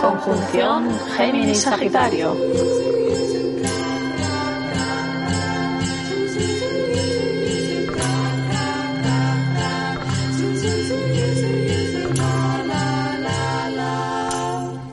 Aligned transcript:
Conjunción 0.00 0.98
Géminis-Sagitario. 1.16 2.34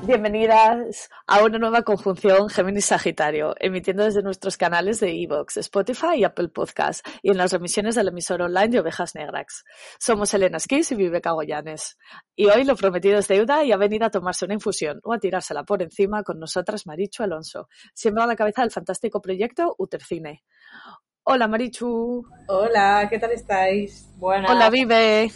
Bienvenidas 0.05 1.09
a 1.37 1.43
una 1.43 1.59
nueva 1.59 1.83
conjunción 1.83 2.49
Géminis-Sagitario, 2.49 3.53
emitiendo 3.59 4.03
desde 4.03 4.23
nuestros 4.23 4.57
canales 4.57 4.99
de 4.99 5.11
Evox, 5.11 5.57
Spotify 5.57 6.15
y 6.15 6.23
Apple 6.23 6.47
Podcast, 6.47 7.07
y 7.21 7.29
en 7.29 7.37
las 7.37 7.53
remisiones 7.53 7.93
del 7.93 8.07
emisor 8.07 8.41
online 8.41 8.69
de 8.69 8.79
Ovejas 8.79 9.13
Negras. 9.13 9.63
Somos 9.99 10.33
Elena 10.33 10.57
Esquís 10.57 10.91
y 10.91 10.95
Viveca 10.95 11.33
Goyanes. 11.33 11.97
Y 12.35 12.47
hoy 12.47 12.63
lo 12.63 12.75
prometido 12.75 13.19
es 13.19 13.27
deuda 13.27 13.63
y 13.63 13.71
ha 13.71 13.77
venido 13.77 14.07
a 14.07 14.09
tomarse 14.09 14.45
una 14.45 14.55
infusión 14.55 14.99
o 15.03 15.13
a 15.13 15.19
tirársela 15.19 15.63
por 15.63 15.83
encima 15.83 16.23
con 16.23 16.39
nosotras 16.39 16.87
Marichu 16.87 17.21
Alonso, 17.21 17.69
siempre 17.93 18.23
a 18.23 18.27
la 18.27 18.35
cabeza 18.35 18.61
del 18.61 18.71
fantástico 18.71 19.21
proyecto 19.21 19.75
Utercine. 19.77 20.43
Hola 21.23 21.47
Marichu. 21.47 22.25
Hola, 22.47 23.05
¿qué 23.11 23.19
tal 23.19 23.31
estáis? 23.31 24.09
Buenas. 24.15 24.49
Hola 24.49 24.71
Vive. 24.71 25.31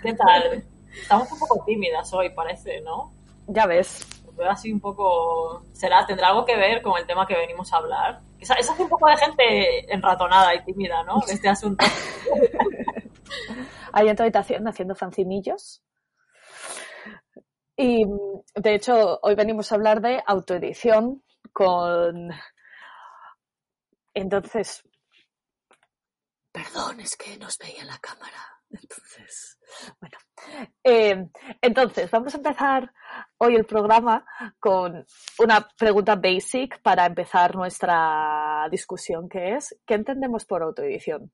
¿Qué 0.00 0.14
tal? 0.14 0.64
Estamos 0.92 1.32
un 1.32 1.38
poco 1.40 1.64
tímidas 1.66 2.12
hoy, 2.12 2.30
parece, 2.30 2.80
¿no? 2.82 3.12
Ya 3.48 3.66
ves. 3.66 4.19
Así 4.48 4.72
un 4.72 4.80
poco. 4.80 5.62
¿Será? 5.72 6.06
¿Tendrá 6.06 6.28
algo 6.28 6.44
que 6.44 6.56
ver 6.56 6.82
con 6.82 6.98
el 6.98 7.06
tema 7.06 7.26
que 7.26 7.36
venimos 7.36 7.72
a 7.72 7.78
hablar? 7.78 8.20
Esa, 8.38 8.54
es 8.54 8.68
un 8.70 8.88
poco 8.88 9.08
de 9.08 9.16
gente 9.16 9.92
enratonada 9.92 10.54
y 10.54 10.64
tímida, 10.64 11.02
¿no? 11.04 11.22
Este 11.28 11.48
asunto. 11.48 11.84
Ahí 13.92 14.08
en 14.08 14.16
tu 14.16 14.22
habitación 14.22 14.66
haciendo 14.66 14.94
fancinillos. 14.94 15.82
Y 17.76 18.04
de 18.54 18.74
hecho, 18.74 19.18
hoy 19.22 19.34
venimos 19.34 19.72
a 19.72 19.74
hablar 19.74 20.00
de 20.00 20.22
autoedición 20.26 21.22
con. 21.52 22.30
Entonces. 24.14 24.82
Perdón, 26.52 27.00
es 27.00 27.16
que 27.16 27.36
nos 27.38 27.56
veía 27.58 27.84
la 27.84 27.98
cámara. 27.98 28.60
Entonces, 28.70 29.58
bueno. 30.00 30.18
Eh, 30.82 31.26
entonces, 31.60 32.10
vamos 32.10 32.34
a 32.34 32.38
empezar 32.38 32.92
hoy 33.38 33.56
el 33.56 33.64
programa 33.64 34.24
con 34.58 35.06
una 35.38 35.68
pregunta 35.76 36.16
basic 36.16 36.80
para 36.82 37.06
empezar 37.06 37.54
nuestra 37.54 38.66
discusión, 38.70 39.28
que 39.28 39.54
es, 39.54 39.78
¿qué 39.86 39.94
entendemos 39.94 40.44
por 40.44 40.62
autoedición? 40.62 41.30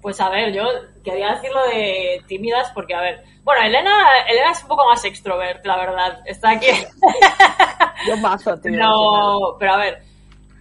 Pues 0.00 0.20
a 0.20 0.28
ver, 0.30 0.52
yo 0.52 0.64
quería 1.04 1.34
decirlo 1.34 1.62
de 1.68 2.20
tímidas 2.26 2.72
porque, 2.74 2.92
a 2.92 3.00
ver, 3.00 3.22
bueno, 3.44 3.64
Elena, 3.64 4.24
Elena 4.28 4.50
es 4.50 4.62
un 4.62 4.68
poco 4.68 4.84
más 4.84 5.04
extrovert, 5.04 5.64
la 5.64 5.76
verdad, 5.76 6.22
está 6.26 6.50
aquí. 6.50 6.66
yo 8.08 8.16
más 8.16 8.44
No, 8.64 9.56
pero 9.60 9.74
a 9.74 9.76
ver, 9.76 10.02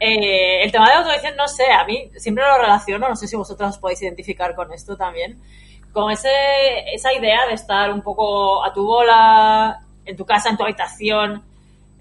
eh, 0.03 0.63
el 0.63 0.71
tema 0.71 0.89
de 0.89 0.95
autoedición, 0.95 1.35
no 1.35 1.47
sé, 1.47 1.71
a 1.71 1.85
mí 1.85 2.09
siempre 2.17 2.43
lo 2.43 2.57
relaciono, 2.57 3.07
no 3.07 3.15
sé 3.15 3.27
si 3.27 3.35
vosotros 3.35 3.69
os 3.69 3.77
podéis 3.77 4.01
identificar 4.01 4.55
con 4.55 4.73
esto 4.73 4.97
también, 4.97 5.39
con 5.93 6.09
ese, 6.09 6.31
esa 6.91 7.13
idea 7.13 7.45
de 7.47 7.53
estar 7.53 7.93
un 7.93 8.01
poco 8.01 8.65
a 8.65 8.73
tu 8.73 8.83
bola, 8.83 9.85
en 10.03 10.17
tu 10.17 10.25
casa, 10.25 10.49
en 10.49 10.57
tu 10.57 10.63
habitación, 10.63 11.43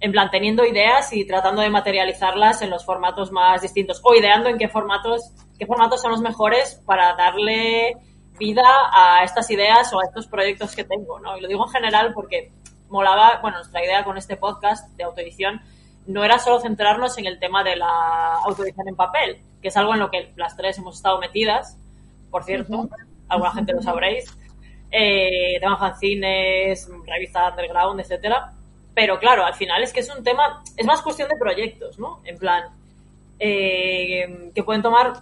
en 0.01 0.13
plan 0.13 0.31
teniendo 0.31 0.65
ideas 0.65 1.13
y 1.13 1.27
tratando 1.27 1.61
de 1.61 1.69
materializarlas 1.69 2.63
en 2.63 2.71
los 2.71 2.87
formatos 2.87 3.33
más 3.33 3.61
distintos 3.61 4.01
o 4.03 4.15
ideando 4.15 4.49
en 4.49 4.57
qué 4.57 4.69
formatos, 4.69 5.33
qué 5.59 5.67
formatos 5.67 6.01
son 6.01 6.13
los 6.13 6.23
mejores 6.23 6.81
para 6.87 7.15
darle 7.17 7.99
vida 8.39 8.65
a 8.95 9.25
estas 9.25 9.51
ideas 9.51 9.93
o 9.93 10.01
a 10.01 10.05
estos 10.05 10.27
proyectos 10.27 10.75
que 10.75 10.85
tengo, 10.85 11.21
¿no? 11.21 11.37
Y 11.37 11.43
lo 11.43 11.49
digo 11.49 11.67
en 11.67 11.71
general 11.71 12.15
porque 12.15 12.51
molaba, 12.89 13.41
bueno, 13.43 13.59
nuestra 13.59 13.85
idea 13.85 14.05
con 14.05 14.17
este 14.17 14.39
podcast 14.39 14.89
de 14.97 15.05
autoedición 15.05 15.61
no 16.07 16.25
era 16.25 16.39
solo 16.39 16.61
centrarnos 16.61 17.17
en 17.19 17.27
el 17.27 17.39
tema 17.39 17.63
de 17.63 17.77
la 17.77 18.35
autoedición 18.45 18.89
en 18.89 18.97
papel, 18.97 19.39
que 19.61 19.69
es 19.69 19.77
algo 19.77 19.95
en 19.95 20.01
lo 20.01 20.11
que 20.11 20.33
las 20.37 20.57
tres 20.57 20.79
hemos 20.79 20.97
estado 20.97 21.19
metidas, 21.19 21.77
por 22.31 22.45
cierto, 22.45 22.89
alguna 23.29 23.53
gente 23.53 23.73
lo 23.73 23.83
sabréis, 23.83 24.25
eh, 24.91 25.59
tema 25.61 25.79
fanzines, 25.79 26.89
revistas 27.07 27.51
underground, 27.51 28.01
etcétera. 28.01 28.53
Pero 28.95 29.19
claro, 29.19 29.45
al 29.45 29.55
final 29.55 29.83
es 29.83 29.93
que 29.93 30.01
es 30.01 30.15
un 30.15 30.23
tema, 30.23 30.63
es 30.77 30.87
más 30.87 31.03
cuestión 31.03 31.29
de 31.29 31.37
proyectos, 31.37 31.99
¿no? 31.99 32.21
En 32.25 32.39
plan, 32.39 32.65
eh, 33.39 34.51
que 34.55 34.63
pueden 34.63 34.83
tomar 34.83 35.15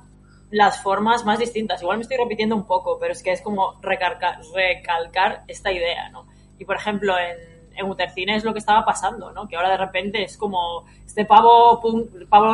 las 0.50 0.83
formas 0.83 1.25
más 1.25 1.38
distintas. 1.38 1.83
Igual 1.83 1.99
me 1.99 2.03
estoy 2.03 2.17
repitiendo 2.17 2.56
un 2.56 2.67
poco, 2.67 2.99
pero 2.99 3.12
es 3.12 3.22
que 3.22 3.33
es 3.33 3.43
como 3.43 3.78
recalcar, 3.83 4.38
recalcar 4.55 5.43
esta 5.49 5.71
idea, 5.71 6.09
¿no? 6.11 6.27
Y 6.59 6.65
por 6.65 6.77
ejemplo, 6.77 7.15
en 7.19 7.37
en 7.78 7.91
Utercine 7.91 8.37
es 8.37 8.44
lo 8.44 8.53
que 8.53 8.59
estaba 8.59 8.84
pasando, 8.84 9.33
¿no? 9.33 9.49
Que 9.49 9.56
ahora 9.56 9.71
de 9.71 9.77
repente 9.77 10.22
es 10.22 10.37
como 10.37 10.84
este 11.06 11.25
pavo, 11.25 11.81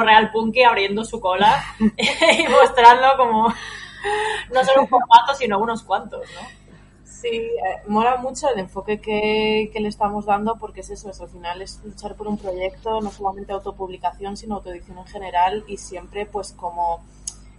real 0.02 0.30
punky 0.30 0.62
abriendo 0.62 1.04
su 1.04 1.20
cola 1.20 1.64
y 1.78 2.48
mostrando 2.48 3.16
como 3.16 3.48
no 4.52 4.64
solo 4.64 4.82
un 4.82 4.88
formato, 4.88 5.34
sino 5.36 5.58
unos 5.58 5.82
cuantos, 5.82 6.20
¿no? 6.20 6.64
Sí, 7.04 7.28
eh, 7.28 7.82
mola 7.88 8.16
mucho 8.16 8.50
el 8.50 8.60
enfoque 8.60 9.00
que, 9.00 9.70
le 9.74 9.88
estamos 9.88 10.26
dando 10.26 10.58
porque 10.58 10.80
es 10.80 10.90
eso, 10.90 11.08
es, 11.08 11.18
al 11.22 11.28
final 11.28 11.62
es 11.62 11.80
luchar 11.82 12.16
por 12.16 12.28
un 12.28 12.36
proyecto, 12.36 13.00
no 13.00 13.10
solamente 13.10 13.52
autopublicación, 13.54 14.36
sino 14.36 14.56
autoedición 14.56 14.98
en 14.98 15.06
general 15.06 15.64
y 15.66 15.78
siempre 15.78 16.26
pues 16.26 16.52
como 16.52 17.02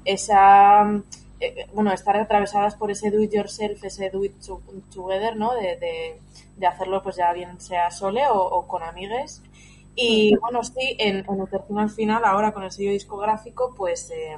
esa, 0.05 1.01
eh, 1.47 1.67
bueno, 1.73 1.91
estar 1.91 2.15
atravesadas 2.17 2.75
por 2.75 2.91
ese 2.91 3.11
do 3.11 3.21
it 3.21 3.33
yourself, 3.33 3.83
ese 3.83 4.09
do 4.09 4.23
it 4.23 4.33
together, 4.93 5.35
¿no? 5.35 5.53
de 5.53 6.19
de 6.57 6.67
hacerlo 6.67 7.01
pues 7.03 7.17
ya 7.17 7.33
bien 7.33 7.59
sea 7.59 7.91
sole 7.91 8.23
o, 8.29 8.67
con 8.67 8.83
amigues. 8.83 9.41
Y 9.95 10.35
bueno, 10.37 10.63
sí, 10.63 10.95
en, 10.99 11.25
en 11.27 11.77
al 11.77 11.89
final, 11.89 12.25
ahora 12.25 12.51
con 12.51 12.63
el 12.63 12.71
sello 12.71 12.91
discográfico, 12.91 13.73
pues 13.75 14.11
eh, 14.11 14.37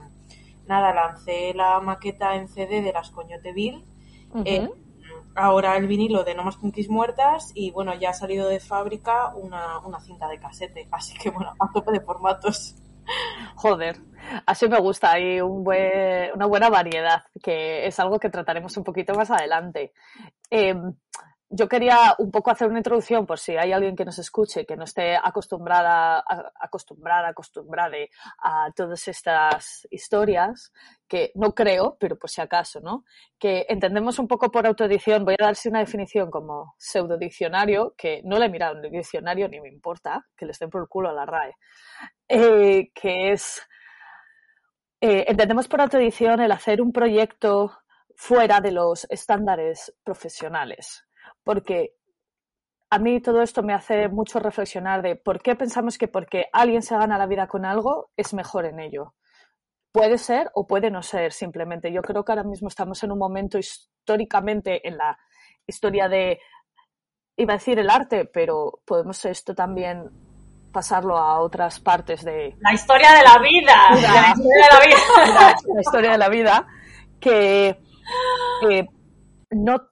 nada, 0.68 0.94
lancé 0.94 1.54
la 1.54 1.80
maqueta 1.80 2.36
en 2.36 2.48
CD 2.48 2.82
de 2.82 2.94
las 2.94 3.10
Coñote 3.10 3.54
Bill. 3.54 3.84
Eh, 4.46 4.70
ahora 5.36 5.78
el 5.78 5.88
vinilo 5.88 6.24
de 6.24 6.36
No 6.36 6.44
Más 6.44 6.58
Punkies 6.58 6.90
Muertas 6.90 7.52
y 7.56 7.72
bueno, 7.72 7.96
ya 7.96 8.10
ha 8.10 8.14
salido 8.14 8.50
de 8.50 8.60
fábrica 8.60 9.34
una, 9.36 9.80
una 9.80 10.00
cinta 10.00 10.28
de 10.28 10.40
casete. 10.40 10.88
Así 10.92 11.18
que 11.18 11.32
bueno, 11.32 11.54
a 11.60 11.72
tope 11.72 11.92
de 11.92 12.02
formatos. 12.02 12.76
Joder, 13.56 13.98
así 14.46 14.68
me 14.68 14.80
gusta, 14.80 15.12
hay 15.12 15.42
una 15.42 16.46
buena 16.46 16.70
variedad, 16.70 17.24
que 17.42 17.88
es 17.88 18.00
algo 18.00 18.20
que 18.20 18.30
trataremos 18.30 18.76
un 18.78 18.84
poquito 18.84 19.14
más 19.14 19.32
adelante. 19.32 19.94
Eh, 20.50 20.76
yo 21.50 21.70
quería 21.70 22.14
un 22.18 22.30
poco 22.30 22.52
hacer 22.52 22.68
una 22.68 22.80
introducción 22.80 23.26
por 23.26 23.40
si 23.40 23.56
hay 23.56 23.72
alguien 23.72 23.96
que 23.96 24.04
nos 24.04 24.20
escuche 24.20 24.66
que 24.66 24.76
no 24.76 24.84
esté 24.84 25.16
acostumbrada, 25.16 26.24
acostumbrada, 26.60 27.30
acostumbrada 27.30 27.96
a 28.40 28.70
todas 28.76 29.08
estas 29.08 29.88
historias, 29.90 30.74
que 31.08 31.32
no 31.36 31.56
creo, 31.56 31.96
pero 32.00 32.18
por 32.18 32.30
si 32.30 32.42
acaso, 32.42 32.82
¿no? 32.82 33.06
Que 33.40 33.66
entendemos 33.70 34.20
un 34.20 34.28
poco 34.28 34.52
por 34.52 34.68
autoedición, 34.68 35.24
voy 35.24 35.36
a 35.40 35.46
darse 35.46 35.70
una 35.70 35.80
definición 35.80 36.30
como 36.30 36.76
pseudodiccionario, 36.78 37.94
que 37.98 38.22
no 38.26 38.38
le 38.40 38.48
he 38.48 38.50
mirado 38.50 38.78
en 38.78 38.86
el 38.86 38.92
diccionario 38.92 39.48
ni 39.48 39.62
me 39.62 39.70
importa, 39.70 40.26
que 40.36 40.46
le 40.46 40.52
estén 40.52 40.70
por 40.70 40.82
el 40.82 40.90
culo 40.90 41.10
a 41.10 41.14
la 41.14 41.26
RAE, 41.26 41.56
eh, 42.28 42.92
que 42.94 43.32
es, 43.32 43.62
eh, 45.02 45.26
entendemos 45.28 45.68
por 45.68 45.82
autoedición 45.82 46.42
el 46.42 46.52
hacer 46.52 46.82
un 46.82 46.92
proyecto 46.92 47.78
fuera 48.16 48.62
de 48.62 48.72
los 48.72 49.06
estándares 49.10 49.96
profesionales 50.04 51.08
porque 51.48 51.94
a 52.90 53.00
mí 53.00 53.22
todo 53.22 53.42
esto 53.42 53.64
me 53.64 53.74
hace 53.74 54.10
mucho 54.10 54.40
reflexionar 54.40 55.02
de 55.02 55.16
por 55.16 55.42
qué 55.42 55.56
pensamos 55.56 55.98
que 55.98 56.10
porque 56.10 56.48
alguien 56.52 56.82
se 56.82 56.98
gana 56.98 57.18
la 57.18 57.26
vida 57.26 57.48
con 57.48 57.64
algo 57.64 58.12
es 58.18 58.34
mejor 58.34 58.66
en 58.66 58.82
ello. 58.82 59.16
Puede 59.94 60.18
ser 60.18 60.52
o 60.54 60.68
puede 60.68 60.92
no 60.92 61.02
ser, 61.02 61.32
simplemente. 61.32 61.92
Yo 61.92 62.02
creo 62.02 62.26
que 62.26 62.34
ahora 62.34 62.44
mismo 62.44 62.68
estamos 62.68 63.02
en 63.04 63.14
un 63.14 63.18
momento 63.18 63.58
históricamente 63.58 64.86
en 64.86 64.98
la 64.98 65.18
historia 65.66 66.10
de, 66.10 66.40
iba 67.38 67.54
a 67.54 67.58
decir 67.58 67.80
el 67.80 67.90
arte, 67.90 68.26
pero 68.26 68.82
podemos 68.86 69.24
esto 69.24 69.56
también 69.56 70.10
pasarlo 70.78 71.18
a 71.18 71.40
otras 71.40 71.80
partes 71.80 72.24
de... 72.24 72.56
La 72.60 72.72
historia 72.72 73.12
de 73.14 73.24
la 73.24 73.40
vida. 73.40 73.74
La, 73.90 74.30
historia 74.30 74.62
de 74.62 74.70
la 74.70 74.80
vida. 74.86 75.56
La, 75.74 75.82
historia 75.82 76.12
de 76.12 76.18
la 76.20 76.30
vida, 76.30 76.68
que 77.20 77.80
no 79.50 79.90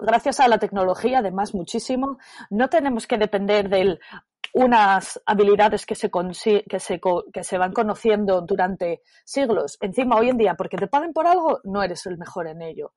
gracias 0.00 0.40
a 0.40 0.48
la 0.48 0.58
tecnología, 0.58 1.20
además, 1.20 1.54
muchísimo, 1.54 2.18
no 2.50 2.68
tenemos 2.68 3.06
que 3.06 3.18
depender 3.18 3.68
de 3.68 4.00
unas 4.52 5.22
habilidades 5.26 5.86
que 5.86 5.94
se, 5.94 6.10
que, 6.10 6.80
se, 6.80 7.00
que 7.32 7.44
se 7.44 7.58
van 7.58 7.72
conociendo 7.72 8.40
durante 8.40 9.02
siglos. 9.24 9.78
Encima, 9.80 10.16
hoy 10.16 10.30
en 10.30 10.38
día, 10.38 10.54
porque 10.54 10.76
te 10.76 10.88
paguen 10.88 11.12
por 11.12 11.28
algo, 11.28 11.60
no 11.62 11.84
eres 11.84 12.04
el 12.06 12.18
mejor 12.18 12.48
en 12.48 12.62
ello. 12.62 12.94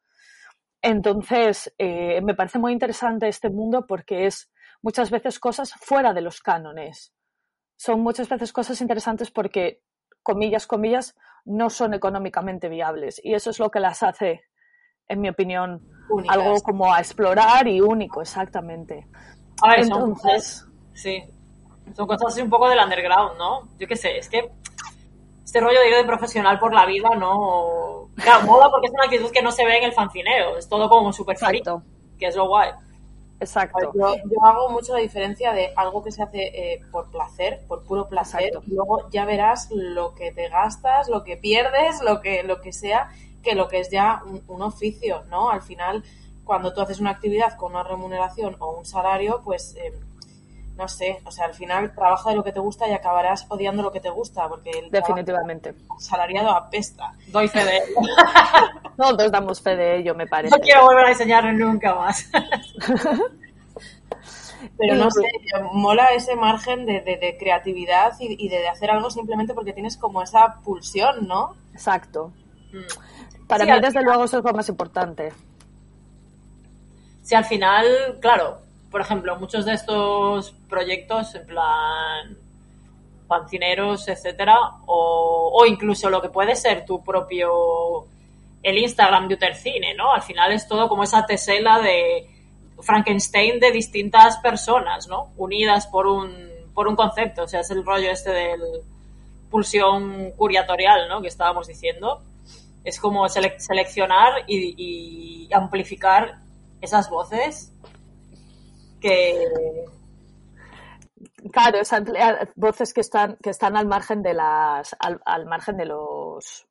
Entonces, 0.82 1.72
eh, 1.78 2.22
me 2.24 2.34
parece 2.34 2.58
muy 2.58 2.74
interesante 2.74 3.28
este 3.28 3.52
mundo 3.52 3.86
porque 3.86 4.26
es 4.26 4.50
muchas 4.82 5.10
veces 5.10 5.40
cosas 5.40 5.74
fuera 5.74 6.14
de 6.14 6.22
los 6.22 6.42
cánones. 6.42 7.14
Son 7.78 8.02
muchas 8.02 8.30
veces 8.30 8.54
cosas 8.54 8.82
interesantes 8.82 9.32
porque 9.32 9.82
comillas, 10.24 10.68
comillas, 10.68 11.16
no 11.46 11.70
son 11.70 11.94
económicamente 11.94 12.70
viables. 12.70 13.22
Y 13.24 13.34
eso 13.34 13.50
es 13.50 13.60
lo 13.60 13.70
que 13.70 13.80
las 13.80 14.04
hace, 14.04 14.42
en 15.08 15.22
mi 15.22 15.30
opinión, 15.30 15.88
algo 16.28 16.62
como 16.62 16.94
a 16.94 17.00
explorar 17.00 17.68
y 17.68 17.82
único, 17.82 18.22
exactamente. 18.22 19.08
A 19.62 19.70
ver, 19.70 19.80
Entonces, 19.80 19.90
son 19.90 20.14
cosas, 20.14 20.68
sí, 20.94 21.24
son 21.96 22.08
cosas 22.08 22.34
así 22.34 22.42
un 22.42 22.50
poco 22.50 22.70
del 22.70 22.80
underground, 22.80 23.38
¿no? 23.38 23.70
Yo 23.80 23.88
qué 23.88 23.96
sé, 23.96 24.18
es 24.18 24.30
que 24.30 24.52
este 25.44 25.62
rollo 25.62 25.80
de 25.80 25.90
ir 25.90 25.96
de 25.96 26.04
profesional 26.04 26.60
por 26.60 26.74
la 26.74 26.86
vida, 26.86 27.10
¿no? 27.16 28.10
Claro, 28.16 28.46
moda 28.46 28.70
porque 28.70 28.88
es 28.88 28.94
una 28.94 29.06
actitud 29.06 29.32
que 29.32 29.42
no 29.42 29.52
se 29.52 29.66
ve 29.66 29.78
en 29.78 29.86
el 29.86 29.94
fancineo, 29.94 30.58
es 30.58 30.68
todo 30.68 30.90
como 30.90 31.14
súper 31.14 31.38
frito, 31.38 31.84
que 32.20 32.28
es 32.28 32.36
lo 32.36 32.48
guay. 32.48 32.72
Exacto. 33.40 33.92
Yo, 33.94 34.16
hago 34.44 34.70
mucho 34.70 34.94
la 34.94 35.00
diferencia 35.00 35.54
de 35.54 35.72
algo 35.76 36.04
que 36.04 36.12
se 36.12 36.24
hace 36.24 36.74
eh, 36.74 36.82
por 36.92 37.12
placer, 37.12 37.62
por 37.68 37.84
puro 37.84 38.08
placer, 38.10 38.52
y 38.66 38.72
luego 38.72 39.10
ya 39.12 39.26
verás 39.26 39.70
lo 39.72 40.16
que 40.16 40.32
te 40.32 40.50
gastas, 40.50 41.08
lo 41.08 41.24
que 41.24 41.38
pierdes, 41.38 42.02
lo 42.02 42.20
que, 42.22 42.44
lo 42.44 42.62
que 42.62 42.74
sea, 42.74 43.10
que 43.44 43.54
lo 43.54 43.68
que 43.68 43.80
es 43.80 43.92
ya 43.92 44.24
un, 44.48 44.62
oficio, 44.62 45.24
¿no? 45.30 45.52
Al 45.52 45.62
final, 45.62 46.04
cuando 46.44 46.74
tú 46.74 46.82
haces 46.82 47.00
una 47.00 47.12
actividad 47.12 47.56
con 47.58 47.74
una 47.74 47.84
remuneración 47.84 48.56
o 48.60 48.78
un 48.78 48.86
salario, 48.86 49.42
pues 49.44 49.76
eh, 49.76 49.94
no 50.78 50.88
sé, 50.88 51.20
o 51.26 51.32
sea, 51.32 51.46
al 51.46 51.56
final 51.56 51.94
trabaja 51.94 52.30
de 52.30 52.36
lo 52.36 52.44
que 52.44 52.52
te 52.52 52.60
gusta 52.60 52.88
y 52.88 52.94
acabarás 52.94 53.46
odiando 53.50 53.82
lo 53.82 53.92
que 53.92 54.00
te 54.00 54.12
gusta, 54.12 54.48
porque 54.48 54.70
el 54.70 54.92
definitivamente 54.92 55.74
salariado 55.98 56.52
apesta. 56.52 57.14
Doy 57.28 57.48
fe 57.48 57.66
de 57.66 57.78
ello. 57.78 57.96
Todos 58.96 59.32
damos 59.32 59.60
fe 59.60 59.76
de 59.76 59.98
ello, 59.98 60.14
me 60.14 60.28
parece. 60.28 60.56
No 60.56 60.62
quiero 60.62 60.84
volver 60.84 61.06
a 61.06 61.10
enseñarlo 61.10 61.52
nunca 61.54 61.96
más. 61.96 62.30
Pero 64.78 64.96
no 64.96 65.10
sé, 65.10 65.24
mola 65.74 66.10
ese 66.14 66.36
margen 66.36 66.86
de, 66.86 67.36
creatividad 67.40 68.14
y, 68.20 68.48
de 68.48 68.68
hacer 68.68 68.92
algo 68.92 69.10
simplemente 69.10 69.54
porque 69.54 69.74
tienes 69.74 69.98
como 69.98 70.22
esa 70.22 70.56
pulsión, 70.64 71.28
¿no? 71.28 71.56
Exacto. 71.74 72.32
Mm. 72.72 73.48
Para 73.48 73.66
mí, 73.66 73.82
desde 73.82 74.04
luego, 74.04 74.26
eso 74.26 74.40
es 74.40 74.44
lo 74.44 74.54
más 74.54 74.70
importante. 74.70 75.32
Si 77.24 77.34
al 77.34 77.46
final, 77.46 77.86
claro, 78.20 78.60
por 78.98 79.06
ejemplo, 79.06 79.38
muchos 79.38 79.64
de 79.64 79.74
estos 79.74 80.56
proyectos, 80.68 81.36
en 81.36 81.46
plan 81.46 82.36
pancineros, 83.28 84.08
etcétera, 84.08 84.58
o, 84.88 85.64
incluso 85.68 86.10
lo 86.10 86.20
que 86.20 86.30
puede 86.30 86.56
ser 86.56 86.84
tu 86.84 87.04
propio 87.04 88.08
el 88.64 88.80
Instagram 88.80 89.28
de 89.28 89.36
Utercine, 89.36 89.94
¿no? 89.94 90.12
Al 90.12 90.24
final 90.24 90.52
es 90.52 90.68
todo 90.68 90.90
como 90.90 91.04
esa 91.04 91.28
tesela 91.28 91.80
de 91.80 92.28
Frankenstein 92.82 93.60
de 93.60 93.72
distintas 93.72 94.38
personas, 94.38 95.08
¿no? 95.08 95.32
Unidas 95.38 95.86
por 95.86 96.08
un, 96.08 96.34
por 96.74 96.88
un 96.88 96.96
concepto, 96.96 97.44
o 97.44 97.48
sea, 97.48 97.60
es 97.60 97.70
el 97.70 97.86
rollo 97.86 98.10
este 98.10 98.32
del 98.32 98.62
pulsión 99.52 100.32
curiatorial, 100.32 101.08
¿no? 101.08 101.22
Que 101.22 101.28
estábamos 101.28 101.68
diciendo. 101.68 102.24
Es 102.84 103.00
como 103.00 103.30
seleccionar 103.30 104.44
y 104.48 105.48
amplificar 105.54 106.40
esas 106.82 107.12
voces 107.12 107.72
que 109.00 109.48
claro 111.52 111.80
es 111.80 111.92
voces 112.56 112.94
que 112.94 113.02
están 113.02 113.38
que 113.38 113.50
están 113.50 113.76
al 113.76 113.88
margen 113.88 114.22
de 114.22 114.34
las 114.34 114.96
al, 115.00 115.46
margen 115.46 115.78
de 115.78 115.86
los 115.86 116.68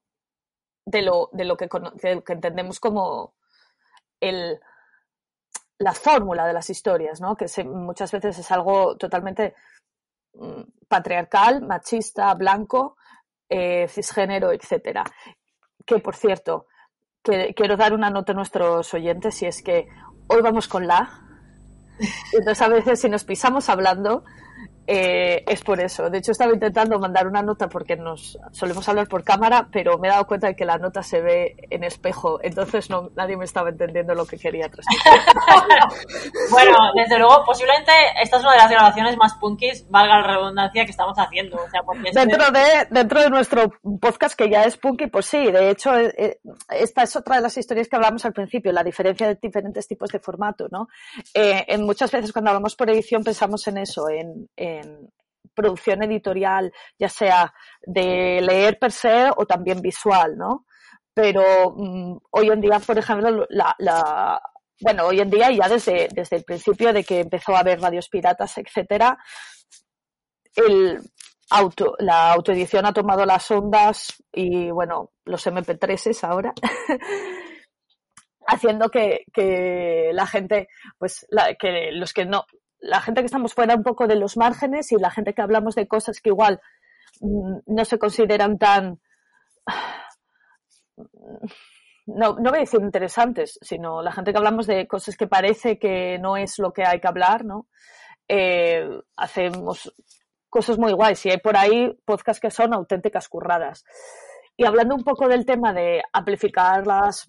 de 0.84 1.02
lo 1.02 1.28
de 1.32 1.44
lo 1.44 1.56
que, 1.56 1.68
entendemos 2.28 2.80
como 2.80 3.34
el 4.20 4.60
la 5.78 5.92
fórmula 5.92 6.46
de 6.46 6.52
las 6.52 6.70
historias 6.70 7.20
no 7.20 7.36
que 7.36 7.46
muchas 7.64 8.10
veces 8.12 8.38
es 8.38 8.50
algo 8.50 8.96
totalmente 8.96 9.54
mm, 10.34 10.62
patriarcal 10.88 11.62
machista 11.62 12.32
blanco 12.34 12.96
eh, 13.48 13.86
cisgénero 13.88 14.52
etcétera. 14.52 15.04
Que 15.84 16.00
por 16.00 16.16
cierto 16.16 16.66
que, 17.22 17.54
quiero 17.54 17.76
dar 17.76 17.92
una 17.92 18.10
nota 18.10 18.32
a 18.32 18.34
nuestros 18.34 18.92
oyentes 18.94 19.40
y 19.42 19.46
es 19.46 19.62
que 19.62 19.88
hoy 20.28 20.42
vamos 20.42 20.66
con 20.68 20.86
la 20.86 21.25
entonces 22.32 22.62
a 22.62 22.68
veces 22.68 23.00
si 23.00 23.08
nos 23.08 23.24
pisamos 23.24 23.68
hablando 23.68 24.24
eh, 24.88 25.42
es 25.48 25.62
por 25.62 25.80
eso. 25.80 26.08
De 26.10 26.18
hecho, 26.18 26.30
estaba 26.30 26.52
intentando 26.52 26.98
mandar 26.98 27.26
una 27.26 27.42
nota 27.42 27.68
porque 27.68 27.96
nos 27.96 28.38
solemos 28.52 28.88
hablar 28.88 29.08
por 29.08 29.24
cámara, 29.24 29.68
pero 29.72 29.98
me 29.98 30.06
he 30.06 30.10
dado 30.12 30.26
cuenta 30.26 30.46
de 30.46 30.54
que 30.54 30.64
la 30.64 30.78
nota 30.78 31.02
se 31.02 31.20
ve 31.20 31.56
en 31.70 31.82
espejo, 31.82 32.38
entonces 32.42 32.88
no, 32.88 33.10
nadie 33.16 33.36
me 33.36 33.44
estaba 33.44 33.70
entendiendo 33.70 34.14
lo 34.14 34.26
que 34.26 34.38
quería 34.38 34.68
transmitir. 34.68 35.12
bueno, 36.50 36.76
desde 36.94 37.18
luego, 37.18 37.44
posiblemente 37.44 37.92
esta 38.22 38.36
es 38.36 38.42
una 38.42 38.52
de 38.52 38.58
las 38.58 38.70
grabaciones 38.70 39.16
más 39.16 39.34
punkis, 39.34 39.88
valga 39.90 40.20
la 40.20 40.26
redundancia, 40.34 40.84
que 40.84 40.90
estamos 40.92 41.18
haciendo. 41.18 41.58
dentro, 42.12 42.50
de, 42.52 42.86
dentro 42.90 43.20
de 43.20 43.30
nuestro 43.30 43.72
podcast, 44.00 44.38
que 44.38 44.48
ya 44.48 44.62
es 44.62 44.76
punky, 44.76 45.08
pues 45.08 45.26
sí, 45.26 45.50
de 45.50 45.70
hecho, 45.70 45.96
eh, 45.96 46.14
eh, 46.16 46.38
esta 46.70 47.02
es 47.02 47.16
otra 47.16 47.36
de 47.36 47.42
las 47.42 47.56
historias 47.56 47.88
que 47.88 47.96
hablamos 47.96 48.24
al 48.24 48.32
principio, 48.32 48.70
la 48.70 48.84
diferencia 48.84 49.26
de 49.26 49.34
diferentes 49.34 49.88
tipos 49.88 50.10
de 50.10 50.20
formato, 50.20 50.68
¿no? 50.70 50.88
en 51.34 51.84
muchas 51.84 52.10
veces 52.10 52.32
cuando 52.32 52.50
hablamos 52.50 52.76
por 52.76 52.90
edición 52.90 53.22
pensamos 53.22 53.66
en 53.68 53.78
eso, 53.78 54.08
en 54.08 54.48
producción 55.54 56.02
editorial, 56.02 56.72
ya 56.98 57.08
sea 57.08 57.52
de 57.82 58.40
leer 58.40 58.78
per 58.78 58.92
se 58.92 59.30
o 59.36 59.46
también 59.46 59.80
visual, 59.80 60.36
¿no? 60.36 60.66
Pero 61.14 61.72
mm, 61.74 62.18
hoy 62.30 62.48
en 62.48 62.60
día, 62.60 62.78
por 62.78 62.98
ejemplo, 62.98 63.46
la, 63.48 64.40
bueno, 64.80 65.06
hoy 65.06 65.20
en 65.20 65.30
día 65.30 65.50
ya 65.50 65.68
desde, 65.68 66.08
desde 66.12 66.36
el 66.36 66.44
principio 66.44 66.92
de 66.92 67.04
que 67.04 67.20
empezó 67.20 67.56
a 67.56 67.60
haber 67.60 67.80
radios 67.80 68.08
piratas, 68.08 68.58
etcétera, 68.58 69.18
el 70.54 71.00
auto, 71.50 71.94
la 71.98 72.32
autoedición 72.32 72.86
ha 72.86 72.92
tomado 72.92 73.24
las 73.24 73.50
ondas 73.50 74.22
y 74.32 74.70
bueno, 74.70 75.12
los 75.24 75.46
MP3s 75.46 76.24
ahora. 76.24 76.52
haciendo 78.46 78.88
que, 78.90 79.24
que, 79.32 80.10
la 80.12 80.26
gente, 80.26 80.68
pues, 80.98 81.26
que 81.58 81.90
los 81.92 82.12
que 82.12 82.24
no, 82.24 82.44
la 82.86 83.00
gente 83.00 83.20
que 83.20 83.26
estamos 83.26 83.54
fuera 83.54 83.74
un 83.74 83.82
poco 83.82 84.06
de 84.06 84.16
los 84.16 84.36
márgenes 84.36 84.92
y 84.92 84.96
la 84.96 85.10
gente 85.10 85.34
que 85.34 85.42
hablamos 85.42 85.74
de 85.74 85.88
cosas 85.88 86.20
que 86.20 86.30
igual 86.30 86.60
mm, 87.20 87.58
no 87.66 87.84
se 87.84 87.98
consideran 87.98 88.58
tan 88.58 89.00
no, 92.06 92.36
no 92.36 92.50
voy 92.50 92.58
a 92.58 92.60
decir 92.60 92.80
interesantes, 92.80 93.58
sino 93.60 94.02
la 94.02 94.12
gente 94.12 94.32
que 94.32 94.38
hablamos 94.38 94.66
de 94.66 94.86
cosas 94.86 95.16
que 95.16 95.26
parece 95.26 95.78
que 95.78 96.18
no 96.18 96.36
es 96.36 96.58
lo 96.58 96.72
que 96.72 96.84
hay 96.84 97.00
que 97.00 97.08
hablar, 97.08 97.44
¿no? 97.44 97.66
Eh, 98.28 98.88
hacemos 99.16 99.92
cosas 100.48 100.78
muy 100.78 100.92
guays 100.92 101.24
y 101.26 101.30
hay 101.30 101.38
por 101.38 101.56
ahí 101.56 101.92
podcasts 102.04 102.40
que 102.40 102.50
son 102.50 102.74
auténticas 102.74 103.28
curradas. 103.28 103.84
Y 104.56 104.64
hablando 104.64 104.94
un 104.94 105.04
poco 105.04 105.28
del 105.28 105.44
tema 105.44 105.72
de 105.72 106.02
amplificar 106.12 106.86
las 106.86 107.26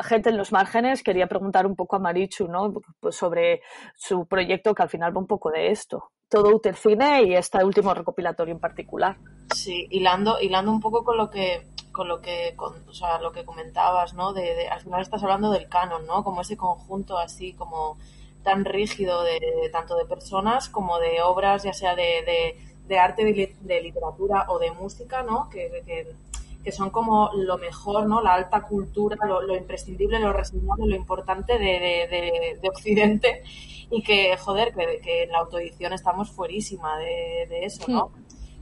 gente 0.00 0.30
en 0.30 0.36
los 0.36 0.52
márgenes, 0.52 1.02
quería 1.02 1.26
preguntar 1.26 1.66
un 1.66 1.76
poco 1.76 1.96
a 1.96 1.98
Marichu, 1.98 2.48
¿no? 2.48 2.72
Pues 3.00 3.16
sobre 3.16 3.62
su 3.96 4.26
proyecto 4.26 4.74
que 4.74 4.82
al 4.82 4.88
final 4.88 5.16
va 5.16 5.20
un 5.20 5.26
poco 5.26 5.50
de 5.50 5.70
esto. 5.70 6.10
Todo 6.28 6.54
Utercine 6.54 7.22
y 7.24 7.34
este 7.34 7.62
último 7.64 7.94
recopilatorio 7.94 8.54
en 8.54 8.60
particular. 8.60 9.16
Sí, 9.54 9.86
hilando, 9.90 10.40
hilando 10.40 10.72
un 10.72 10.80
poco 10.80 11.04
con 11.04 11.16
lo 11.16 11.30
que 11.30 11.68
con 11.92 12.08
lo 12.08 12.20
que 12.20 12.56
o 12.58 12.92
sea, 12.92 13.20
lo 13.20 13.30
que 13.30 13.44
comentabas, 13.44 14.14
¿no? 14.14 14.32
De, 14.32 14.68
al 14.68 14.80
final 14.80 15.00
estás 15.00 15.22
hablando 15.22 15.52
del 15.52 15.68
canon, 15.68 16.04
¿no? 16.06 16.24
Como 16.24 16.40
ese 16.40 16.56
conjunto 16.56 17.18
así 17.18 17.52
como 17.52 17.96
tan 18.42 18.64
rígido 18.64 19.22
de, 19.22 19.40
tanto 19.72 19.96
de 19.96 20.04
personas 20.04 20.68
como 20.68 20.98
de 20.98 21.22
obras, 21.22 21.62
ya 21.62 21.72
sea 21.72 21.94
de, 21.94 22.56
de, 22.86 22.98
arte, 22.98 23.24
de, 23.24 23.80
literatura 23.80 24.46
o 24.48 24.58
de 24.58 24.70
música, 24.72 25.22
¿no? 25.22 25.48
Que, 25.48 25.82
que, 25.86 26.14
que 26.64 26.72
son 26.72 26.90
como 26.90 27.30
lo 27.34 27.58
mejor, 27.58 28.06
¿no? 28.06 28.22
La 28.22 28.34
alta 28.34 28.62
cultura, 28.62 29.18
lo, 29.26 29.54
imprescindible, 29.54 30.18
lo 30.18 30.32
reseñable, 30.32 30.86
lo 30.86 30.96
importante 30.96 31.58
de, 31.58 32.58
Occidente 32.68 33.42
y 33.90 34.02
que, 34.02 34.36
joder, 34.38 34.72
que, 34.74 35.24
en 35.24 35.30
la 35.30 35.40
autoedición 35.40 35.92
estamos 35.92 36.30
fuerísima 36.30 36.98
de, 36.98 37.64
eso, 37.64 37.84
¿no? 37.86 38.10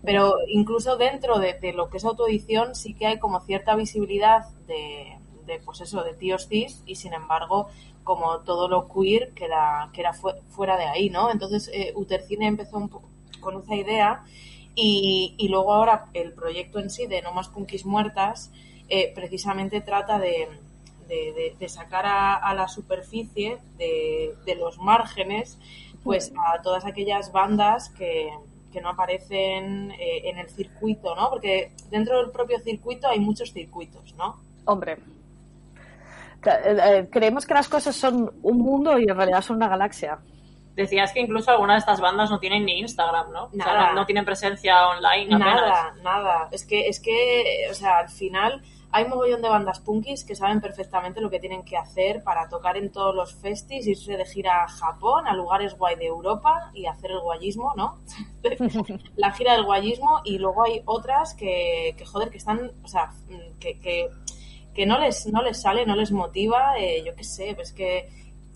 Pero 0.05 0.35
incluso 0.49 0.97
dentro 0.97 1.39
de, 1.39 1.73
lo 1.73 1.89
que 1.89 1.99
es 1.99 2.05
autoedición 2.05 2.75
sí 2.75 2.95
que 2.95 3.07
hay 3.07 3.19
como 3.21 3.41
cierta 3.41 3.77
visibilidad 3.77 4.49
de, 4.67 5.19
pues 5.65 5.81
eso, 5.81 6.03
de 6.03 6.15
tíos 6.15 6.49
cis 6.49 6.83
y 6.87 6.97
sin 6.97 7.15
embargo 7.15 7.69
como 8.05 8.41
todo 8.41 8.69
lo 8.69 8.89
queer 8.89 9.33
queda, 9.33 9.91
queda 9.93 10.13
fuera 10.49 10.77
de 10.77 10.87
ahí, 10.87 11.09
¿no? 11.09 11.31
Entonces 11.31 11.71
eh, 11.73 11.93
Utercine 11.95 12.49
empezó 12.49 12.79
un 12.79 12.89
poco 12.89 13.09
con 13.41 13.61
esa 13.61 13.77
idea 13.77 14.25
y, 14.75 15.35
y, 15.39 15.49
luego 15.49 15.73
ahora 15.73 16.07
el 16.15 16.33
proyecto 16.33 16.79
en 16.79 16.91
sí 16.91 17.07
de 17.07 17.21
No 17.23 17.33
Más 17.33 17.49
Punkis 17.49 17.85
Muertas 17.85 18.51
eh, 18.89 19.13
precisamente 19.15 19.81
trata 19.81 20.19
de, 20.19 20.49
de, 21.59 21.69
sacar 21.69 22.05
a, 22.07 22.55
la 22.55 22.69
superficie 22.69 23.59
de, 23.77 24.55
los 24.59 24.79
márgenes 24.79 25.59
pues 26.03 26.33
a 26.37 26.61
todas 26.63 26.85
aquellas 26.85 27.33
bandas 27.33 27.91
que, 27.91 28.31
que 28.73 28.81
no 28.81 28.89
aparecen 28.91 29.93
eh, 29.93 30.23
en 30.25 30.39
el 30.39 30.49
circuito, 30.49 31.15
¿no? 31.15 31.31
Porque 31.31 31.73
dentro 31.91 32.19
del 32.19 32.31
propio 32.31 32.59
circuito 32.59 33.09
hay 33.09 33.21
muchos 33.21 33.53
circuitos, 33.53 34.15
¿no? 34.17 34.41
Hombre, 34.65 34.99
eh, 36.45 37.09
creemos 37.11 37.47
que 37.47 37.55
las 37.55 37.69
cosas 37.69 37.95
son 37.95 38.33
un 38.43 38.59
mundo 38.59 38.99
y 38.99 39.05
en 39.05 39.17
realidad 39.17 39.43
son 39.43 39.57
una 39.57 39.69
galaxia. 39.69 40.19
Decías 40.75 41.13
que 41.13 41.21
incluso 41.21 41.51
algunas 41.51 41.77
de 41.77 41.79
estas 41.81 42.01
bandas 42.01 42.31
no 42.31 42.39
tienen 42.39 42.65
ni 42.65 42.81
Instagram, 42.81 43.33
¿no? 43.33 43.49
Nada. 43.53 43.71
O 43.71 43.75
sea, 43.75 43.89
no, 43.89 43.95
no 43.95 44.07
tienen 44.07 44.25
presencia 44.25 44.89
online 44.89 45.35
apenas. 45.35 45.61
Nada, 45.61 45.95
nada. 46.03 46.49
Es 46.51 46.65
que, 46.67 46.89
es 46.89 47.01
que, 47.01 47.67
o 47.71 47.75
sea, 47.75 47.99
al 47.99 48.09
final 48.09 48.63
hay 48.95 49.07
mogollón 49.07 49.41
de 49.41 49.49
bandas 49.49 49.81
punkis 49.81 50.23
que 50.23 50.35
saben 50.35 50.61
perfectamente 50.61 51.23
lo 51.23 51.31
que 51.31 51.41
tienen 51.41 51.65
que 51.65 51.79
hacer 51.79 52.23
para 52.23 52.49
tocar 52.51 52.77
en 52.77 52.93
todos 52.93 53.15
los 53.15 53.35
festis, 53.35 53.87
irse 53.87 54.19
de 54.19 54.27
gira 54.27 54.65
a 54.65 54.69
Japón, 54.69 55.27
a 55.27 55.35
lugares 55.35 55.77
guay 55.79 55.97
de 55.97 56.07
Europa 56.07 56.71
y 56.75 56.85
hacer 56.85 57.11
el 57.11 57.21
guayismo, 57.21 57.73
¿no? 57.75 57.99
la 59.17 59.33
gira 59.33 59.55
del 59.55 59.65
guayismo 59.65 60.21
y 60.25 60.37
luego 60.37 60.65
hay 60.65 60.83
otras 60.85 61.35
que, 61.35 61.95
que 61.97 62.05
joder, 62.05 62.29
que 62.29 62.37
están, 62.37 62.71
o 62.85 62.89
sea, 62.89 63.11
que, 63.59 63.81
que, 63.81 64.11
que 64.75 64.85
no 64.85 64.99
les, 64.99 65.27
no 65.27 65.43
les 65.43 65.63
sale, 65.63 65.87
no 65.87 65.97
les 65.97 66.13
motiva, 66.13 66.79
eh, 66.79 67.03
yo 67.03 67.15
qué 67.15 67.25
sé, 67.25 67.55
pues 67.55 67.73
que 67.73 68.11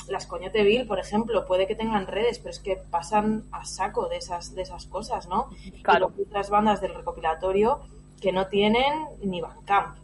las 0.08 0.26
Coñote 0.26 0.62
Bill, 0.62 0.86
por 0.86 0.98
ejemplo, 0.98 1.46
puede 1.46 1.66
que 1.66 1.74
tengan 1.74 2.06
redes, 2.06 2.38
pero 2.38 2.50
es 2.50 2.60
que 2.60 2.76
pasan 2.76 3.44
a 3.52 3.64
saco 3.64 4.08
de 4.08 4.16
esas, 4.16 4.54
de 4.54 4.62
esas 4.62 4.86
cosas, 4.86 5.28
¿no? 5.28 5.48
Claro. 5.82 6.12
Y 6.18 6.22
otras 6.22 6.50
bandas 6.50 6.80
del 6.80 6.94
recopilatorio 6.94 7.80
que 8.20 8.32
no 8.32 8.46
tienen 8.46 8.92
ni 9.22 9.40
Bandcamp. 9.40 9.98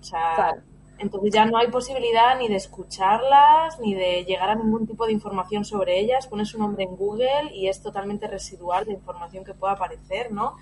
O 0.00 0.04
sea, 0.04 0.34
Claro. 0.34 0.62
entonces 0.98 1.32
ya 1.32 1.44
no 1.44 1.58
hay 1.58 1.68
posibilidad 1.68 2.38
ni 2.38 2.48
de 2.48 2.56
escucharlas, 2.56 3.78
ni 3.80 3.94
de 3.94 4.24
llegar 4.24 4.50
a 4.50 4.54
ningún 4.54 4.86
tipo 4.86 5.06
de 5.06 5.12
información 5.12 5.64
sobre 5.64 5.98
ellas. 5.98 6.26
Pones 6.26 6.48
su 6.48 6.58
nombre 6.58 6.84
en 6.84 6.96
Google 6.96 7.54
y 7.54 7.68
es 7.68 7.82
totalmente 7.82 8.26
residual 8.26 8.86
la 8.86 8.92
información 8.92 9.44
que 9.44 9.54
pueda 9.54 9.74
aparecer, 9.74 10.32
¿no? 10.32 10.56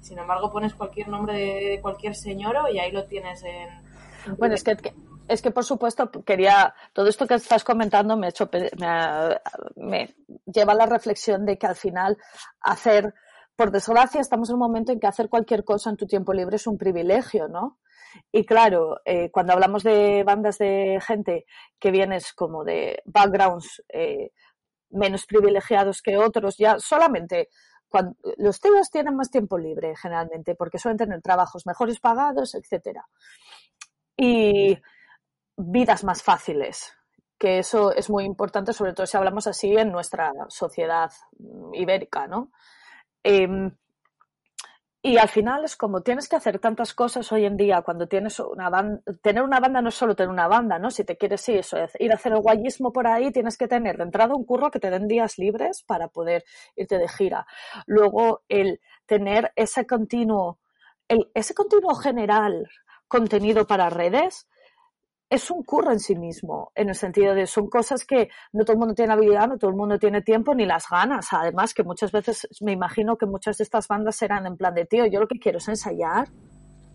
Sin 0.00 0.18
embargo, 0.18 0.50
pones 0.50 0.74
cualquier 0.74 1.08
nombre 1.08 1.34
de, 1.34 1.80
cualquier 1.80 2.14
señoro 2.14 2.68
y 2.68 2.78
ahí 2.78 2.90
lo 2.90 3.04
tienes 3.04 3.42
en... 3.44 3.68
en 4.26 4.36
Bueno, 4.36 4.54
es 4.54 4.64
que, 4.64 4.76
es 5.28 5.42
que 5.42 5.50
por 5.50 5.64
supuesto 5.64 6.10
quería, 6.10 6.74
todo 6.92 7.08
esto 7.08 7.26
que 7.26 7.34
estás 7.34 7.64
comentando 7.64 8.16
me, 8.16 8.28
hecho, 8.28 8.50
me, 9.76 10.14
lleva 10.46 10.72
a 10.72 10.76
la 10.76 10.86
reflexión 10.86 11.44
de 11.46 11.58
que 11.58 11.66
al 11.66 11.76
final 11.76 12.18
hacer, 12.60 13.14
por 13.56 13.70
desgracia, 13.70 14.20
estamos 14.20 14.48
en 14.50 14.54
un 14.54 14.60
momento 14.60 14.92
en 14.92 15.00
que 15.00 15.06
hacer 15.06 15.28
cualquier 15.28 15.64
cosa 15.64 15.90
en 15.90 15.96
tu 15.96 16.06
tiempo 16.06 16.32
libre 16.32 16.56
es 16.56 16.66
un 16.66 16.78
privilegio, 16.78 17.48
¿no? 17.48 17.78
Y 18.30 18.44
claro, 18.44 19.00
eh, 19.04 19.30
cuando 19.30 19.54
hablamos 19.54 19.82
de 19.82 20.22
bandas 20.24 20.58
de 20.58 20.98
gente 21.00 21.46
que 21.78 21.90
vienes 21.90 22.34
como 22.34 22.62
de 22.62 23.02
backgrounds 23.06 23.82
eh, 23.88 24.32
menos 24.90 25.24
privilegiados 25.24 26.02
que 26.02 26.18
otros, 26.18 26.56
ya 26.58 26.78
solamente 26.78 27.48
los 28.38 28.60
tíos 28.60 28.90
tienen 28.90 29.16
más 29.16 29.30
tiempo 29.30 29.58
libre 29.58 29.94
generalmente 29.96 30.54
porque 30.54 30.78
suelen 30.78 30.98
tener 30.98 31.20
trabajos 31.20 31.66
mejores 31.66 32.00
pagados, 32.00 32.54
etcétera. 32.54 33.06
Y 34.16 34.78
vidas 35.70 36.04
más 36.04 36.22
fáciles, 36.22 36.94
que 37.38 37.58
eso 37.58 37.92
es 37.92 38.10
muy 38.10 38.24
importante, 38.24 38.72
sobre 38.72 38.92
todo 38.92 39.06
si 39.06 39.16
hablamos 39.16 39.46
así 39.46 39.76
en 39.76 39.90
nuestra 39.90 40.32
sociedad 40.48 41.10
mm, 41.38 41.74
ibérica, 41.74 42.26
¿no? 42.26 42.50
Em, 43.22 43.70
y 45.04 45.18
al 45.18 45.28
final 45.28 45.64
es 45.64 45.74
como 45.76 46.02
tienes 46.02 46.28
que 46.28 46.36
hacer 46.36 46.60
tantas 46.60 46.94
cosas 46.94 47.32
hoy 47.32 47.44
en 47.44 47.56
día 47.56 47.82
cuando 47.82 48.06
tienes 48.06 48.38
una 48.38 48.70
banda. 48.70 49.02
Tener 49.20 49.42
una 49.42 49.58
banda 49.58 49.82
no 49.82 49.88
es 49.88 49.96
solo 49.96 50.14
tener 50.14 50.30
una 50.30 50.46
banda, 50.46 50.78
¿no? 50.78 50.92
Si 50.92 51.02
te 51.02 51.16
quieres 51.16 51.48
ir, 51.48 51.58
eso, 51.58 51.76
ir 51.98 52.12
a 52.12 52.14
hacer 52.14 52.32
el 52.32 52.40
guayismo 52.40 52.92
por 52.92 53.08
ahí, 53.08 53.32
tienes 53.32 53.58
que 53.58 53.66
tener 53.66 53.96
de 53.96 54.04
entrada 54.04 54.34
un 54.36 54.44
curro 54.44 54.70
que 54.70 54.78
te 54.78 54.90
den 54.90 55.08
días 55.08 55.38
libres 55.38 55.82
para 55.82 56.06
poder 56.06 56.44
irte 56.76 56.98
de 56.98 57.08
gira. 57.08 57.46
Luego, 57.86 58.42
el 58.48 58.80
tener 59.06 59.52
ese 59.56 59.86
continuo, 59.86 60.60
el, 61.08 61.28
ese 61.34 61.54
continuo 61.54 61.96
general 61.96 62.68
contenido 63.08 63.66
para 63.66 63.90
redes 63.90 64.46
es 65.32 65.50
un 65.50 65.62
curro 65.62 65.90
en 65.92 65.98
sí 65.98 66.14
mismo, 66.14 66.72
en 66.74 66.90
el 66.90 66.94
sentido 66.94 67.34
de 67.34 67.46
son 67.46 67.68
cosas 67.68 68.04
que 68.04 68.28
no 68.52 68.64
todo 68.64 68.74
el 68.74 68.78
mundo 68.78 68.94
tiene 68.94 69.14
habilidad, 69.14 69.48
no 69.48 69.56
todo 69.56 69.70
el 69.70 69.76
mundo 69.76 69.98
tiene 69.98 70.20
tiempo 70.20 70.54
ni 70.54 70.66
las 70.66 70.90
ganas. 70.90 71.28
Además, 71.32 71.72
que 71.72 71.82
muchas 71.82 72.12
veces 72.12 72.46
me 72.60 72.72
imagino 72.72 73.16
que 73.16 73.24
muchas 73.24 73.56
de 73.56 73.64
estas 73.64 73.88
bandas 73.88 74.14
serán 74.14 74.44
en 74.44 74.58
plan 74.58 74.74
de 74.74 74.84
tío, 74.84 75.06
yo 75.06 75.20
lo 75.20 75.28
que 75.28 75.38
quiero 75.38 75.56
es 75.56 75.68
ensayar, 75.68 76.28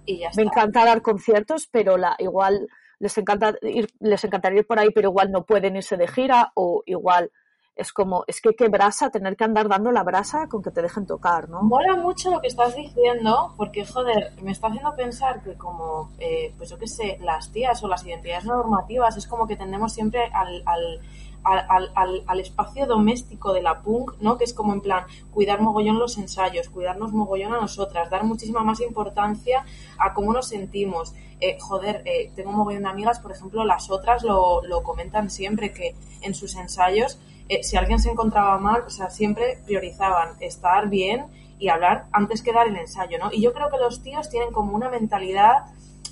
y 0.06 0.20
ya 0.20 0.29
me 0.38 0.44
encanta 0.44 0.86
dar 0.86 1.01
conciertos, 1.01 1.67
pero 1.72 1.98
la, 1.98 2.15
igual 2.20 2.67
les 3.00 3.17
encanta 3.17 3.56
ir, 3.63 3.89
les 4.00 4.24
encantaría 4.24 4.60
ir 4.60 4.67
por 4.67 4.77
ahí, 4.77 4.89
pero 4.94 5.10
igual 5.10 5.32
no 5.32 5.44
pueden 5.44 5.75
irse 5.75 5.98
de 5.98 6.08
gira, 6.08 6.51
o 6.53 6.84
igual 6.86 7.32
es 7.77 7.93
como, 7.93 8.24
es 8.27 8.41
que 8.41 8.55
qué 8.55 8.67
brasa 8.67 9.10
tener 9.10 9.38
que 9.38 9.43
andar 9.43 9.69
dando 9.69 9.91
la 9.91 10.03
brasa 10.03 10.48
con 10.48 10.62
que 10.62 10.72
te 10.72 10.81
dejen 10.81 11.05
tocar, 11.05 11.50
¿no? 11.50 11.62
Mola 11.62 11.96
mucho 11.96 12.31
lo 12.31 12.41
que 12.41 12.48
estás 12.48 12.75
diciendo, 12.75 13.53
porque, 13.55 13.86
joder, 13.86 14.34
me 14.41 14.51
está 14.51 14.67
haciendo 14.67 14.96
pensar 14.96 15.41
que 15.43 15.55
como, 15.55 16.12
eh, 16.19 16.53
pues 16.57 16.69
yo 16.69 16.77
qué 16.77 16.88
sé, 16.88 17.17
las 17.22 17.51
tías 17.51 17.84
o 17.84 17.88
las 17.88 18.05
identidades 18.05 18.46
normativas 18.46 19.15
es 19.17 19.27
como 19.27 19.48
que 19.48 19.55
tendemos 19.55 19.93
siempre 19.93 20.25
al, 20.34 20.63
al, 20.65 21.01
al, 21.43 21.91
al, 21.96 22.24
al 22.25 22.39
espacio 22.39 22.86
doméstico 22.86 23.53
de 23.53 23.62
la 23.62 23.81
punk, 23.81 24.13
¿no? 24.19 24.38
Que 24.38 24.43
es 24.43 24.53
como 24.53 24.74
en 24.74 24.81
plan, 24.81 25.05
cuidar 25.31 25.62
mogollón 25.62 26.00
los 26.00 26.17
ensayos, 26.17 26.69
cuidarnos 26.69 27.13
mogollón 27.13 27.53
a 27.53 27.62
nosotras, 27.62 28.10
dar 28.10 28.24
muchísima 28.24 28.63
más 28.63 28.81
importancia 28.81 29.63
a 29.98 30.13
cómo 30.13 30.34
nos 30.34 30.48
sentimos. 30.48 31.13
Eh, 31.39 31.57
joder, 31.60 32.01
eh, 32.05 32.31
tengo 32.36 32.51
mogollón 32.51 32.84
de 32.84 32.89
amigas, 32.89 33.19
por 33.19 33.31
ejemplo, 33.31 33.63
las 33.63 33.91
otras 33.91 34.24
lo, 34.24 34.63
lo 34.63 34.81
comentan 34.84 35.29
siempre, 35.29 35.72
que 35.72 35.96
en 36.22 36.34
sus 36.34 36.55
ensayos 36.55 37.19
eh, 37.49 37.63
si 37.63 37.77
alguien 37.77 37.99
se 37.99 38.09
encontraba 38.11 38.57
mal, 38.57 38.81
o 38.85 38.89
sea, 38.89 39.09
siempre 39.09 39.59
priorizaban 39.65 40.29
estar 40.39 40.87
bien 40.89 41.25
y 41.59 41.69
hablar 41.69 42.05
antes 42.11 42.41
que 42.41 42.53
dar 42.53 42.67
el 42.67 42.75
ensayo, 42.77 43.17
¿no? 43.19 43.29
Y 43.31 43.41
yo 43.41 43.53
creo 43.53 43.69
que 43.69 43.77
los 43.77 44.01
tíos 44.03 44.29
tienen 44.29 44.51
como 44.51 44.73
una 44.75 44.89
mentalidad 44.89 45.65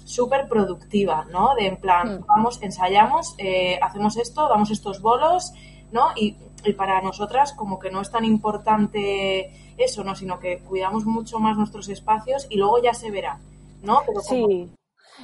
súper 0.05 0.47
productiva, 0.47 1.25
¿no? 1.31 1.55
De 1.55 1.67
en 1.67 1.77
plan, 1.77 2.19
Mm. 2.21 2.25
vamos, 2.25 2.61
ensayamos, 2.61 3.35
eh, 3.37 3.77
hacemos 3.81 4.17
esto, 4.17 4.47
damos 4.47 4.71
estos 4.71 5.01
bolos, 5.01 5.51
¿no? 5.91 6.09
Y, 6.15 6.37
y 6.63 6.73
para 6.73 7.01
nosotras 7.01 7.53
como 7.53 7.79
que 7.79 7.91
no 7.91 8.01
es 8.01 8.11
tan 8.11 8.25
importante 8.25 9.51
eso, 9.77 10.03
¿no? 10.03 10.15
Sino 10.15 10.39
que 10.39 10.59
cuidamos 10.59 11.05
mucho 11.05 11.39
más 11.39 11.57
nuestros 11.57 11.89
espacios 11.89 12.47
y 12.49 12.57
luego 12.57 12.81
ya 12.81 12.93
se 12.93 13.11
verá, 13.11 13.39
¿no? 13.83 14.01
Pero 14.05 14.21
como- 14.21 14.47
Sí. 14.47 14.71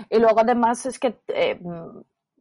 Y 0.10 0.20
luego 0.20 0.40
además 0.40 0.86
es 0.86 1.00
que 1.00 1.20
eh, 1.28 1.60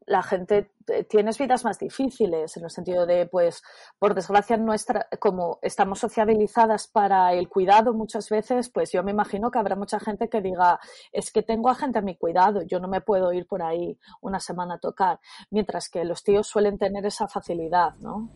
la 0.07 0.23
gente 0.23 0.71
tienes 1.09 1.39
vidas 1.39 1.65
más 1.65 1.79
difíciles 1.79 2.57
en 2.57 2.65
el 2.65 2.71
sentido 2.71 3.07
de, 3.07 3.27
pues, 3.27 3.63
por 3.99 4.15
desgracia 4.15 4.57
nuestra, 4.57 5.07
como 5.19 5.59
estamos 5.63 5.99
sociabilizadas 5.99 6.89
para 6.89 7.33
el 7.33 7.49
cuidado 7.49 7.93
muchas 7.93 8.29
veces, 8.29 8.71
pues 8.71 8.93
yo 8.93 9.03
me 9.03 9.11
imagino 9.11 9.51
que 9.51 9.59
habrá 9.59 9.77
mucha 9.77 10.01
gente 10.01 10.29
que 10.29 10.41
diga, 10.41 10.79
es 11.13 11.33
que 11.33 11.43
tengo 11.43 11.69
a 11.69 11.75
gente 11.75 11.99
a 11.99 12.03
mi 12.03 12.17
cuidado, 12.17 12.63
yo 12.63 12.81
no 12.81 12.89
me 12.89 13.01
puedo 13.01 13.33
ir 13.33 13.47
por 13.47 13.63
ahí 13.63 13.99
una 14.21 14.41
semana 14.41 14.75
a 14.75 14.79
tocar, 14.79 15.21
mientras 15.51 15.89
que 15.89 16.05
los 16.05 16.23
tíos 16.23 16.47
suelen 16.47 16.79
tener 16.79 17.05
esa 17.07 17.29
facilidad, 17.29 17.95
¿no? 18.01 18.29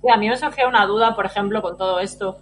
Sí, 0.00 0.10
a 0.10 0.16
mí 0.16 0.28
me 0.28 0.36
surgió 0.36 0.68
una 0.68 0.86
duda, 0.86 1.14
por 1.14 1.26
ejemplo, 1.26 1.60
con 1.60 1.76
todo 1.76 1.98
esto, 2.00 2.38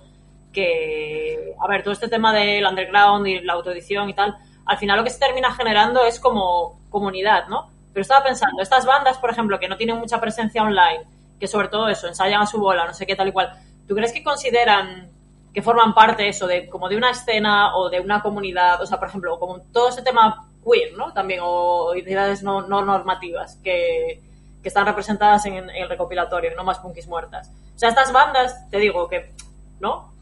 que, 0.52 1.54
a 1.60 1.68
ver, 1.68 1.82
todo 1.82 1.92
este 1.92 2.08
tema 2.08 2.32
del 2.32 2.66
underground 2.66 3.26
y 3.26 3.40
la 3.40 3.54
autoedición 3.54 4.08
y 4.08 4.14
tal, 4.14 4.36
al 4.66 4.78
final 4.78 4.98
lo 4.98 5.04
que 5.04 5.10
se 5.10 5.20
termina 5.20 5.52
generando 5.52 6.04
es 6.04 6.18
como 6.18 6.80
comunidad, 6.90 7.46
¿no? 7.48 7.75
Pero 7.96 8.02
estaba 8.02 8.24
pensando, 8.24 8.60
estas 8.60 8.84
bandas, 8.84 9.16
por 9.16 9.30
ejemplo, 9.30 9.58
que 9.58 9.68
no 9.68 9.78
tienen 9.78 9.96
mucha 9.96 10.20
presencia 10.20 10.62
online, 10.62 11.04
que 11.40 11.48
sobre 11.48 11.68
todo 11.68 11.88
eso, 11.88 12.06
ensayan 12.06 12.42
a 12.42 12.46
su 12.46 12.58
bola, 12.58 12.84
no 12.84 12.92
sé 12.92 13.06
qué 13.06 13.16
tal 13.16 13.28
y 13.28 13.32
cual, 13.32 13.58
¿tú 13.88 13.94
crees 13.94 14.12
que 14.12 14.22
consideran 14.22 15.08
que 15.54 15.62
forman 15.62 15.94
parte 15.94 16.28
eso 16.28 16.46
de 16.46 16.68
como 16.68 16.90
de 16.90 16.98
una 16.98 17.12
escena 17.12 17.74
o 17.74 17.88
de 17.88 18.00
una 18.00 18.20
comunidad, 18.20 18.82
o 18.82 18.84
sea, 18.84 18.98
por 18.98 19.08
ejemplo, 19.08 19.38
como 19.38 19.62
todo 19.72 19.88
ese 19.88 20.02
tema 20.02 20.46
queer, 20.62 20.92
¿no? 20.92 21.14
También, 21.14 21.40
o 21.42 21.94
identidades 21.94 22.42
no, 22.42 22.60
no 22.60 22.84
normativas 22.84 23.56
que, 23.64 24.20
que 24.62 24.68
están 24.68 24.84
representadas 24.84 25.46
en, 25.46 25.54
en 25.54 25.70
el 25.70 25.88
recopilatorio, 25.88 26.54
no 26.54 26.64
más 26.64 26.80
punkis 26.80 27.08
muertas. 27.08 27.50
O 27.74 27.78
sea, 27.78 27.88
estas 27.88 28.12
bandas, 28.12 28.68
te 28.68 28.76
digo 28.76 29.08
que, 29.08 29.32
¿no? 29.80 30.12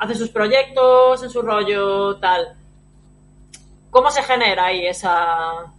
Hacen 0.00 0.18
sus 0.18 0.30
proyectos 0.30 1.22
en 1.22 1.30
su 1.30 1.40
rollo, 1.40 2.16
tal. 2.16 2.56
¿Cómo 3.92 4.10
se 4.10 4.24
genera 4.24 4.64
ahí 4.64 4.84
esa, 4.84 5.72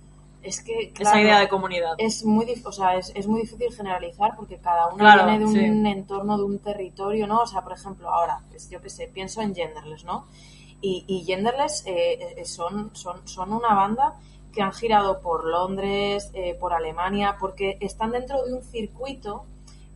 es 0.48 0.62
que, 0.62 0.94
esa 0.98 1.20
idea 1.20 1.40
de 1.40 1.48
comunidad? 1.48 1.94
es 1.98 2.24
muy 2.24 2.46
o 2.64 2.72
sea, 2.72 2.96
es, 2.96 3.12
es 3.16 3.28
muy 3.28 3.42
difícil 3.42 3.74
generalizar 3.74 4.36
porque 4.36 4.58
cada 4.58 4.88
uno 4.88 4.98
Claro, 4.98 5.26
viene 5.26 5.40
de 5.40 5.46
un 5.46 5.54
sí. 5.54 5.90
entorno, 5.90 6.38
de 6.38 6.44
un 6.44 6.60
territorio, 6.60 7.28
¿no? 7.28 7.42
O 7.42 7.48
sea, 7.48 7.62
por 7.62 7.74
ejemplo, 7.74 8.10
ahora, 8.10 8.42
pues, 8.50 8.70
yo 8.70 8.82
qué 8.82 8.90
sé, 8.90 9.08
pienso 9.08 9.42
en 9.42 9.54
Genderless, 9.54 10.06
¿no? 10.06 10.26
Y, 10.82 11.04
y 11.08 11.24
Genderless 11.26 11.84
eh, 11.86 12.36
eh, 12.38 12.46
son, 12.46 12.96
son, 12.96 13.28
son 13.28 13.52
una 13.52 13.74
banda 13.74 14.16
que 14.54 14.62
han 14.62 14.74
girado 14.74 15.22
por 15.22 15.46
Londres, 15.46 16.32
eh, 16.34 16.56
por 16.60 16.74
Alemania, 16.74 17.38
porque 17.40 17.78
están 17.82 18.12
dentro 18.12 18.44
de 18.46 18.54
un 18.54 18.64
circuito 18.64 19.44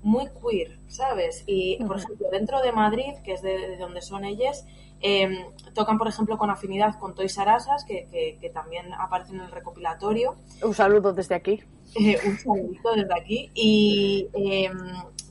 muy 0.04 0.28
queer, 0.42 0.78
¿sabes? 0.88 1.44
Y, 1.46 1.84
por 1.84 1.98
ejemplo, 1.98 2.28
dentro 2.32 2.62
de 2.62 2.72
Madrid, 2.72 3.14
que 3.24 3.34
es 3.34 3.42
de, 3.42 3.58
de 3.58 3.78
donde 3.78 4.02
son 4.02 4.26
ellas, 4.26 4.66
eh, 5.02 5.46
tocan, 5.74 5.98
por 5.98 6.08
ejemplo, 6.08 6.38
con 6.38 6.50
afinidad 6.50 6.98
con 7.00 7.16
Toys 7.16 7.38
R 7.38 7.52
Us, 7.56 7.84
que, 7.86 8.08
que, 8.12 8.38
que 8.40 8.50
también 8.50 8.94
aparecen 8.94 9.38
en 9.38 9.46
el 9.46 9.52
recopilatorio. 9.52 10.36
Un 10.64 10.74
saludo 10.74 11.14
desde 11.14 11.36
aquí. 11.36 11.62
Eh, 11.96 12.18
un 12.26 12.38
saludito 12.38 12.92
desde 12.96 13.14
aquí. 13.20 13.52
Y 13.54 14.28
eh, 14.34 14.70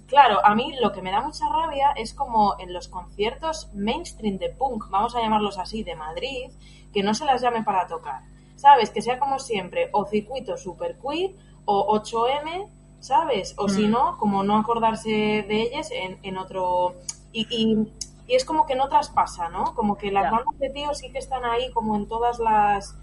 claro, 0.07 0.45
a 0.45 0.55
mí 0.55 0.75
lo 0.81 0.93
que 0.93 1.03
me 1.03 1.11
da 1.11 1.21
mucha 1.21 1.49
rabia 1.49 1.93
es 1.97 2.13
como 2.15 2.57
en 2.59 2.73
los 2.73 2.89
conciertos 2.89 3.71
mainstream 3.75 4.39
de 4.39 4.51
punk, 4.51 4.91
vamos 4.91 5.15
a 5.17 5.21
llamarlos 5.21 5.59
así, 5.59 5.83
de 5.83 5.95
Madrid, 5.95 6.51
que 6.93 7.03
no 7.03 7.15
se 7.15 7.25
las 7.25 7.41
llame 7.43 7.63
para 7.63 7.87
tocar. 7.87 8.23
¿Sabes? 8.57 8.91
Que 8.91 9.01
sea 9.01 9.19
como 9.19 9.39
siempre, 9.39 9.89
o 9.93 10.05
circuito 10.05 10.57
super 10.59 10.99
queer, 10.99 11.31
o 11.65 11.99
8M, 11.99 12.69
¿sabes? 12.99 13.55
O 13.57 13.69
si 13.71 13.87
Mm. 13.87 13.91
no, 13.91 14.19
como 14.19 14.43
no 14.43 14.59
acordarse 14.59 15.09
de 15.11 15.63
ellas 15.63 15.91
en, 15.93 16.19
en 16.23 16.37
otro... 16.37 16.95
Y, 17.33 17.47
y- 17.49 17.93
y 18.31 18.35
es 18.37 18.45
como 18.45 18.65
que 18.67 18.77
no 18.77 18.89
traspasa, 18.89 19.49
¿no? 19.49 19.75
Como 19.75 19.97
que 19.99 20.11
las 20.13 20.25
bandas 20.31 20.59
de 20.59 20.71
tíos 20.71 20.99
sí 20.99 21.11
que 21.11 21.19
están 21.19 21.45
ahí 21.45 21.71
como 21.73 21.97
en 21.97 22.07
todas 22.07 22.39
las... 22.39 22.95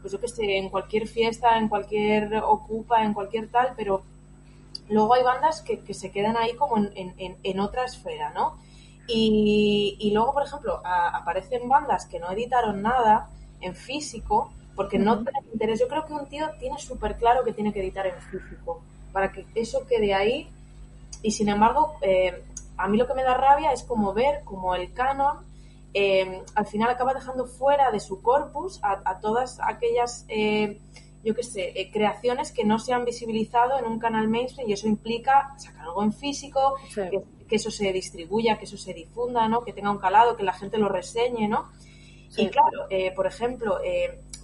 Pues 0.00 0.12
yo 0.12 0.20
qué 0.20 0.26
sé, 0.28 0.56
en 0.58 0.68
cualquier 0.70 1.06
fiesta, 1.06 1.56
en 1.56 1.68
cualquier 1.68 2.34
ocupa, 2.42 3.04
en 3.04 3.14
cualquier 3.14 3.48
tal, 3.50 3.74
pero 3.76 4.02
luego 4.88 5.14
hay 5.14 5.22
bandas 5.22 5.62
que, 5.62 5.78
que 5.80 5.94
se 5.94 6.10
quedan 6.10 6.36
ahí 6.36 6.54
como 6.56 6.76
en, 6.78 6.92
en- 7.18 7.36
en- 7.42 7.60
otra 7.60 7.84
esfera, 7.84 8.30
¿no? 8.30 8.58
Y, 9.06 9.96
y 10.00 10.10
luego, 10.12 10.32
por 10.32 10.42
ejemplo, 10.42 10.80
a- 10.84 11.16
aparecen 11.16 11.68
bandas 11.68 12.06
que 12.06 12.18
no 12.18 12.30
editaron 12.32 12.82
nada 12.82 13.28
en 13.60 13.74
físico 13.76 14.50
porque 14.74 14.98
no 14.98 15.22
tienen 15.22 15.44
interés. 15.52 15.78
Yo 15.80 15.86
creo 15.88 16.04
que 16.06 16.14
un 16.14 16.26
tío 16.26 16.50
tiene 16.58 16.78
súper 16.78 17.16
claro 17.16 17.44
que 17.44 17.52
tiene 17.52 17.72
que 17.72 17.80
editar 17.80 18.06
en 18.06 18.16
físico 18.22 18.80
para 19.12 19.30
que 19.32 19.46
eso 19.54 19.86
quede 19.86 20.14
ahí. 20.14 20.48
Y 21.22 21.30
sin 21.30 21.48
embargo, 21.48 21.94
eh, 22.02 22.42
a 22.76 22.88
mí 22.88 22.96
lo 22.98 23.06
que 23.06 23.14
me 23.14 23.22
da 23.22 23.34
rabia 23.34 23.72
es 23.72 23.82
como 23.82 24.12
ver 24.12 24.42
como 24.44 24.74
el 24.74 24.92
canon 24.92 25.38
eh, 25.94 26.42
al 26.54 26.66
final 26.66 26.88
acaba 26.90 27.12
dejando 27.12 27.44
fuera 27.46 27.90
de 27.90 28.00
su 28.00 28.22
corpus 28.22 28.80
a, 28.82 29.02
a 29.04 29.20
todas 29.20 29.60
aquellas, 29.62 30.24
eh, 30.28 30.80
yo 31.22 31.34
qué 31.34 31.42
sé, 31.42 31.78
eh, 31.78 31.90
creaciones 31.92 32.50
que 32.50 32.64
no 32.64 32.78
se 32.78 32.94
han 32.94 33.04
visibilizado 33.04 33.78
en 33.78 33.84
un 33.84 33.98
canal 33.98 34.26
mainstream 34.26 34.70
y 34.70 34.72
eso 34.72 34.88
implica 34.88 35.52
sacar 35.58 35.82
algo 35.82 36.02
en 36.02 36.14
físico, 36.14 36.76
Sí. 36.88 37.02
que, 37.10 37.22
que 37.46 37.56
eso 37.56 37.70
se 37.70 37.92
distribuya, 37.92 38.56
que 38.58 38.64
eso 38.64 38.78
se 38.78 38.94
difunda, 38.94 39.46
¿no? 39.48 39.64
Que 39.64 39.74
tenga 39.74 39.90
un 39.90 39.98
calado, 39.98 40.34
que 40.34 40.44
la 40.44 40.54
gente 40.54 40.78
lo 40.78 40.88
reseñe, 40.88 41.46
¿no? 41.46 41.70
Sí. 42.30 42.44
Y 42.44 42.48
claro, 42.48 42.86
por 43.14 43.26
ejemplo, 43.26 43.78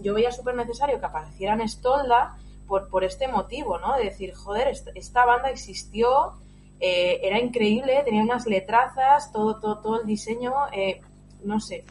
yo 0.02 0.12
veía 0.12 0.30
súper 0.30 0.54
necesario 0.54 1.00
que 1.00 1.06
aparecieran 1.06 1.66
Stolda 1.66 2.36
por, 2.66 2.90
por 2.90 3.04
este 3.04 3.26
motivo, 3.28 3.78
¿no? 3.78 3.96
De 3.96 4.04
decir, 4.04 4.34
joder, 4.34 4.68
esta, 4.68 4.90
esta 4.94 5.24
banda 5.24 5.48
existió, 5.48 6.34
eh, 6.80 7.20
era 7.22 7.38
increíble, 7.40 8.02
tenía 8.04 8.22
unas 8.22 8.46
letrazas, 8.46 9.32
todo, 9.32 9.60
todo, 9.60 9.80
todo 9.80 10.00
el 10.00 10.06
diseño, 10.06 10.52
eh, 10.72 11.00
no 11.44 11.60
sé. 11.60 11.84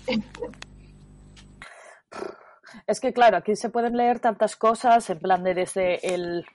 Es 2.86 3.00
que 3.00 3.14
claro, 3.14 3.38
aquí 3.38 3.56
se 3.56 3.70
pueden 3.70 3.98
leer 3.98 4.20
tantas 4.20 4.56
cosas, 4.56 5.10
en 5.10 5.20
plan 5.20 5.44
de 5.44 5.54
desde 5.54 6.14
el 6.14 6.46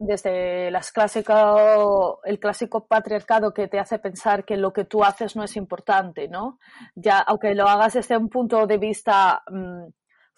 desde 0.00 0.70
las 0.70 0.92
clásico, 0.92 2.20
el 2.24 2.40
clásico 2.40 2.86
patriarcado 2.86 3.52
que 3.52 3.68
te 3.68 3.78
hace 3.78 3.98
pensar 3.98 4.46
que 4.46 4.56
lo 4.56 4.72
que 4.72 4.86
tú 4.86 5.04
haces 5.04 5.36
no 5.36 5.44
es 5.44 5.56
importante, 5.56 6.26
¿no? 6.26 6.58
Ya, 6.94 7.18
aunque 7.18 7.54
lo 7.54 7.68
hagas 7.68 7.92
desde 7.92 8.16
un 8.16 8.30
punto 8.30 8.66
de 8.66 8.78
vista 8.78 9.42
mm, 9.50 9.88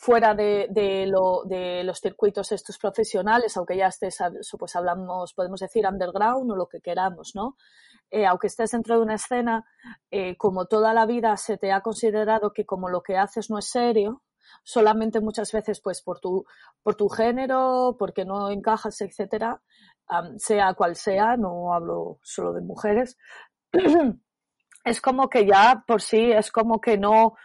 fuera 0.02 0.34
de, 0.34 0.66
de, 0.68 1.06
lo, 1.06 1.44
de 1.44 1.84
los 1.84 2.00
circuitos 2.00 2.50
estos 2.50 2.76
profesionales, 2.76 3.56
aunque 3.56 3.76
ya 3.76 3.86
estés, 3.86 4.18
pues 4.58 4.74
hablamos, 4.74 5.32
podemos 5.32 5.60
decir 5.60 5.86
underground 5.86 6.50
o 6.50 6.56
lo 6.56 6.66
que 6.66 6.80
queramos, 6.80 7.36
¿no? 7.36 7.56
Eh, 8.10 8.26
aunque 8.26 8.48
estés 8.48 8.72
dentro 8.72 8.96
de 8.96 9.02
una 9.02 9.14
escena, 9.14 9.64
eh, 10.10 10.36
como 10.36 10.66
toda 10.66 10.92
la 10.92 11.06
vida 11.06 11.36
se 11.36 11.56
te 11.56 11.70
ha 11.70 11.82
considerado 11.82 12.52
que 12.52 12.66
como 12.66 12.88
lo 12.88 13.04
que 13.04 13.16
haces 13.16 13.48
no 13.48 13.60
es 13.60 13.70
serio, 13.70 14.22
solamente 14.64 15.20
muchas 15.20 15.52
veces 15.52 15.80
pues 15.80 16.02
por 16.02 16.18
tu, 16.18 16.44
por 16.82 16.96
tu 16.96 17.08
género, 17.08 17.94
porque 17.96 18.24
no 18.24 18.50
encajas, 18.50 19.00
etcétera, 19.02 19.62
um, 20.10 20.36
sea 20.36 20.74
cual 20.74 20.96
sea, 20.96 21.36
no 21.36 21.72
hablo 21.72 22.18
solo 22.24 22.52
de 22.52 22.62
mujeres, 22.62 23.16
es 24.84 25.00
como 25.00 25.30
que 25.30 25.46
ya 25.46 25.84
por 25.86 26.02
sí 26.02 26.32
es 26.32 26.50
como 26.50 26.80
que 26.80 26.98
no, 26.98 27.36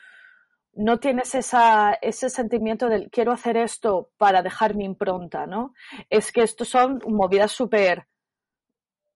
no 0.78 1.00
tienes 1.00 1.36
esa, 1.36 1.94
ese 2.02 2.30
sentimiento 2.30 2.88
del 2.88 3.10
quiero 3.10 3.32
hacer 3.32 3.58
esto 3.58 4.12
para 4.18 4.42
dejar 4.42 4.76
mi 4.76 4.86
impronta, 4.86 5.46
¿no? 5.46 5.74
Es 6.10 6.32
que 6.32 6.44
estos 6.44 6.70
son 6.70 7.02
movidas 7.08 7.52
súper 7.52 8.08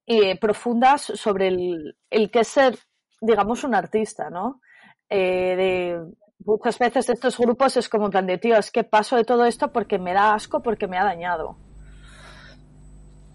eh, 0.07 0.37
profundas 0.39 1.03
sobre 1.03 1.47
el, 1.47 1.97
el 2.09 2.31
que 2.31 2.39
es 2.39 2.47
ser, 2.47 2.77
digamos, 3.21 3.63
un 3.63 3.75
artista, 3.75 4.29
¿no? 4.29 4.61
Eh, 5.09 5.55
de, 5.55 6.11
muchas 6.45 6.79
veces 6.79 7.09
estos 7.09 7.37
grupos 7.37 7.77
es 7.77 7.89
como 7.89 8.05
en 8.05 8.11
plan 8.11 8.25
de, 8.25 8.37
tío, 8.37 8.57
es 8.57 8.71
que 8.71 8.83
paso 8.83 9.15
de 9.15 9.23
todo 9.23 9.45
esto 9.45 9.71
porque 9.71 9.99
me 9.99 10.13
da 10.13 10.33
asco, 10.33 10.61
porque 10.61 10.87
me 10.87 10.97
ha 10.97 11.03
dañado. 11.03 11.55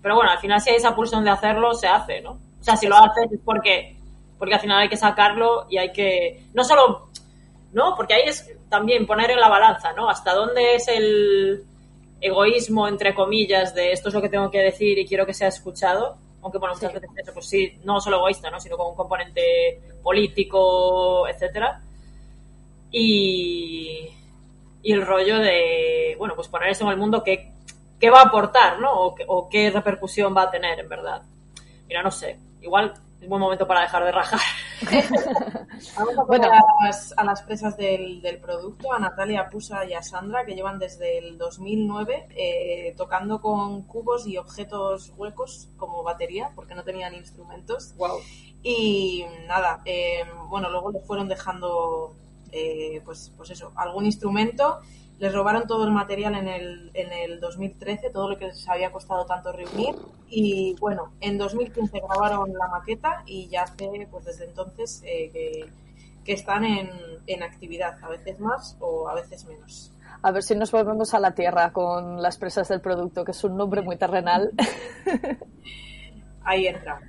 Pero 0.03 0.17
bueno, 0.17 0.31
al 0.31 0.39
final 0.39 0.61
si 0.61 0.71
hay 0.71 0.77
esa 0.77 0.95
pulsión 0.95 1.25
de 1.25 1.31
hacerlo, 1.31 1.75
se 1.75 1.89
hace, 1.89 2.21
¿no? 2.21 2.33
O 2.33 2.63
sea, 2.63 2.77
si 2.77 2.87
lo 2.87 2.97
haces 2.97 3.31
es 3.31 3.41
porque, 3.45 3.97
porque 4.39 4.55
al 4.55 4.61
final 4.61 4.79
hay 4.79 4.89
que 4.89 4.97
sacarlo 4.97 5.67
y 5.71 5.79
hay 5.79 5.93
que... 5.93 6.47
No 6.55 6.65
solo... 6.65 7.06
¿No? 7.77 7.95
Porque 7.95 8.15
ahí 8.15 8.23
es 8.25 8.51
también 8.71 9.07
poner 9.07 9.31
en 9.31 9.39
la 9.39 9.51
balanza, 9.51 9.93
¿no? 9.93 10.09
Hasta 10.09 10.33
dónde 10.33 10.77
es 10.77 10.89
el 10.89 11.63
egoísmo, 12.23 12.89
entre 12.89 13.15
comillas, 13.15 13.75
de 13.75 13.93
esto 13.93 14.09
es 14.09 14.15
lo 14.15 14.23
que 14.23 14.31
tengo 14.31 14.51
que 14.51 14.61
decir 14.61 14.99
y 14.99 15.07
quiero 15.07 15.27
que 15.27 15.35
sea 15.35 15.49
escuchado. 15.49 16.17
Aunque, 16.41 16.57
bueno, 16.57 16.75
muchas 16.75 16.91
Sí. 16.91 16.99
veces 16.99 17.11
eso, 17.23 17.35
pues 17.35 17.47
sí, 17.47 17.79
no 17.85 18.01
solo 18.01 18.17
egoísta, 18.17 18.49
¿no? 18.51 18.59
Sino 18.61 18.79
con 18.79 18.87
un 18.89 18.97
componente 18.97 19.43
político, 20.03 21.29
etcétera. 21.29 21.83
Y, 22.91 24.09
y 24.83 24.93
el 24.93 25.05
rollo 25.05 25.39
de, 25.39 26.15
bueno, 26.19 26.35
pues 26.35 26.49
poner 26.49 26.71
eso 26.71 26.85
en 26.85 26.93
el 26.93 26.97
mundo 26.97 27.23
que, 27.23 27.53
qué 28.01 28.09
va 28.09 28.21
a 28.21 28.29
aportar, 28.29 28.81
¿no? 28.81 28.91
O, 28.93 29.15
o 29.27 29.49
qué 29.51 29.69
repercusión 29.71 30.35
va 30.35 30.45
a 30.45 30.51
tener, 30.51 30.81
en 30.81 30.89
verdad. 30.89 31.21
Mira, 31.89 32.03
no 32.03 32.11
sé, 32.11 32.39
igual 32.63 32.95
es 33.27 33.31
buen 33.31 33.41
momento 33.41 33.67
para 33.67 33.81
dejar 33.81 34.05
de 34.05 34.13
rajar. 34.13 34.41
Vamos 35.99 36.17
a 36.17 36.25
poner 36.25 36.41
Bueno. 36.49 36.53
a, 36.53 36.87
las, 36.87 37.13
a 37.17 37.25
las 37.25 37.43
presas 37.43 37.77
del, 37.77 38.23
del 38.23 38.39
producto, 38.39 38.93
a 38.93 39.01
Natalia, 39.01 39.41
a 39.41 39.51
Pusa 39.51 39.85
y 39.85 39.95
a 39.95 40.03
Sandra, 40.03 40.45
que 40.47 40.55
llevan 40.55 40.79
desde 40.79 41.19
el 41.19 41.37
2009 41.37 42.29
eh, 42.37 42.95
tocando 42.97 43.41
con 43.41 43.83
cubos 43.83 44.29
y 44.29 44.37
objetos 44.37 45.13
huecos 45.17 45.69
como 45.77 46.05
batería, 46.05 46.53
porque 46.55 46.77
no 46.77 46.85
tenían 46.85 47.15
instrumentos. 47.15 47.95
Wow. 47.97 48.21
Y 48.63 49.25
nada, 49.49 49.83
eh, 49.85 50.25
bueno, 50.49 50.71
luego 50.71 50.93
les 50.93 51.05
fueron 51.05 51.29
dejando, 51.29 52.15
eh, 52.53 53.03
pues, 53.05 53.33
pues 53.37 53.51
eso, 53.51 53.73
algún 53.75 54.07
instrumento. 54.07 54.79
Les 55.19 55.33
robaron 55.33 55.67
todo 55.67 55.85
el 55.85 55.93
material 55.93 56.35
en 56.35 56.49
el, 56.49 56.91
en 56.95 57.13
el 57.13 57.41
2013, 57.41 58.11
todo 58.11 58.29
lo 58.29 58.39
que 58.39 58.47
les 58.47 58.69
había 58.69 58.93
costado 58.93 59.25
tanto 59.25 59.51
reunir. 59.53 59.95
Y 60.29 60.77
bueno, 60.79 61.13
en 61.21 61.39
2015 61.39 62.01
grabaron 62.01 62.53
la 62.53 62.69
maqueta 62.69 63.23
y 63.27 63.49
ya 63.49 63.63
hace, 63.63 64.07
pues 64.11 64.27
desde 64.27 64.45
entonces, 64.45 65.03
eh, 65.07 65.31
que, 65.33 65.71
que 66.25 66.33
están 66.33 66.65
en, 66.65 66.91
en 67.27 67.43
actividad, 67.43 67.97
a 68.03 68.09
veces 68.09 68.39
más 68.41 68.77
o 68.81 69.09
a 69.09 69.15
veces 69.15 69.47
menos. 69.47 69.93
A 70.23 70.31
ver 70.33 70.43
si 70.43 70.55
nos 70.55 70.73
volvemos 70.73 71.15
a 71.15 71.21
la 71.21 71.35
tierra 71.35 71.73
con 71.73 72.21
las 72.21 72.37
presas 72.37 72.69
del 72.69 72.81
producto, 72.81 73.25
que 73.25 73.33
es 73.33 73.45
un 73.45 73.57
nombre 73.57 73.81
muy 73.83 73.97
terrenal. 73.97 74.51
Ahí 76.45 76.67
entra. 76.67 77.01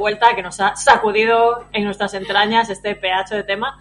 Vuelta, 0.00 0.34
que 0.34 0.42
nos 0.42 0.60
ha 0.60 0.74
sacudido 0.76 1.64
en 1.72 1.84
nuestras 1.84 2.14
entrañas 2.14 2.70
este 2.70 2.96
PH 2.96 3.36
de 3.36 3.44
tema. 3.44 3.78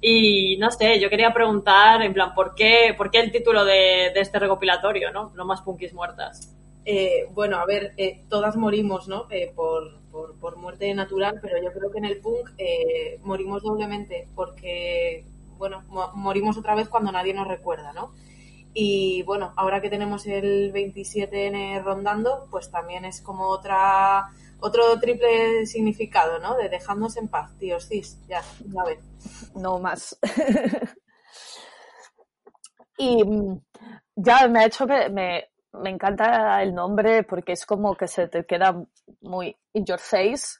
Y 0.00 0.56
no 0.58 0.70
sé, 0.70 1.00
yo 1.00 1.08
quería 1.08 1.32
preguntar, 1.32 2.02
en 2.02 2.12
plan, 2.12 2.34
¿por 2.34 2.54
qué, 2.54 2.94
por 2.96 3.10
qué 3.10 3.20
el 3.20 3.32
título 3.32 3.64
de, 3.64 4.10
de 4.14 4.20
este 4.20 4.38
recopilatorio, 4.38 5.10
¿no? 5.12 5.30
No 5.34 5.44
más 5.46 5.62
punkis 5.62 5.94
muertas. 5.94 6.54
Eh, 6.84 7.26
bueno, 7.32 7.56
a 7.56 7.64
ver, 7.64 7.94
eh, 7.96 8.24
todas 8.28 8.56
morimos, 8.56 9.08
¿no? 9.08 9.26
Eh, 9.30 9.50
por, 9.56 10.00
por, 10.12 10.38
por 10.38 10.56
muerte 10.58 10.92
natural, 10.92 11.38
pero 11.40 11.56
yo 11.62 11.72
creo 11.72 11.90
que 11.90 11.98
en 11.98 12.04
el 12.04 12.18
punk 12.18 12.50
eh, 12.58 13.18
morimos 13.22 13.62
doblemente 13.62 14.28
porque, 14.34 15.24
bueno, 15.56 15.82
mo- 15.88 16.12
morimos 16.14 16.58
otra 16.58 16.74
vez 16.74 16.88
cuando 16.90 17.10
nadie 17.10 17.32
nos 17.32 17.48
recuerda, 17.48 17.94
¿no? 17.94 18.12
Y 18.74 19.22
bueno, 19.22 19.52
ahora 19.56 19.80
que 19.80 19.88
tenemos 19.88 20.26
el 20.26 20.72
27N 20.72 21.82
rondando, 21.82 22.48
pues 22.50 22.70
también 22.70 23.04
es 23.04 23.20
como 23.20 23.46
otra 23.46 24.28
otro 24.60 24.98
triple 24.98 25.64
significado, 25.66 26.38
¿no? 26.38 26.56
De 26.56 26.68
dejadnos 26.68 27.16
en 27.16 27.28
paz, 27.28 27.56
tíos, 27.58 27.86
cis, 27.86 28.18
ya, 28.26 28.42
una 28.64 28.84
vez. 28.84 28.98
no 29.54 29.78
más. 29.78 30.18
y 32.98 33.22
mm, 33.22 33.60
ya 34.16 34.48
me 34.48 34.60
ha 34.60 34.66
hecho, 34.66 34.86
me, 34.86 35.08
me, 35.10 35.44
me 35.72 35.90
encanta 35.90 36.62
el 36.62 36.74
nombre 36.74 37.24
porque 37.24 37.52
es 37.52 37.66
como 37.66 37.94
que 37.94 38.08
se 38.08 38.26
te 38.28 38.44
queda 38.44 38.84
muy 39.20 39.56
in 39.72 39.84
your 39.84 39.98
face 39.98 40.58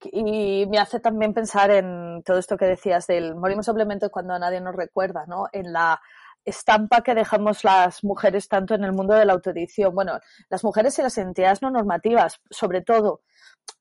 y 0.00 0.66
me 0.66 0.78
hace 0.78 1.00
también 1.00 1.34
pensar 1.34 1.70
en 1.70 2.22
todo 2.24 2.38
esto 2.38 2.56
que 2.56 2.66
decías 2.66 3.06
del 3.06 3.34
morimos 3.34 3.66
simplemente 3.66 4.10
cuando 4.10 4.38
nadie 4.38 4.60
nos 4.60 4.76
recuerda, 4.76 5.24
¿no? 5.26 5.46
En 5.52 5.72
la 5.72 6.00
estampa 6.44 7.02
que 7.02 7.14
dejamos 7.14 7.64
las 7.64 8.02
mujeres 8.04 8.48
tanto 8.48 8.74
en 8.74 8.84
el 8.84 8.92
mundo 8.92 9.14
de 9.14 9.24
la 9.24 9.34
autoedición. 9.34 9.94
Bueno, 9.94 10.18
las 10.48 10.64
mujeres 10.64 10.98
y 10.98 11.02
las 11.02 11.18
entidades 11.18 11.62
no 11.62 11.70
normativas, 11.70 12.40
sobre 12.50 12.82
todo 12.82 13.22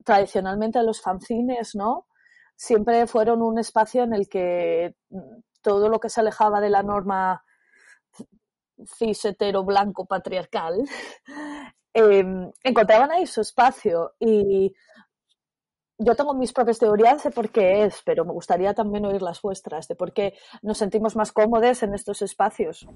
tradicionalmente 0.04 0.82
los 0.84 1.02
fanzines, 1.02 1.76
¿no? 1.76 2.08
Siempre 2.56 3.08
fueron 3.08 3.42
un 3.42 3.60
espacio 3.60 4.04
en 4.04 4.14
el 4.14 4.28
que 4.28 4.96
todo 5.62 5.90
lo 5.90 6.00
que 6.00 6.10
se 6.10 6.22
alejaba 6.22 6.60
de 6.62 6.70
la 6.70 6.84
norma 6.84 7.44
cis 8.86 9.26
hetero 9.26 9.64
blanco 9.64 10.06
patriarcal 10.06 10.88
eh, 11.94 12.52
encontraban 12.64 13.12
ahí 13.12 13.26
su 13.26 13.42
espacio 13.42 14.14
y 14.20 14.74
yo 16.00 16.16
tengo 16.16 16.34
mis 16.34 16.54
propias 16.54 16.80
teorías 16.80 17.24
de 17.24 17.32
por 17.32 17.50
qué 17.50 17.84
es, 17.84 18.02
pero 18.06 18.24
me 18.24 18.32
gustaría 18.32 18.74
también 18.74 19.06
oír 19.06 19.22
las 19.22 19.42
vuestras, 19.42 19.88
de 19.88 19.96
por 19.96 20.14
qué 20.14 20.34
nos 20.62 20.78
sentimos 20.78 21.16
más 21.16 21.32
cómodos 21.32 21.82
en 21.84 21.94
estos 21.94 22.22
espacios. 22.22 22.88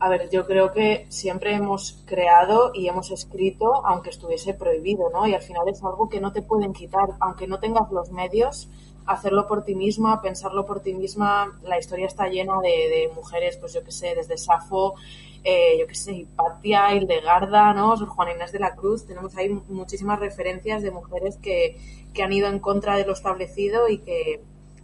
A 0.00 0.08
ver, 0.08 0.28
yo 0.30 0.44
creo 0.44 0.72
que 0.72 1.06
siempre 1.08 1.54
hemos 1.54 2.02
creado 2.04 2.72
y 2.74 2.88
hemos 2.88 3.10
escrito, 3.10 3.86
aunque 3.86 4.10
estuviese 4.10 4.54
prohibido, 4.54 5.08
¿no? 5.10 5.26
Y 5.26 5.34
al 5.34 5.42
final 5.42 5.68
es 5.68 5.82
algo 5.82 6.08
que 6.08 6.20
no 6.20 6.32
te 6.32 6.42
pueden 6.42 6.72
quitar, 6.72 7.10
aunque 7.20 7.46
no 7.46 7.60
tengas 7.60 7.90
los 7.90 8.10
medios, 8.10 8.68
hacerlo 9.06 9.46
por 9.46 9.64
ti 9.64 9.74
misma, 9.74 10.20
pensarlo 10.22 10.64
por 10.66 10.80
ti 10.80 10.94
misma. 10.94 11.58
La 11.62 11.78
historia 11.78 12.06
está 12.06 12.28
llena 12.28 12.60
de, 12.62 13.10
mujeres, 13.14 13.56
pues 13.56 13.72
yo 13.74 13.84
qué 13.84 13.92
sé, 13.92 14.14
desde 14.14 14.38
Safo, 14.38 14.94
eh, 15.42 15.76
yo 15.78 15.86
qué 15.86 15.94
sé, 15.94 16.12
Hipatia, 16.12 16.94
Hildegarda, 16.94 17.74
¿no? 17.74 17.96
Sor 17.96 18.08
Juana 18.08 18.32
Inés 18.32 18.52
de 18.52 18.60
la 18.60 18.74
Cruz. 18.74 19.06
Tenemos 19.06 19.36
ahí 19.36 19.48
muchísimas 19.68 20.18
referencias 20.18 20.82
de 20.82 20.90
mujeres 20.90 21.36
que, 21.36 21.78
que 22.12 22.22
han 22.22 22.32
ido 22.32 22.48
en 22.48 22.58
contra 22.58 22.96
de 22.96 23.04
lo 23.04 23.12
establecido 23.12 23.88
y 23.88 23.98
que, 23.98 24.40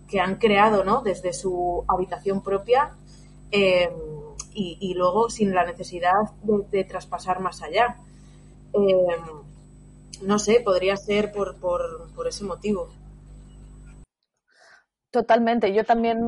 que 0.08 0.20
han 0.20 0.36
creado, 0.36 0.84
¿no? 0.84 1.02
Desde 1.02 1.32
su 1.32 1.84
habitación 1.88 2.42
propia. 2.42 2.92
Eh, 3.52 3.90
y, 4.52 4.78
y, 4.80 4.94
luego 4.94 5.30
sin 5.30 5.54
la 5.54 5.64
necesidad 5.64 6.12
de, 6.42 6.84
traspasar 6.84 7.40
más 7.40 7.62
allá. 7.62 7.96
Eh, 8.72 9.16
no 10.22 10.38
sé, 10.38 10.60
podría 10.60 10.96
ser 10.96 11.32
por, 11.32 11.56
por, 11.56 12.08
por, 12.14 12.26
ese 12.28 12.44
motivo. 12.44 12.88
Totalmente, 15.10 15.74
yo 15.74 15.84
también 15.84 16.20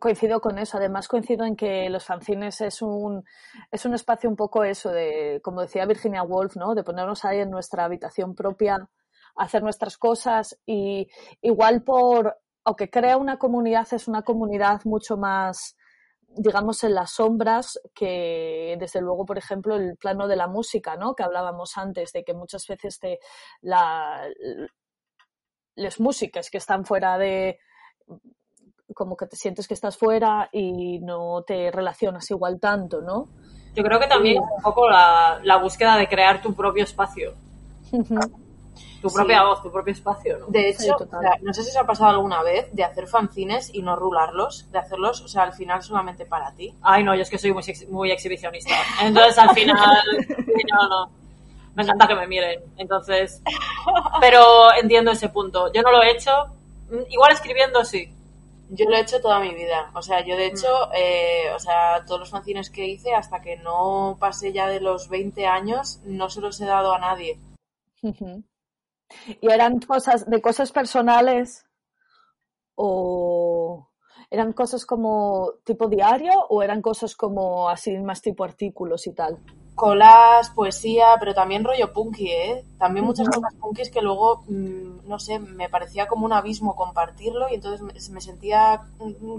coincido 0.00 0.40
con 0.40 0.58
eso. 0.58 0.76
Además, 0.76 1.06
coincido 1.06 1.44
en 1.44 1.54
que 1.54 1.88
los 1.88 2.04
fanzines 2.04 2.60
es 2.62 2.82
un, 2.82 3.24
es 3.70 3.84
un 3.84 3.94
espacio 3.94 4.28
un 4.28 4.34
poco 4.34 4.64
eso 4.64 4.90
de, 4.90 5.40
como 5.42 5.60
decía 5.60 5.86
Virginia 5.86 6.24
Woolf, 6.24 6.56
¿no? 6.56 6.74
de 6.74 6.82
ponernos 6.82 7.24
ahí 7.24 7.38
en 7.38 7.50
nuestra 7.50 7.84
habitación 7.84 8.34
propia, 8.34 8.88
hacer 9.36 9.62
nuestras 9.62 9.96
cosas 9.98 10.58
y 10.66 11.08
igual 11.42 11.82
por, 11.84 12.36
aunque 12.64 12.90
crea 12.90 13.18
una 13.18 13.38
comunidad, 13.38 13.86
es 13.92 14.08
una 14.08 14.22
comunidad 14.22 14.80
mucho 14.84 15.16
más 15.16 15.76
digamos, 16.36 16.82
en 16.82 16.94
las 16.94 17.12
sombras 17.12 17.78
que, 17.94 18.76
desde 18.80 19.00
luego, 19.00 19.24
por 19.24 19.38
ejemplo, 19.38 19.76
el 19.76 19.96
plano 19.96 20.26
de 20.26 20.34
la 20.34 20.48
música, 20.48 20.96
¿no? 20.96 21.14
Que 21.14 21.22
hablábamos 21.22 21.76
antes, 21.76 22.12
de 22.12 22.24
que 22.24 22.34
muchas 22.34 22.66
veces 22.66 22.98
te, 22.98 23.20
la, 23.60 24.26
las 25.76 26.00
músicas 26.00 26.50
que 26.50 26.58
están 26.58 26.84
fuera 26.84 27.18
de 27.18 27.58
como 28.94 29.16
que 29.16 29.26
te 29.26 29.36
sientes 29.36 29.66
que 29.66 29.74
estás 29.74 29.96
fuera 29.96 30.48
y 30.52 30.98
no 31.00 31.42
te 31.42 31.70
relacionas 31.70 32.30
igual 32.30 32.60
tanto, 32.60 33.00
¿no? 33.00 33.28
Yo 33.74 33.82
creo 33.82 33.98
que 33.98 34.06
también 34.06 34.36
es 34.36 34.48
un 34.56 34.62
poco 34.62 34.88
la, 34.88 35.40
la 35.42 35.56
búsqueda 35.56 35.96
de 35.96 36.08
crear 36.08 36.40
tu 36.40 36.54
propio 36.54 36.84
espacio. 36.84 37.34
tu 37.90 39.12
propia 39.12 39.38
sí. 39.38 39.44
voz, 39.44 39.62
tu 39.62 39.72
propio 39.72 39.92
espacio, 39.92 40.38
¿no? 40.38 40.46
De 40.46 40.68
hecho, 40.68 40.80
sí, 40.80 40.90
o 40.90 41.20
sea, 41.20 41.32
no 41.42 41.52
sé 41.52 41.62
si 41.62 41.70
os 41.70 41.76
ha 41.76 41.84
pasado 41.84 42.10
alguna 42.10 42.42
vez 42.42 42.72
de 42.72 42.84
hacer 42.84 43.06
fanzines 43.06 43.74
y 43.74 43.82
no 43.82 43.96
rularlos, 43.96 44.70
de 44.70 44.78
hacerlos, 44.78 45.20
o 45.22 45.28
sea, 45.28 45.42
al 45.42 45.52
final 45.52 45.82
solamente 45.82 46.24
para 46.24 46.52
ti. 46.52 46.74
Ay, 46.82 47.02
no, 47.02 47.14
yo 47.14 47.22
es 47.22 47.30
que 47.30 47.38
soy 47.38 47.52
muy, 47.52 47.64
muy 47.90 48.10
exhibicionista. 48.12 48.74
Entonces, 49.02 49.36
al 49.38 49.50
final, 49.50 49.76
no, 50.72 50.88
no. 50.88 51.10
Me 51.74 51.82
encanta 51.82 52.06
que 52.06 52.14
me 52.14 52.28
miren. 52.28 52.60
Entonces, 52.76 53.42
pero 54.20 54.72
entiendo 54.80 55.10
ese 55.10 55.28
punto. 55.28 55.72
Yo 55.72 55.82
no 55.82 55.90
lo 55.90 56.02
he 56.02 56.12
hecho. 56.12 56.30
Igual 57.08 57.32
escribiendo, 57.32 57.84
sí. 57.84 58.12
Yo 58.70 58.88
lo 58.88 58.96
he 58.96 59.00
hecho 59.00 59.20
toda 59.20 59.40
mi 59.40 59.54
vida. 59.54 59.90
O 59.94 60.02
sea, 60.02 60.24
yo 60.24 60.36
de 60.36 60.46
hecho, 60.46 60.68
eh, 60.94 61.52
o 61.54 61.58
sea, 61.58 62.04
todos 62.06 62.20
los 62.20 62.30
fanzines 62.30 62.70
que 62.70 62.86
hice, 62.86 63.14
hasta 63.14 63.40
que 63.40 63.56
no 63.56 64.16
pasé 64.18 64.52
ya 64.52 64.68
de 64.68 64.80
los 64.80 65.08
20 65.08 65.46
años, 65.46 66.00
no 66.04 66.30
se 66.30 66.40
los 66.40 66.60
he 66.60 66.66
dado 66.66 66.94
a 66.94 66.98
nadie. 66.98 67.38
¿Y 69.40 69.50
eran 69.50 69.80
cosas 69.80 70.28
de 70.28 70.40
cosas 70.40 70.72
personales 70.72 71.66
o 72.74 73.88
eran 74.30 74.52
cosas 74.52 74.86
como 74.86 75.52
tipo 75.64 75.88
diario 75.88 76.32
o 76.48 76.62
eran 76.62 76.82
cosas 76.82 77.14
como 77.14 77.68
así 77.68 77.96
más 77.98 78.22
tipo 78.22 78.44
artículos 78.44 79.06
y 79.06 79.12
tal? 79.12 79.38
Colas, 79.74 80.50
poesía, 80.50 81.16
pero 81.18 81.34
también 81.34 81.64
rollo 81.64 81.92
punky, 81.92 82.30
¿eh? 82.30 82.64
También 82.78 83.04
muchas 83.04 83.28
cosas 83.28 83.52
punkis 83.60 83.90
que 83.90 84.00
luego, 84.02 84.44
mmm, 84.46 85.08
no 85.08 85.18
sé, 85.18 85.38
me 85.38 85.68
parecía 85.68 86.06
como 86.06 86.26
un 86.26 86.32
abismo 86.32 86.76
compartirlo 86.76 87.48
y 87.50 87.54
entonces 87.54 87.80
me, 87.80 87.92
me, 88.14 88.20
sentía 88.20 88.82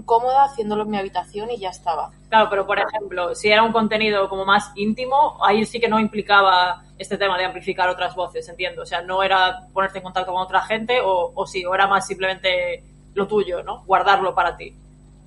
cómoda 0.04 0.44
haciéndolo 0.44 0.82
en 0.82 0.90
mi 0.90 0.98
habitación 0.98 1.50
y 1.50 1.58
ya 1.58 1.70
estaba. 1.70 2.10
Claro, 2.28 2.48
pero 2.50 2.66
por 2.66 2.78
ejemplo, 2.78 3.34
si 3.34 3.48
era 3.48 3.62
un 3.62 3.72
contenido 3.72 4.28
como 4.28 4.44
más 4.44 4.72
íntimo, 4.74 5.38
ahí 5.42 5.64
sí 5.64 5.80
que 5.80 5.88
no 5.88 5.98
implicaba 5.98 6.84
este 6.98 7.16
tema 7.16 7.38
de 7.38 7.46
amplificar 7.46 7.88
otras 7.88 8.14
voces, 8.14 8.48
entiendo. 8.48 8.82
O 8.82 8.86
sea, 8.86 9.00
no 9.00 9.22
era 9.22 9.66
ponerte 9.72 9.98
en 9.98 10.04
contacto 10.04 10.32
con 10.32 10.42
otra 10.42 10.60
gente 10.62 11.00
o, 11.00 11.32
o 11.34 11.46
sí, 11.46 11.64
o 11.64 11.74
era 11.74 11.86
más 11.86 12.06
simplemente 12.06 12.84
lo 13.14 13.26
tuyo, 13.26 13.62
¿no? 13.62 13.84
Guardarlo 13.84 14.34
para 14.34 14.56
ti. 14.56 14.74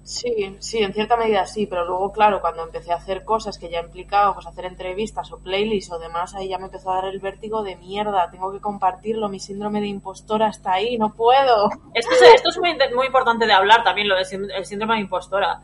Sí, 0.03 0.55
sí, 0.59 0.79
en 0.79 0.93
cierta 0.93 1.17
medida 1.17 1.45
sí, 1.45 1.67
pero 1.67 1.85
luego, 1.85 2.12
claro, 2.12 2.41
cuando 2.41 2.63
empecé 2.63 2.91
a 2.91 2.95
hacer 2.95 3.23
cosas 3.23 3.59
que 3.59 3.69
ya 3.69 3.79
implicaba, 3.79 4.33
pues 4.33 4.47
hacer 4.47 4.65
entrevistas 4.65 5.31
o 5.31 5.38
playlists 5.38 5.91
o 5.91 5.99
demás, 5.99 6.33
ahí 6.33 6.49
ya 6.49 6.57
me 6.57 6.65
empezó 6.65 6.91
a 6.91 6.95
dar 6.95 7.05
el 7.05 7.19
vértigo 7.19 7.62
de 7.62 7.75
mierda, 7.75 8.29
tengo 8.31 8.51
que 8.51 8.59
compartirlo, 8.59 9.29
mi 9.29 9.39
síndrome 9.39 9.81
de 9.81 9.88
impostora 9.88 10.49
está 10.49 10.73
ahí, 10.73 10.97
no 10.97 11.13
puedo. 11.13 11.69
Esto 11.93 12.12
es, 12.12 12.21
esto 12.35 12.49
es 12.49 12.57
muy, 12.57 12.75
muy 12.95 13.05
importante 13.05 13.45
de 13.45 13.53
hablar 13.53 13.83
también, 13.83 14.07
lo 14.07 14.15
del 14.15 14.65
síndrome 14.65 14.95
de 14.95 15.01
impostora. 15.01 15.62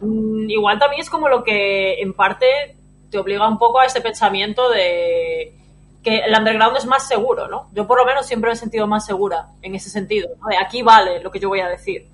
Mm, 0.00 0.48
igual 0.48 0.78
también 0.78 1.02
es 1.02 1.10
como 1.10 1.28
lo 1.28 1.44
que 1.44 2.00
en 2.00 2.14
parte 2.14 2.76
te 3.10 3.18
obliga 3.18 3.46
un 3.46 3.58
poco 3.58 3.80
a 3.80 3.86
ese 3.86 4.00
pensamiento 4.00 4.70
de 4.70 5.58
que 6.02 6.18
el 6.20 6.34
underground 6.34 6.76
es 6.76 6.86
más 6.86 7.06
seguro, 7.06 7.48
¿no? 7.48 7.68
Yo 7.72 7.86
por 7.86 7.98
lo 7.98 8.06
menos 8.06 8.26
siempre 8.26 8.48
me 8.48 8.54
he 8.54 8.56
sentido 8.56 8.86
más 8.86 9.04
segura 9.04 9.48
en 9.62 9.74
ese 9.74 9.90
sentido, 9.90 10.30
de 10.48 10.56
aquí 10.56 10.82
vale 10.82 11.20
lo 11.20 11.30
que 11.30 11.38
yo 11.38 11.48
voy 11.48 11.60
a 11.60 11.68
decir 11.68 12.13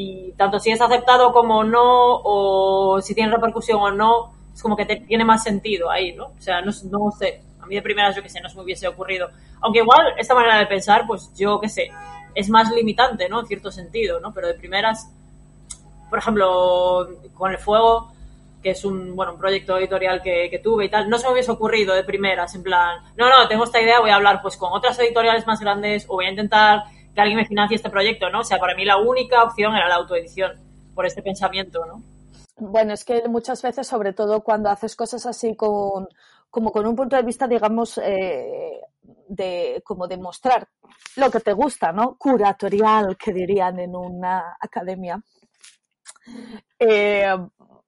y 0.00 0.30
tanto 0.36 0.60
si 0.60 0.70
es 0.70 0.80
aceptado 0.80 1.32
como 1.32 1.64
no 1.64 2.20
o 2.22 3.00
si 3.02 3.16
tiene 3.16 3.32
repercusión 3.32 3.80
o 3.80 3.90
no 3.90 4.32
es 4.54 4.62
como 4.62 4.76
que 4.76 4.86
tiene 4.86 5.24
más 5.24 5.42
sentido 5.42 5.90
ahí 5.90 6.12
no 6.12 6.26
o 6.26 6.40
sea 6.40 6.60
no, 6.60 6.70
no 6.88 7.10
sé 7.10 7.42
a 7.60 7.66
mí 7.66 7.74
de 7.74 7.82
primeras 7.82 8.14
yo 8.14 8.22
que 8.22 8.28
sé 8.28 8.40
no 8.40 8.48
se 8.48 8.54
me 8.56 8.62
hubiese 8.62 8.86
ocurrido. 8.86 9.28
Aunque 9.60 9.80
igual 9.80 10.14
esta 10.16 10.36
manera 10.36 10.56
de 10.56 10.66
pensar 10.66 11.04
pues 11.04 11.32
yo 11.36 11.58
que 11.58 11.68
sé 11.68 11.90
es 12.32 12.48
más 12.48 12.70
limitante 12.70 13.28
no 13.28 13.40
en 13.40 13.46
cierto 13.46 13.72
sentido 13.72 14.20
no 14.20 14.32
pero 14.32 14.46
de 14.46 14.54
primeras 14.54 15.10
por 16.08 16.20
ejemplo 16.20 17.08
con 17.34 17.50
el 17.50 17.58
fuego 17.58 18.12
que 18.62 18.70
es 18.70 18.84
un 18.84 19.16
bueno 19.16 19.32
un 19.32 19.38
proyecto 19.40 19.78
editorial 19.78 20.22
que, 20.22 20.48
que 20.48 20.60
tuve 20.60 20.84
y 20.84 20.90
tal 20.90 21.10
no 21.10 21.18
se 21.18 21.26
me 21.26 21.32
hubiese 21.32 21.50
ocurrido 21.50 21.92
de 21.92 22.04
primeras 22.04 22.54
en 22.54 22.62
plan 22.62 23.00
no 23.16 23.28
no 23.28 23.48
tengo 23.48 23.64
esta 23.64 23.82
idea 23.82 23.98
voy 23.98 24.10
a 24.10 24.14
hablar 24.14 24.42
pues 24.42 24.56
con 24.56 24.72
otras 24.72 24.96
editoriales 25.00 25.44
más 25.44 25.58
grandes 25.58 26.04
o 26.06 26.14
voy 26.14 26.26
a 26.26 26.30
intentar 26.30 26.84
que 27.18 27.22
alguien 27.22 27.38
me 27.38 27.46
financie 27.46 27.74
este 27.74 27.90
proyecto, 27.90 28.30
¿no? 28.30 28.42
O 28.42 28.44
sea, 28.44 28.60
para 28.60 28.76
mí 28.76 28.84
la 28.84 28.96
única 28.96 29.42
opción 29.42 29.74
era 29.74 29.88
la 29.88 29.96
autoedición, 29.96 30.52
por 30.94 31.04
este 31.04 31.20
pensamiento, 31.20 31.84
¿no? 31.84 32.00
Bueno, 32.58 32.92
es 32.92 33.04
que 33.04 33.26
muchas 33.26 33.60
veces, 33.60 33.88
sobre 33.88 34.12
todo 34.12 34.44
cuando 34.44 34.70
haces 34.70 34.94
cosas 34.94 35.26
así 35.26 35.56
con, 35.56 36.06
como 36.48 36.70
con 36.70 36.86
un 36.86 36.94
punto 36.94 37.16
de 37.16 37.24
vista, 37.24 37.48
digamos, 37.48 37.98
eh, 37.98 38.80
de 39.26 39.82
como 39.84 40.06
demostrar 40.06 40.68
lo 41.16 41.28
que 41.28 41.40
te 41.40 41.52
gusta, 41.54 41.90
¿no? 41.90 42.16
Curatorial, 42.16 43.16
que 43.16 43.32
dirían 43.32 43.80
en 43.80 43.96
una 43.96 44.56
academia. 44.60 45.20
Eh, 46.78 47.36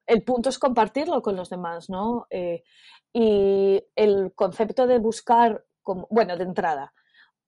el 0.07 0.23
punto 0.23 0.49
es 0.49 0.59
compartirlo 0.59 1.21
con 1.21 1.37
los 1.37 1.49
demás, 1.49 1.89
¿no? 1.89 2.27
Eh, 2.29 2.63
y 3.13 3.81
el 3.95 4.33
concepto 4.35 4.87
de 4.87 4.99
buscar, 4.99 5.63
bueno, 6.09 6.35
de 6.35 6.43
entrada, 6.43 6.91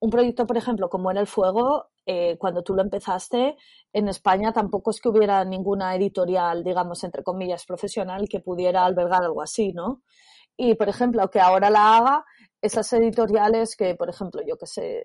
un 0.04 0.10
proyecto, 0.10 0.46
por 0.46 0.58
ejemplo, 0.58 0.90
como 0.90 1.12
era 1.12 1.22
El 1.22 1.28
Fuego, 1.28 1.88
eh, 2.06 2.38
cuando 2.38 2.62
tú 2.62 2.74
lo 2.74 2.82
empezaste, 2.82 3.56
en 3.94 4.10
España 4.10 4.52
tampoco 4.52 4.92
es 4.92 5.00
que 5.00 5.08
hubiera 5.08 5.46
ninguna 5.46 5.96
editorial, 5.96 6.62
digamos, 6.62 7.06
entre 7.06 7.24
comillas, 7.24 7.66
profesional 7.66 8.28
que 8.28 8.42
pudiera 8.42 8.84
albergar 8.84 9.24
algo 9.24 9.42
así, 9.42 9.72
¿no? 9.72 10.02
Y, 10.58 10.76
por 10.76 10.90
ejemplo, 10.90 11.30
que 11.30 11.40
ahora 11.40 11.70
la 11.70 11.96
haga, 11.96 12.26
esas 12.62 12.92
editoriales 12.92 13.78
que, 13.78 13.96
por 13.96 14.10
ejemplo, 14.10 14.42
yo 14.46 14.58
que 14.58 14.68
sé, 14.68 15.04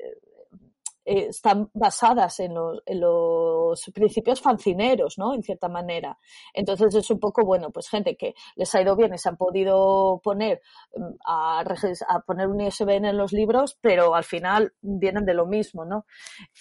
eh, 1.09 1.29
están 1.31 1.71
basadas 1.73 2.39
en 2.41 2.53
los, 2.53 2.83
en 2.85 3.01
los 3.01 3.91
principios 3.95 4.43
fancineros, 4.43 5.17
¿no? 5.17 5.33
En 5.33 5.43
cierta 5.43 5.67
manera. 5.67 6.19
Entonces 6.53 6.95
es 6.95 7.11
un 7.11 7.19
poco, 7.19 7.47
bueno, 7.47 7.71
pues 7.71 7.89
gente 7.89 8.15
que 8.15 8.35
les 8.57 8.75
ha 8.75 8.83
ido 8.83 8.95
bien 8.95 9.15
y 9.15 9.19
se 9.19 9.31
han 9.31 9.39
podido 9.39 10.21
poner 10.23 10.61
mm, 10.95 11.15
a, 11.27 11.61
a 11.61 12.21
poner 12.21 12.49
un 12.49 12.61
ISBN 12.61 13.07
en 13.07 13.17
los 13.17 13.33
libros, 13.33 13.79
pero 13.81 14.15
al 14.15 14.25
final 14.25 14.75
vienen 14.83 15.25
de 15.25 15.33
lo 15.33 15.47
mismo, 15.47 15.87
¿no? 15.87 16.05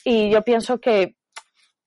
Y 0.05 0.31
yo 0.31 0.41
pienso 0.43 0.79
que 0.79 1.17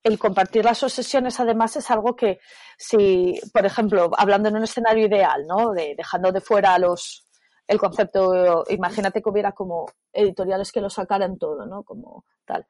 el 0.03 0.19
compartir 0.19 0.63
las 0.63 0.83
obsesiones 0.83 1.39
además 1.39 1.75
es 1.77 1.89
algo 1.89 2.15
que 2.15 2.39
si, 2.77 3.39
por 3.51 3.65
ejemplo, 3.65 4.11
hablando 4.15 4.49
en 4.49 4.57
un 4.57 4.63
escenario 4.63 5.07
ideal, 5.07 5.47
¿no? 5.47 5.71
De, 5.71 5.95
dejando 5.97 6.31
de 6.31 6.41
fuera 6.41 6.77
los 6.77 7.27
el 7.67 7.79
concepto, 7.79 8.65
imagínate 8.69 9.21
que 9.21 9.29
hubiera 9.29 9.51
como 9.53 9.85
editoriales 10.11 10.71
que 10.71 10.81
lo 10.81 10.89
sacaran 10.89 11.37
todo, 11.37 11.65
¿no? 11.65 11.83
Como 11.83 12.25
tal. 12.45 12.65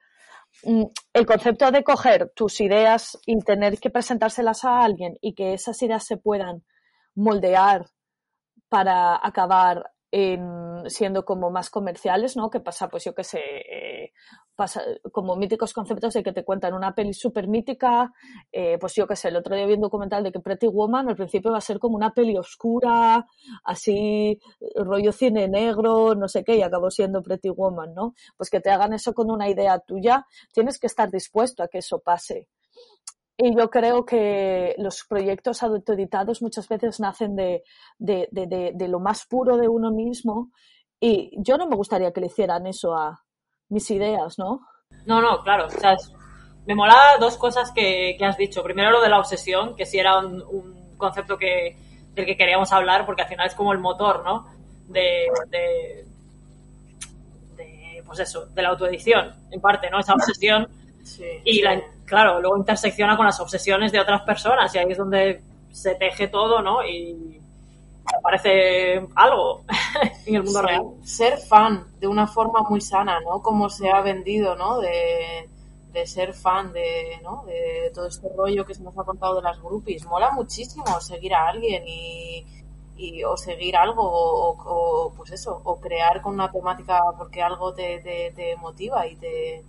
Mm, 0.63 0.84
El 1.13 1.25
concepto 1.25 1.71
de 1.71 1.84
coger 1.84 2.32
tus 2.36 2.62
ideas 2.62 3.17
y 3.25 3.39
tener 3.39 3.80
que 3.80 3.89
presentárselas 3.89 4.63
a 4.65 4.84
alguien 4.84 5.17
y 5.21 5.34
que 5.34 5.54
esas 5.54 5.82
ideas 5.82 6.06
se 6.06 6.17
puedan 6.17 6.63
moldear 7.15 7.88
para 8.69 9.19
acabar 9.25 9.91
en, 10.12 10.41
siendo 10.88 11.26
como 11.26 11.50
más 11.50 11.70
comerciales, 11.70 12.36
¿no? 12.36 12.50
Que 12.50 12.60
pasa, 12.60 12.89
pues 12.89 13.04
yo 13.04 13.13
qué 13.13 13.24
sé, 13.24 13.39
eh, 13.39 14.13
pasa 14.56 14.82
como 15.12 15.36
míticos 15.36 15.74
conceptos 15.74 16.13
de 16.13 16.24
que 16.24 16.34
te 16.34 16.44
cuentan 16.44 16.74
una 16.74 16.94
peli 16.94 17.13
súper 17.13 17.48
mítica, 17.48 18.12
eh, 18.52 18.78
pues 18.80 18.96
yo 18.96 19.08
qué 19.08 19.15
sé, 19.15 19.30
el 19.30 19.38
otro 19.38 19.56
día 19.56 19.65
vi 19.65 19.74
un 19.74 19.82
documental 19.82 20.24
de 20.24 20.32
que 20.32 20.39
Pretty 20.39 20.67
Woman 20.67 21.10
al 21.10 21.15
principio 21.15 21.52
va 21.52 21.58
a 21.58 21.62
ser 21.62 21.80
como 21.80 21.96
una 21.96 22.13
peli 22.13 22.38
oscura, 22.38 23.26
así, 23.63 24.39
rollo 24.76 25.12
cine 25.12 25.48
negro, 25.48 26.15
no 26.15 26.28
sé 26.28 26.44
qué, 26.44 26.56
y 26.58 26.62
acabó 26.62 26.91
siendo 26.91 27.22
Pretty 27.22 27.50
Woman, 27.50 27.94
¿no? 27.94 28.13
Pues 28.38 28.50
que 28.50 28.60
te 28.60 28.70
hagan 28.70 28.94
eso 28.94 29.13
con 29.13 29.32
una 29.32 29.50
idea 29.50 29.80
tuya, 29.80 30.26
tienes 30.54 30.80
que 30.80 30.88
estar 30.88 31.10
dispuesto 31.10 31.63
a 31.63 31.67
que 31.67 31.80
eso 31.80 32.00
pase. 32.00 32.48
Y 33.38 33.56
yo 33.58 33.70
creo 33.70 34.06
que 34.06 34.76
los 34.78 35.04
proyectos 35.10 35.63
autoeditados 35.63 36.41
muchas 36.41 36.67
veces 36.67 37.00
nacen 37.00 37.36
de, 37.36 37.63
de, 37.98 38.28
de, 38.32 38.46
de, 38.48 38.72
de 38.76 38.88
lo 38.88 39.00
más 39.00 39.26
puro 39.26 39.58
de 39.58 39.67
uno 39.67 39.91
mismo 39.91 40.52
y 41.00 41.32
yo 41.41 41.58
no 41.58 41.67
me 41.67 41.76
gustaría 41.76 42.12
que 42.13 42.22
le 42.22 42.28
hicieran 42.28 42.67
eso 42.67 42.96
a 42.96 43.24
mis 43.70 43.89
ideas, 43.89 44.38
¿no? 44.38 44.62
No, 45.06 45.22
no, 45.22 45.41
claro. 45.44 45.65
O 45.67 45.70
sea, 45.70 45.94
es- 45.94 46.12
me 46.65 46.76
mola 46.76 46.96
dos 47.20 47.38
cosas 47.38 47.72
que, 47.72 48.15
que 48.17 48.26
has 48.26 48.38
dicho. 48.38 48.63
Primero 48.63 48.91
lo 48.91 49.02
de 49.02 49.10
la 49.10 49.20
obsesión, 49.20 49.76
que 49.76 49.86
sí 49.86 49.98
era 50.00 50.20
un, 50.20 50.41
un 50.44 50.96
concepto 50.98 51.38
que, 51.38 51.76
del 52.13 52.26
que 52.26 52.38
queríamos 52.38 52.72
hablar, 52.72 53.06
porque 53.06 53.24
al 53.24 53.28
final 53.28 53.48
es 53.48 53.56
como 53.56 53.74
el 53.74 53.80
motor, 53.80 54.24
¿no? 54.24 54.46
De, 54.88 55.28
de, 55.50 56.06
de, 57.56 58.04
pues 58.06 58.20
eso, 58.20 58.46
de 58.48 58.62
la 58.62 58.70
autoedición, 58.70 59.36
en 59.52 59.62
parte, 59.62 59.89
¿no? 59.89 60.00
Esa 60.00 60.13
obsesión. 60.13 60.67
Sí, 61.04 61.24
Y 61.44 61.56
sí. 61.56 61.62
la, 61.62 61.82
claro, 62.12 62.41
luego 62.41 62.58
intersecciona 62.58 63.17
con 63.17 63.26
las 63.26 63.39
obsesiones 63.39 63.91
de 63.91 64.00
otras 64.00 64.21
personas 64.24 64.74
y 64.76 64.80
ahí 64.80 64.91
es 64.91 64.97
donde 65.00 65.41
se 65.71 65.95
teje 65.95 66.28
todo, 66.28 66.62
¿no? 66.62 66.86
Y 66.86 67.41
aparece 68.19 69.08
algo 69.15 69.63
en 70.26 70.36
el 70.36 70.43
mundo 70.43 70.62
real. 70.62 70.84
Ser 71.04 71.38
fan 71.39 71.86
de 72.00 72.08
una 72.08 72.28
forma 72.28 72.62
muy 72.69 72.82
sana, 72.82 73.19
¿no? 73.21 73.41
Como 73.41 73.69
se 73.69 73.89
ha 73.91 74.02
vendido, 74.02 74.56
¿no? 74.56 74.80
De, 74.80 75.50
de 75.93 76.08
ser 76.08 76.34
fan 76.34 76.74
de, 76.74 77.19
¿no? 77.24 77.43
de 77.45 77.91
todo 77.93 78.08
este 78.08 78.30
rollo 78.36 78.65
que 78.65 78.76
se 78.76 78.84
nos 78.84 78.97
ha 78.97 79.04
contado 79.04 79.36
de 79.38 79.43
las 79.43 79.60
groupies. 79.62 80.06
Mola 80.06 80.32
muchísimo 80.32 80.86
seguir 81.02 81.34
a 81.36 81.47
alguien 81.50 81.84
y, 81.88 82.45
y- 82.97 83.24
o 83.24 83.38
seguir 83.38 83.76
algo 83.78 84.04
o, 84.04 84.56
o, 85.08 85.13
pues 85.13 85.32
eso, 85.32 85.62
o 85.63 85.80
crear 85.80 86.21
con 86.21 86.34
una 86.36 86.52
temática 86.52 87.02
porque 87.17 87.41
algo 87.41 87.74
te, 87.74 88.00
te, 88.02 88.32
te 88.36 88.56
motiva 88.58 89.08
y 89.08 89.15
te, 89.15 89.63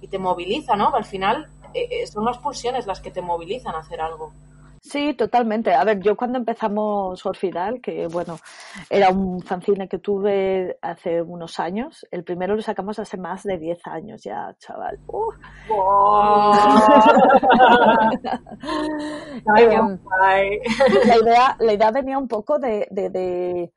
y 0.00 0.08
te 0.08 0.18
moviliza, 0.18 0.76
¿no? 0.76 0.94
Al 0.94 1.04
final 1.04 1.48
eh, 1.74 1.88
eh, 1.90 2.06
son 2.06 2.24
las 2.24 2.38
pulsiones 2.38 2.86
las 2.86 3.00
que 3.00 3.10
te 3.10 3.20
movilizan 3.20 3.74
a 3.74 3.80
hacer 3.80 4.00
algo. 4.00 4.32
Sí, 4.84 5.14
totalmente. 5.14 5.72
A 5.72 5.82
ver, 5.82 6.00
yo 6.00 6.14
cuando 6.14 6.36
empezamos 6.36 7.24
Orfidal, 7.24 7.80
que 7.80 8.06
bueno, 8.06 8.38
era 8.90 9.08
un 9.08 9.40
fanzine 9.40 9.88
que 9.88 9.98
tuve 9.98 10.76
hace 10.82 11.22
unos 11.22 11.58
años, 11.58 12.06
el 12.10 12.22
primero 12.22 12.54
lo 12.54 12.60
sacamos 12.60 12.98
hace 12.98 13.16
más 13.16 13.44
de 13.44 13.56
10 13.56 13.86
años 13.86 14.22
ya, 14.22 14.54
chaval. 14.58 15.00
Uh. 15.06 15.32
Guay. 20.02 20.60
la 21.06 21.16
idea, 21.16 21.56
la 21.58 21.72
idea 21.72 21.90
venía 21.90 22.18
un 22.18 22.28
poco 22.28 22.58
de, 22.58 22.86
de, 22.90 23.08
de, 23.08 23.72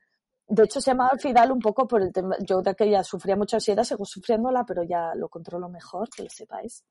de 0.48 0.64
hecho 0.64 0.80
se 0.80 0.90
llamaba 0.90 1.10
Orfidal 1.12 1.52
un 1.52 1.60
poco 1.60 1.86
por 1.86 2.02
el 2.02 2.12
tema, 2.12 2.36
yo 2.40 2.62
de 2.62 2.70
aquella 2.70 3.04
sufría 3.04 3.36
mucha 3.36 3.56
ansiedad, 3.56 3.84
sigo 3.84 4.04
sufriéndola, 4.04 4.64
pero 4.64 4.82
ya 4.82 5.14
lo 5.14 5.28
controlo 5.28 5.68
mejor, 5.68 6.08
que 6.08 6.22
lo 6.22 6.30
sepáis. 6.30 6.84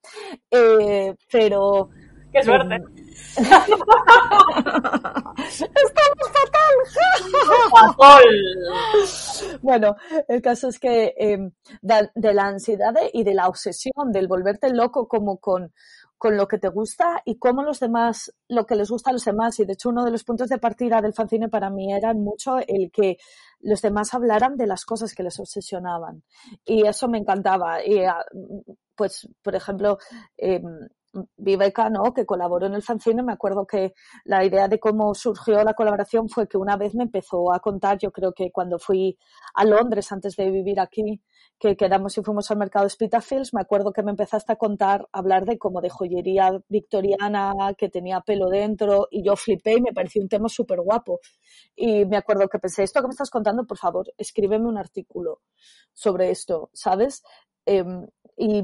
Eh, 0.51 1.15
pero 1.31 1.89
Qué 2.31 2.43
suerte. 2.43 2.75
estamos 3.37 3.57
fatal. 6.33 6.75
Pasol. 7.71 8.25
Bueno, 9.61 9.95
el 10.27 10.41
caso 10.41 10.67
es 10.67 10.77
que 10.79 11.13
eh, 11.17 11.37
de, 11.81 12.09
de 12.13 12.33
la 12.33 12.47
ansiedad 12.47 12.93
y 13.13 13.23
de 13.23 13.33
la 13.33 13.47
obsesión, 13.47 14.11
del 14.11 14.27
volverte 14.27 14.69
loco 14.69 15.07
como 15.07 15.37
con, 15.37 15.73
con 16.17 16.35
lo 16.35 16.47
que 16.47 16.57
te 16.57 16.69
gusta 16.69 17.21
y 17.25 17.37
cómo 17.37 17.63
los 17.63 17.79
demás, 17.79 18.33
lo 18.47 18.65
que 18.65 18.75
les 18.75 18.89
gusta 18.89 19.11
a 19.11 19.13
los 19.13 19.25
demás. 19.25 19.59
Y 19.59 19.65
de 19.65 19.73
hecho 19.73 19.89
uno 19.89 20.03
de 20.03 20.11
los 20.11 20.23
puntos 20.23 20.49
de 20.49 20.57
partida 20.57 21.01
del 21.01 21.13
fanzine 21.13 21.49
para 21.49 21.69
mí 21.69 21.93
era 21.93 22.13
mucho 22.13 22.57
el 22.59 22.91
que 22.91 23.17
los 23.61 23.81
demás 23.81 24.13
hablaran 24.13 24.55
de 24.57 24.67
las 24.67 24.85
cosas 24.85 25.13
que 25.13 25.23
les 25.23 25.39
obsesionaban. 25.39 26.23
Y 26.65 26.85
eso 26.87 27.07
me 27.07 27.19
encantaba. 27.19 27.83
Y 27.85 28.03
ah, 28.03 28.25
pues, 28.95 29.27
por 29.41 29.55
ejemplo, 29.55 29.99
eh, 30.37 30.61
Viveca, 31.37 31.89
¿no? 31.89 32.13
que 32.13 32.25
colaboró 32.25 32.67
en 32.67 32.73
el 32.73 32.83
fanzine, 32.83 33.23
me 33.23 33.33
acuerdo 33.33 33.65
que 33.65 33.93
la 34.25 34.43
idea 34.45 34.67
de 34.67 34.79
cómo 34.79 35.13
surgió 35.13 35.63
la 35.63 35.73
colaboración 35.73 36.29
fue 36.29 36.47
que 36.47 36.57
una 36.57 36.77
vez 36.77 36.95
me 36.95 37.03
empezó 37.03 37.53
a 37.53 37.59
contar, 37.59 37.97
yo 37.97 38.11
creo 38.11 38.33
que 38.33 38.51
cuando 38.51 38.79
fui 38.79 39.17
a 39.53 39.65
Londres 39.65 40.11
antes 40.11 40.35
de 40.35 40.49
vivir 40.51 40.79
aquí, 40.79 41.21
que 41.59 41.75
quedamos 41.75 42.17
y 42.17 42.23
fuimos 42.23 42.51
al 42.51 42.57
mercado 42.57 42.85
de 42.85 42.91
Spitalfields, 42.91 43.53
me 43.53 43.61
acuerdo 43.61 43.91
que 43.91 44.03
me 44.03 44.11
empezaste 44.11 44.53
a 44.53 44.55
contar, 44.57 45.07
a 45.11 45.19
hablar 45.19 45.45
de 45.45 45.57
como 45.57 45.81
de 45.81 45.89
joyería 45.89 46.51
victoriana, 46.69 47.53
que 47.77 47.89
tenía 47.89 48.21
pelo 48.21 48.49
dentro, 48.49 49.07
y 49.09 49.23
yo 49.23 49.35
flipé 49.35 49.73
y 49.73 49.81
me 49.81 49.93
pareció 49.93 50.21
un 50.21 50.29
tema 50.29 50.49
súper 50.49 50.81
guapo. 50.81 51.19
Y 51.75 52.05
me 52.05 52.17
acuerdo 52.17 52.47
que 52.47 52.59
pensé, 52.59 52.83
esto 52.83 53.01
que 53.01 53.07
me 53.07 53.11
estás 53.11 53.31
contando, 53.31 53.65
por 53.65 53.77
favor, 53.77 54.05
escríbeme 54.17 54.67
un 54.67 54.77
artículo 54.77 55.41
sobre 55.93 56.29
esto, 56.29 56.69
¿sabes? 56.73 57.23
Em, 57.65 58.07
y 58.37 58.63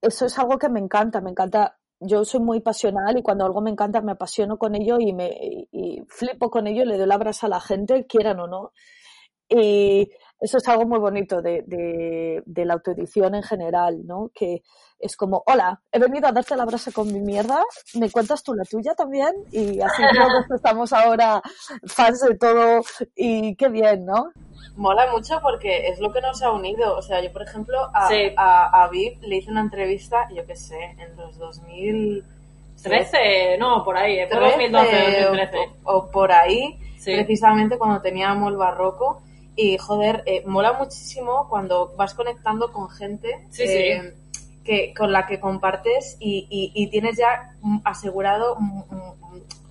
eso 0.00 0.26
es 0.26 0.38
algo 0.38 0.58
que 0.58 0.68
me 0.68 0.80
encanta, 0.80 1.20
me 1.20 1.30
encanta. 1.30 1.78
Yo 2.00 2.24
soy 2.24 2.40
muy 2.40 2.60
pasional 2.60 3.18
y 3.18 3.22
cuando 3.22 3.46
algo 3.46 3.62
me 3.62 3.70
encanta 3.70 4.02
me 4.02 4.12
apasiono 4.12 4.58
con 4.58 4.74
ello 4.74 4.98
y 5.00 5.12
me 5.14 5.30
y, 5.72 6.02
flipo 6.08 6.50
con 6.50 6.66
ello, 6.66 6.84
le 6.84 6.98
doy 6.98 7.06
la 7.06 7.16
brasa 7.18 7.46
a 7.46 7.50
la 7.50 7.60
gente, 7.60 8.06
quieran 8.06 8.40
o 8.40 8.46
no. 8.46 8.72
Y 9.48 10.10
eso 10.40 10.58
es 10.58 10.68
algo 10.68 10.84
muy 10.86 10.98
bonito 10.98 11.40
de, 11.42 11.62
de, 11.66 12.42
de 12.44 12.64
la 12.64 12.74
autoedición 12.74 13.34
en 13.34 13.42
general, 13.42 14.06
¿no? 14.06 14.30
Que 14.34 14.62
es 14.98 15.16
como, 15.16 15.42
hola, 15.46 15.80
he 15.92 15.98
venido 15.98 16.26
a 16.28 16.32
darte 16.32 16.56
la 16.56 16.64
brasa 16.64 16.90
con 16.92 17.12
mi 17.12 17.20
mierda, 17.20 17.62
¿me 17.94 18.10
cuentas 18.10 18.42
tú 18.42 18.54
la 18.54 18.64
tuya 18.64 18.94
también? 18.94 19.30
Y 19.52 19.80
así 19.80 20.02
todos 20.16 20.50
estamos 20.54 20.92
ahora 20.92 21.42
fans 21.86 22.20
de 22.20 22.36
todo 22.36 22.80
y 23.14 23.54
qué 23.56 23.68
bien, 23.68 24.04
¿no? 24.06 24.30
Mola 24.76 25.10
mucho 25.10 25.38
porque 25.42 25.88
es 25.88 25.98
lo 26.00 26.12
que 26.12 26.20
nos 26.20 26.42
ha 26.42 26.50
unido. 26.52 26.96
O 26.96 27.02
sea, 27.02 27.22
yo, 27.22 27.32
por 27.32 27.42
ejemplo, 27.42 27.78
a, 27.94 28.08
Sí. 28.08 28.32
a, 28.36 28.82
a 28.84 28.88
Viv 28.88 29.18
le 29.22 29.36
hice 29.36 29.50
una 29.50 29.62
entrevista, 29.62 30.28
yo 30.34 30.44
qué 30.46 30.54
sé, 30.56 30.78
en 30.98 31.16
los 31.16 31.38
2000... 31.38 32.24
13, 32.82 33.56
no, 33.58 33.82
por 33.82 33.96
ahí, 33.96 34.18
eh, 34.18 34.28
por 34.30 34.40
2012, 34.40 35.22
2013. 35.24 35.56
o, 35.84 35.92
o 35.96 36.10
por 36.10 36.30
ahí, 36.30 36.78
Sí. 36.98 37.14
precisamente 37.14 37.78
cuando 37.78 38.00
teníamos 38.02 38.50
el 38.50 38.56
barroco. 38.56 39.22
Y 39.56 39.78
joder, 39.78 40.22
eh, 40.26 40.44
mola 40.46 40.74
muchísimo 40.74 41.48
cuando 41.48 41.94
vas 41.96 42.12
conectando 42.14 42.70
con 42.72 42.88
gente 42.90 43.46
Sí, 43.50 43.62
eh, 43.66 44.14
Que, 44.64 44.92
con 44.94 45.12
la 45.12 45.26
que 45.26 45.38
compartes 45.40 46.16
y, 46.20 46.46
y- 46.50 46.72
y 46.74 46.88
tienes 46.90 47.16
ya 47.16 47.52
asegurado 47.84 48.56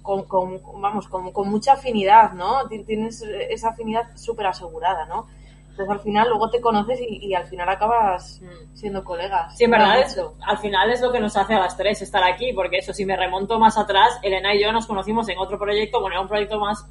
con, 0.02 0.24
con- 0.24 0.62
vamos, 0.82 1.08
con, 1.08 1.32
con 1.34 1.50
mucha 1.50 1.74
afinidad, 1.74 2.32
¿no? 2.34 2.68
Ti- 2.70 2.84
Tienes 2.86 3.22
esa 3.22 3.70
afinidad 3.70 4.06
súper 4.16 4.48
asegurada, 4.48 5.06
¿no? 5.06 5.28
Entonces 5.72 5.90
al 5.92 6.00
final 6.00 6.30
luego 6.30 6.50
te 6.50 6.62
conoces 6.62 7.02
y, 7.02 7.18
y 7.28 7.34
al 7.34 7.46
final 7.48 7.68
acabas 7.68 8.40
Mm. 8.42 8.74
siendo 8.78 9.04
colegas. 9.04 9.58
Sí, 9.58 9.66
en 9.66 9.72
verdad, 9.72 10.00
es- 10.00 10.18
al 10.48 10.58
final 10.60 10.90
es 10.92 11.02
lo 11.02 11.12
que 11.12 11.20
nos 11.20 11.36
hace 11.36 11.54
a 11.56 11.60
las 11.60 11.76
tres 11.76 12.02
estar 12.02 12.24
aquí, 12.24 12.54
porque 12.54 12.78
eso, 12.78 12.94
si 12.94 13.06
me 13.06 13.18
remonto 13.18 13.60
más 13.60 13.78
atrás, 13.78 14.18
Elena 14.24 14.56
y 14.56 14.62
yo 14.64 14.72
nos 14.72 14.88
conocimos 14.88 15.28
en 15.28 15.38
otro 15.40 15.60
proyecto, 15.60 16.00
bueno, 16.00 16.14
era 16.16 16.22
un 16.22 16.30
proyecto 16.30 16.58
más... 16.60 16.86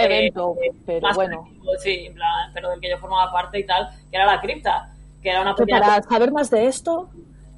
eh, 0.00 0.04
Evento, 0.04 0.56
pero 0.86 1.00
más 1.00 1.16
bueno. 1.16 1.44
Sí, 1.78 2.06
en 2.06 2.14
plan, 2.14 2.50
pero 2.54 2.70
del 2.70 2.80
que 2.80 2.90
yo 2.90 2.98
formaba 2.98 3.30
parte 3.32 3.58
y 3.60 3.66
tal, 3.66 3.88
que 4.10 4.16
era 4.16 4.26
la 4.26 4.40
cripta, 4.40 4.90
que 5.22 5.30
era 5.30 5.42
una 5.42 5.54
pequeña... 5.54 5.80
para 5.80 6.02
saber 6.02 6.32
más 6.32 6.50
de 6.50 6.66
esto, 6.66 7.10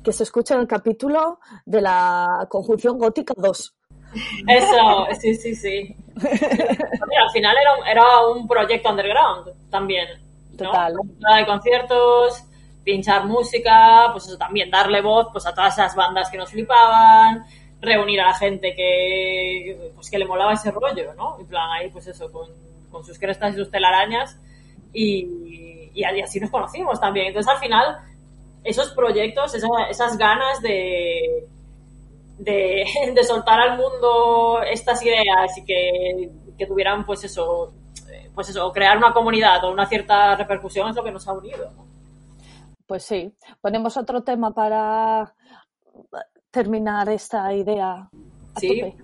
que 0.03 0.13
se 0.13 0.23
escuche 0.25 0.55
en 0.55 0.61
el 0.61 0.67
capítulo 0.67 1.39
de 1.65 1.81
la 1.81 2.47
conjunción 2.51 2.99
gótica 2.99 3.35
2. 3.37 3.75
Eso, 4.47 5.07
sí, 5.21 5.35
sí, 5.35 5.55
sí. 5.55 5.97
Mira, 6.17 7.23
al 7.23 7.31
final 7.33 7.57
era, 7.61 7.77
un- 7.79 7.87
era 7.87 8.27
un 8.29 8.47
proyecto 8.47 8.91
underground 8.91 9.49
también. 9.71 10.07
¿no? 10.53 10.67
Total. 10.67 10.95
De 10.95 11.47
conciertos, 11.47 12.45
pinchar 12.85 13.27
música, 13.27 14.09
pues 14.13 14.27
eso 14.29 14.37
también, 14.39 14.71
darle 14.71 15.01
voz 15.01 15.29
pues 15.33 15.47
a 15.47 15.55
todas 15.55 15.73
esas 15.73 15.97
bandas 15.97 16.31
que 16.31 16.39
nos 16.39 16.51
flipaban, 16.51 17.45
reunir 17.85 18.21
a 18.21 18.29
la 18.29 18.35
gente 18.35 18.75
que, 18.75 19.91
pues, 19.95 20.11
que 20.11 20.19
le 20.19 20.27
molaba 20.27 20.53
ese 20.53 20.71
rollo, 20.71 21.15
¿no? 21.15 21.39
En 21.39 21.47
plan, 21.47 21.71
ahí 21.73 21.91
pues 21.91 22.07
eso, 22.07 22.31
con, 22.31 22.49
sus 23.05 23.19
crestas 23.19 23.55
y 23.55 23.57
sus 23.57 23.71
telarañas 23.71 24.39
y, 24.93 25.91
así 26.23 26.39
nos 26.39 26.51
conocimos 26.51 27.01
también. 27.01 27.27
Entonces 27.27 27.53
al 27.53 27.59
final, 27.59 27.99
esos 28.63 28.93
proyectos, 28.93 29.55
esa- 29.55 29.89
esas 29.91 30.17
ganas 30.17 30.61
de, 30.63 31.47
de, 32.39 33.25
soltar 33.25 33.61
al 33.61 33.77
mundo 33.77 34.63
estas 34.63 35.03
ideas 35.03 35.59
y 35.59 35.65
que, 35.65 36.31
que 36.57 36.67
tuvieran 36.67 37.05
pues 37.05 37.25
eso 37.25 37.73
pues 38.35 38.49
eso 38.49 38.73
crear 38.73 38.97
una 38.97 39.13
comunidad 39.13 39.65
o 39.65 39.71
una 39.71 39.87
cierta 39.87 40.35
repercusión 40.35 40.89
es 40.91 40.97
lo 40.97 41.05
que 41.05 41.13
nos 41.13 41.27
ha 41.29 41.33
unido 41.33 41.71
¿no? 41.71 41.87
Pues 42.87 43.05
sí, 43.05 43.33
ponemos 43.61 43.97
otro 43.97 44.23
tema 44.23 44.53
para 44.53 45.33
terminar 46.55 47.09
esta 47.09 47.53
idea. 47.53 47.91
a 48.55 48.61
Sí. 48.61 48.69
tope. 48.81 48.97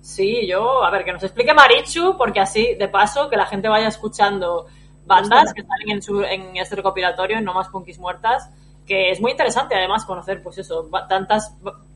sí 0.00 0.46
yo 0.46 0.82
a 0.84 0.90
ver 0.90 1.04
que 1.04 1.12
nos 1.12 1.22
explique 1.24 1.52
Marichu 1.52 2.16
porque 2.16 2.40
así 2.40 2.74
de 2.76 2.88
paso 2.88 3.28
que 3.28 3.36
la 3.36 3.46
gente 3.46 3.68
vaya 3.68 3.88
escuchando 3.88 4.66
bandas 5.04 5.52
que 5.52 5.62
salen 5.62 5.90
en, 5.96 6.02
su, 6.02 6.22
en 6.22 6.56
este 6.56 6.76
recopilatorio 6.76 7.36
en 7.38 7.44
No 7.44 7.52
Más 7.52 7.68
Punkis 7.68 7.98
Muertas 7.98 8.48
que 8.86 9.10
es 9.10 9.20
muy 9.20 9.32
interesante 9.32 9.74
además 9.74 10.04
conocer 10.04 10.42
pues 10.42 10.58
eso 10.58 10.88
tantas 11.08 11.54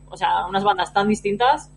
o 0.09 0.17
sea 0.17 0.45
unas 0.45 0.63
bandas 0.63 0.93
tan 0.93 1.07
distintas 1.07 1.71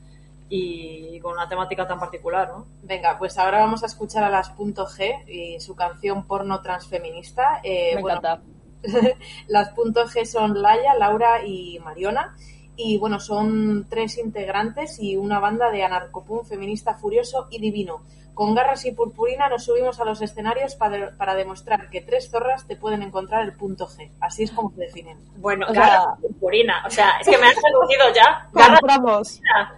y 0.51 1.21
con 1.21 1.33
una 1.35 1.49
temática 1.49 1.87
tan 1.87 1.99
particular 2.01 2.49
¿no? 2.49 2.66
Venga, 2.83 3.16
pues 3.18 3.38
ahora 3.38 3.61
vamos 3.61 3.83
a 3.83 3.87
escuchar 3.87 4.25
a 4.25 4.31
las 4.31 4.51
Punto 4.51 4.87
G 4.87 5.25
y 5.29 5.61
su 5.61 5.77
canción 5.77 6.27
porno 6.27 6.61
transfeminista. 6.62 7.61
Eh, 7.62 7.94
Me 7.97 8.01
bueno, 8.03 8.18
encanta. 8.18 8.42
Las 9.49 9.71
punto 9.71 10.07
G 10.07 10.25
son 10.25 10.61
Laia, 10.62 10.95
Laura 10.95 11.45
y 11.45 11.79
Mariona. 11.81 12.35
Y 12.77 12.97
bueno, 12.99 13.19
son 13.19 13.87
tres 13.91 14.19
integrantes 14.19 14.99
y 15.01 15.17
una 15.17 15.41
banda 15.41 15.71
de 15.71 15.83
anarcopunk 15.83 16.45
feminista 16.45 16.95
furioso 16.95 17.49
y 17.51 17.59
divino. 17.61 18.03
Con 18.35 18.55
garras 18.55 18.85
y 18.87 18.93
purpurina 18.93 19.49
nos 19.49 19.64
subimos 19.64 19.99
a 19.99 20.05
los 20.05 20.23
escenarios 20.23 20.77
para, 20.77 21.11
para 21.17 21.35
demostrar 21.35 21.91
que 21.91 22.03
tres 22.03 22.31
zorras 22.31 22.69
te 22.69 22.77
pueden 22.77 23.03
encontrar 23.03 23.43
el 23.43 23.55
punto 23.57 23.88
G. 23.88 24.12
Así 24.21 24.45
es 24.45 24.53
como 24.53 24.71
se 24.71 24.83
definen. 24.83 25.19
Bueno, 25.38 25.67
O 25.69 25.73
garras 25.73 25.91
sea- 26.05 26.14
y 26.19 26.23
purpurina. 26.29 26.85
O 26.87 26.91
sea, 26.91 27.19
es 27.21 27.27
que 27.29 27.37
me 27.37 27.47
han 27.49 27.55
seducido 27.55 28.14
ya. 28.14 28.49
Garras 28.53 28.79
Compramos. 28.81 29.37
y 29.37 29.41
purpurina. 29.41 29.75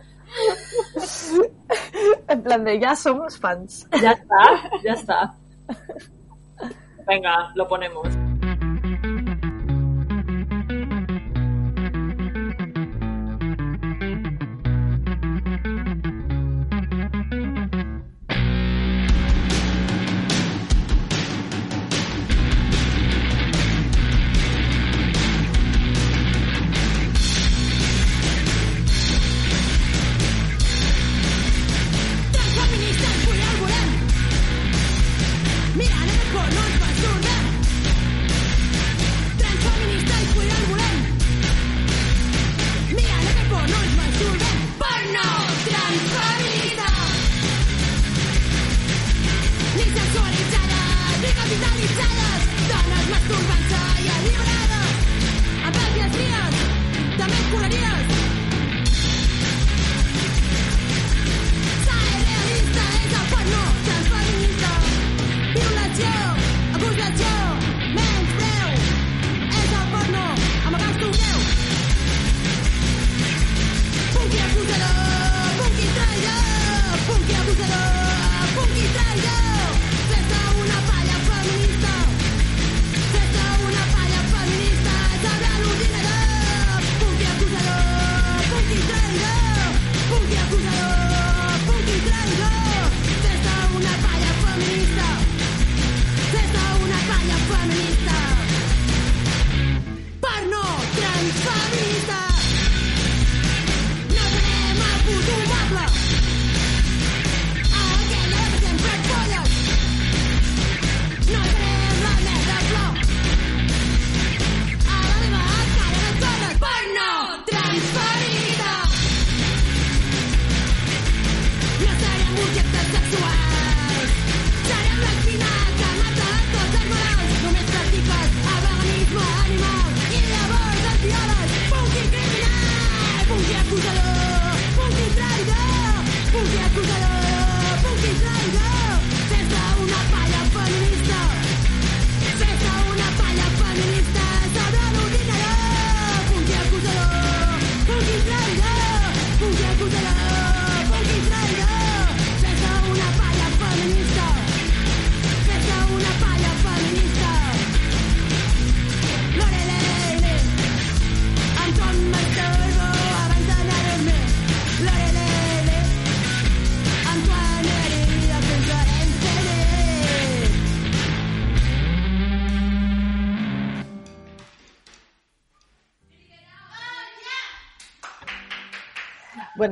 En 2.29 2.43
plan 2.43 2.65
de 2.65 2.79
ya 2.79 2.95
somos 2.95 3.39
fans. 3.39 3.89
Ya 4.03 4.11
está, 4.13 4.71
ya 4.85 4.93
está. 4.93 5.35
Venga, 7.07 7.51
lo 7.55 7.67
ponemos. 7.67 8.07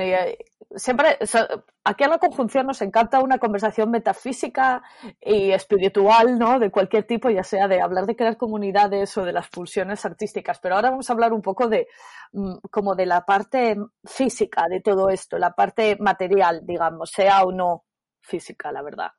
Eh, 0.01 0.39
siempre, 0.77 1.19
aquí 1.85 2.05
en 2.05 2.11
la 2.11 2.19
conjunción 2.19 2.67
nos 2.67 2.83
encanta 2.83 3.21
una 3.21 3.39
conversación 3.39 3.91
metafísica 3.91 4.83
y 5.21 5.51
espiritual, 5.51 6.39
¿no? 6.39 6.59
De 6.59 6.71
cualquier 6.71 7.05
tipo, 7.05 7.31
ya 7.31 7.43
sea 7.43 7.69
de 7.69 7.81
hablar 7.81 8.07
de 8.07 8.17
crear 8.17 8.37
comunidades 8.37 9.17
o 9.17 9.25
de 9.25 9.33
las 9.33 9.49
pulsiones 9.49 10.05
artísticas. 10.05 10.59
Pero 10.61 10.77
ahora 10.77 10.91
vamos 10.91 11.09
a 11.09 11.13
hablar 11.13 11.33
un 11.33 11.43
poco 11.43 11.69
de, 11.69 11.89
mm, 12.33 12.57
como 12.71 12.95
de 12.95 13.07
la 13.07 13.25
parte 13.25 13.77
física 14.05 14.67
de 14.69 14.81
todo 14.81 15.09
esto, 15.11 15.39
la 15.39 15.53
parte 15.53 15.97
material, 16.01 16.63
digamos, 16.65 17.11
sea 17.11 17.43
o 17.45 17.53
no 17.53 17.85
física, 18.29 18.71
la 18.71 18.83
verdad. 18.83 19.11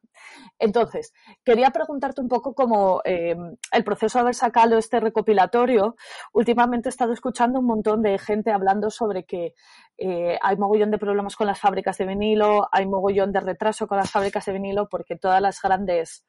Entonces, 0.59 1.13
quería 1.43 1.71
preguntarte 1.71 2.21
un 2.21 2.27
poco 2.27 2.53
como 2.53 3.01
eh, 3.03 3.35
el 3.71 3.83
proceso 3.83 4.19
de 4.19 4.21
haber 4.21 4.35
sacado 4.35 4.77
este 4.77 4.99
recopilatorio. 4.99 5.95
Últimamente 6.33 6.89
he 6.89 6.91
estado 6.91 7.13
escuchando 7.13 7.59
un 7.59 7.65
montón 7.65 8.01
de 8.01 8.17
gente 8.19 8.51
hablando 8.51 8.89
sobre 8.89 9.25
que 9.25 9.53
eh, 9.97 10.37
hay 10.41 10.57
mogollón 10.57 10.91
de 10.91 10.97
problemas 10.97 11.35
con 11.35 11.47
las 11.47 11.59
fábricas 11.59 11.97
de 11.97 12.05
vinilo, 12.05 12.69
hay 12.71 12.85
mogollón 12.85 13.31
de 13.31 13.39
retraso 13.39 13.87
con 13.87 13.97
las 13.97 14.11
fábricas 14.11 14.45
de 14.45 14.53
vinilo 14.53 14.87
porque 14.87 15.17
todas 15.17 15.41
las 15.41 15.61
grandes 15.61 16.25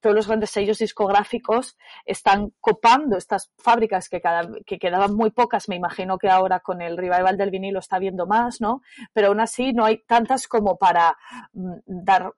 todos 0.00 0.14
los 0.14 0.26
grandes 0.26 0.50
sellos 0.50 0.78
discográficos 0.78 1.76
están 2.04 2.52
copando 2.60 3.16
estas 3.16 3.50
fábricas 3.58 4.08
que, 4.08 4.20
cada, 4.20 4.48
que 4.64 4.78
quedaban 4.78 5.14
muy 5.14 5.30
pocas, 5.30 5.68
me 5.68 5.76
imagino 5.76 6.18
que 6.18 6.28
ahora 6.28 6.60
con 6.60 6.82
el 6.82 6.96
revival 6.96 7.36
del 7.36 7.50
vinilo 7.50 7.80
está 7.80 7.98
viendo 7.98 8.26
más, 8.26 8.60
¿no? 8.60 8.82
Pero 9.12 9.28
aún 9.28 9.40
así 9.40 9.72
no 9.72 9.84
hay 9.84 9.98
tantas 10.06 10.48
como 10.48 10.76
para 10.76 11.16
mm, 11.52 11.74
dar 11.86 12.32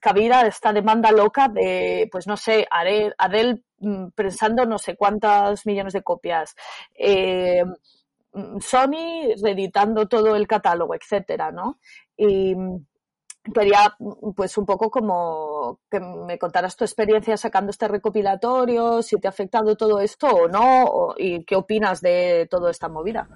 cabida 0.00 0.40
a 0.40 0.46
esta 0.46 0.72
demanda 0.72 1.10
loca 1.12 1.48
de, 1.48 2.08
pues 2.10 2.26
no 2.26 2.36
sé, 2.36 2.66
Adele, 2.70 3.62
mm, 3.78 4.08
pensando 4.14 4.66
no 4.66 4.78
sé 4.78 4.96
cuántas 4.96 5.66
millones 5.66 5.92
de 5.94 6.02
copias, 6.02 6.54
eh, 6.94 7.64
mm, 8.32 8.58
Sony 8.60 9.34
reeditando 9.42 10.06
todo 10.06 10.36
el 10.36 10.46
catálogo, 10.46 10.94
etcétera, 10.94 11.50
¿no? 11.52 11.78
Quería 13.54 13.96
pues 14.36 14.56
un 14.58 14.66
poco 14.66 14.90
como 14.90 15.78
que 15.90 16.00
me 16.00 16.38
contaras 16.38 16.76
tu 16.76 16.84
experiencia 16.84 17.36
sacando 17.36 17.70
este 17.70 17.88
recopilatorio, 17.88 19.02
si 19.02 19.16
te 19.18 19.28
ha 19.28 19.30
afectado 19.30 19.76
todo 19.76 20.00
esto 20.00 20.26
o 20.28 20.48
no, 20.48 20.84
o- 20.84 21.14
y 21.18 21.44
qué 21.44 21.56
opinas 21.56 22.00
de 22.00 22.46
toda 22.50 22.70
esta 22.70 22.88
movida. 22.88 23.28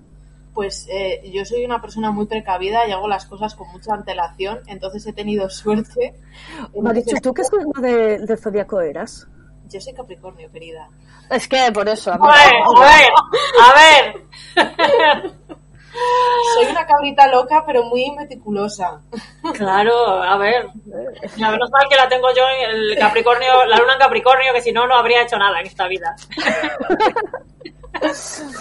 Pues 0.55 0.87
eh, 0.91 1.23
yo 1.33 1.45
soy 1.47 1.65
una 1.65 1.81
persona 1.81 2.11
muy 2.11 2.27
precavida 2.27 2.87
y 2.87 2.93
hago 2.93 3.09
las 3.09 3.25
cosas 3.25 3.55
con 3.55 3.69
mucha 3.73 3.95
antelación, 3.95 4.61
entonces 4.67 5.07
he 5.07 5.13
tenido 5.15 5.49
suerte. 5.49 6.15
Me 6.81 6.91
has 6.91 6.97
dicho 6.97 7.17
tú 7.23 7.33
qué 7.33 7.43
signo 7.45 7.73
de, 7.81 8.19
de 8.19 8.37
zodiaco 8.37 8.81
eras. 8.81 9.27
Yo 9.69 9.81
soy 9.81 9.95
Capricornio, 9.95 10.51
querida. 10.53 10.91
Es 11.31 11.49
que 11.49 11.71
por 11.73 11.89
eso, 11.89 12.13
a 12.13 12.19
ver, 12.19 12.53
a 13.63 13.75
ver. 13.75 15.33
Soy 16.55 16.67
una 16.71 16.87
cabrita 16.87 17.27
loca, 17.29 17.65
pero 17.67 17.85
muy 17.85 18.11
meticulosa. 18.13 19.01
Claro, 19.55 20.23
a 20.23 20.37
ver. 20.39 20.69
Ya, 21.37 21.51
menos 21.51 21.71
mal 21.71 21.87
que 21.89 21.97
la 21.97 22.09
tengo 22.09 22.29
yo 22.35 22.45
en 22.49 22.71
el 22.71 22.99
Capricornio, 22.99 23.65
la 23.67 23.77
luna 23.77 23.95
en 23.95 23.99
Capricornio, 23.99 24.53
que 24.53 24.63
si 24.63 24.73
no, 24.73 24.87
no 24.87 24.95
habría 24.97 25.23
hecho 25.23 25.37
nada 25.39 25.61
en 25.61 25.67
esta 25.67 25.87
vida. 25.89 26.17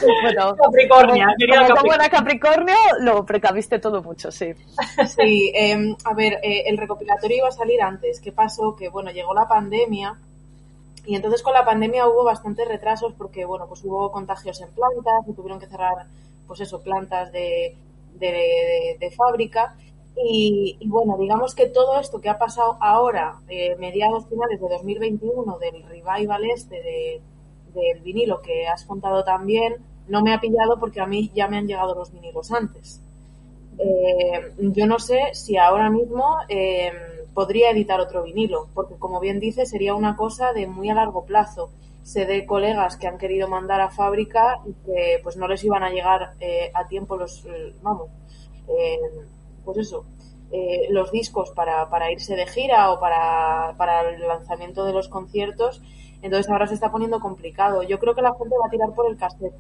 bueno, 0.02 0.56
Capricornia, 0.56 1.26
como, 1.26 1.48
como 1.48 1.58
Capricornio. 1.58 1.84
buena 1.84 2.10
Capricornio, 2.10 2.76
lo 3.00 3.26
precaviste 3.26 3.80
todo 3.80 4.04
mucho, 4.04 4.32
sí. 4.32 4.54
Sí, 5.08 5.52
eh, 5.56 5.96
a 6.04 6.14
ver, 6.14 6.34
eh, 6.44 6.64
el 6.68 6.78
recopilatorio 6.78 7.38
iba 7.38 7.48
a 7.48 7.52
salir 7.52 7.82
antes. 7.82 8.20
¿Qué 8.20 8.32
pasó? 8.32 8.76
Que 8.76 8.90
bueno, 8.90 9.12
llegó 9.12 9.34
la 9.34 9.48
pandemia 9.48 10.18
y 11.06 11.16
entonces 11.16 11.42
con 11.42 11.54
la 11.54 11.66
pandemia 11.66 12.08
hubo 12.08 12.24
bastantes 12.24 12.68
retrasos 12.68 13.14
porque 13.18 13.46
bueno, 13.46 13.68
pues 13.68 13.84
hubo 13.84 14.12
contagios 14.12 14.62
en 14.62 14.70
plantas 14.72 15.28
y 15.28 15.34
tuvieron 15.34 15.60
que 15.60 15.68
cerrar, 15.68 16.06
pues 16.52 16.60
eso, 16.60 16.82
plantas 16.82 17.32
de, 17.32 17.78
de, 18.20 19.14
fábrica. 19.16 19.74
Y, 20.22 20.76
y, 20.82 20.90
bueno, 20.90 21.16
digamos 21.18 21.56
que 21.56 21.68
todo 21.68 21.98
esto 21.98 22.20
que 22.20 22.28
ha 22.28 22.38
pasado 22.38 22.76
ahora, 22.82 23.40
eh, 23.48 23.78
mediados 23.78 24.28
finales 24.28 24.60
de 24.60 24.68
2021, 24.68 25.58
del 25.60 25.82
revival 25.84 26.44
este 26.54 26.76
de, 26.76 27.22
del 27.74 28.02
vinilo 28.02 28.42
que 28.42 28.68
has 28.68 28.84
contado 28.84 29.24
también, 29.24 29.78
no 30.10 30.22
me 30.22 30.34
ha 30.34 30.42
pillado 30.42 30.78
porque 30.78 31.00
a 31.00 31.06
mí 31.06 31.32
ya 31.34 31.48
me 31.48 31.56
han 31.56 31.68
llegado 31.68 31.96
los 31.96 32.12
vinilos 32.12 32.52
antes. 32.52 33.02
Eh, 33.78 34.54
yo 34.58 34.86
no 34.88 35.00
sé 35.00 35.30
si 35.32 35.56
ahora 35.56 35.90
mismo 35.90 36.36
eh, 36.50 36.92
podría 37.34 37.72
editar 37.72 38.02
otro 38.02 38.24
vinilo, 38.24 38.68
porque 38.74 38.96
como 38.96 39.22
bien 39.22 39.40
dice, 39.40 39.66
sería 39.66 39.96
una 39.96 40.18
cosa 40.18 40.52
de 40.52 40.68
muy 40.68 40.90
a 40.90 40.96
largo 40.96 41.24
plazo. 41.24 41.72
Sé 42.04 42.26
de 42.26 42.46
colegas 42.46 42.98
que 42.98 43.08
han 43.08 43.18
querido 43.18 43.48
mandar 43.48 43.82
a 43.82 43.92
fábrica 43.92 44.60
y 44.66 44.74
que 44.86 45.20
pues 45.24 45.38
no 45.38 45.48
les 45.48 45.64
iban 45.64 45.84
a 45.84 45.90
llegar 45.90 46.34
eh, 46.40 46.72
a 46.74 46.88
tiempo 46.88 47.16
los, 47.16 47.46
eh, 47.46 47.76
vamos, 47.82 48.10
eh, 48.68 48.98
pues 49.64 49.78
eso, 49.78 50.06
eh, 50.52 50.88
los 50.90 51.12
discos 51.12 51.52
para, 51.52 51.90
para 51.90 52.12
irse 52.12 52.36
de 52.36 52.46
gira 52.46 52.92
o 52.92 53.00
para, 53.00 53.74
para 53.78 54.10
el 54.10 54.28
lanzamiento 54.28 54.86
de 54.86 54.94
los 54.94 55.08
conciertos. 55.08 55.82
Entonces 56.22 56.52
ahora 56.52 56.68
se 56.68 56.74
está 56.74 56.92
poniendo 56.92 57.20
complicado. 57.20 57.84
Yo 57.84 58.00
creo 58.00 58.14
que 58.14 58.22
la 58.22 58.34
gente 58.36 58.56
va 58.62 58.68
a 58.68 58.70
tirar 58.70 58.94
por 58.94 59.10
el 59.10 59.18
cassette. 59.18 59.56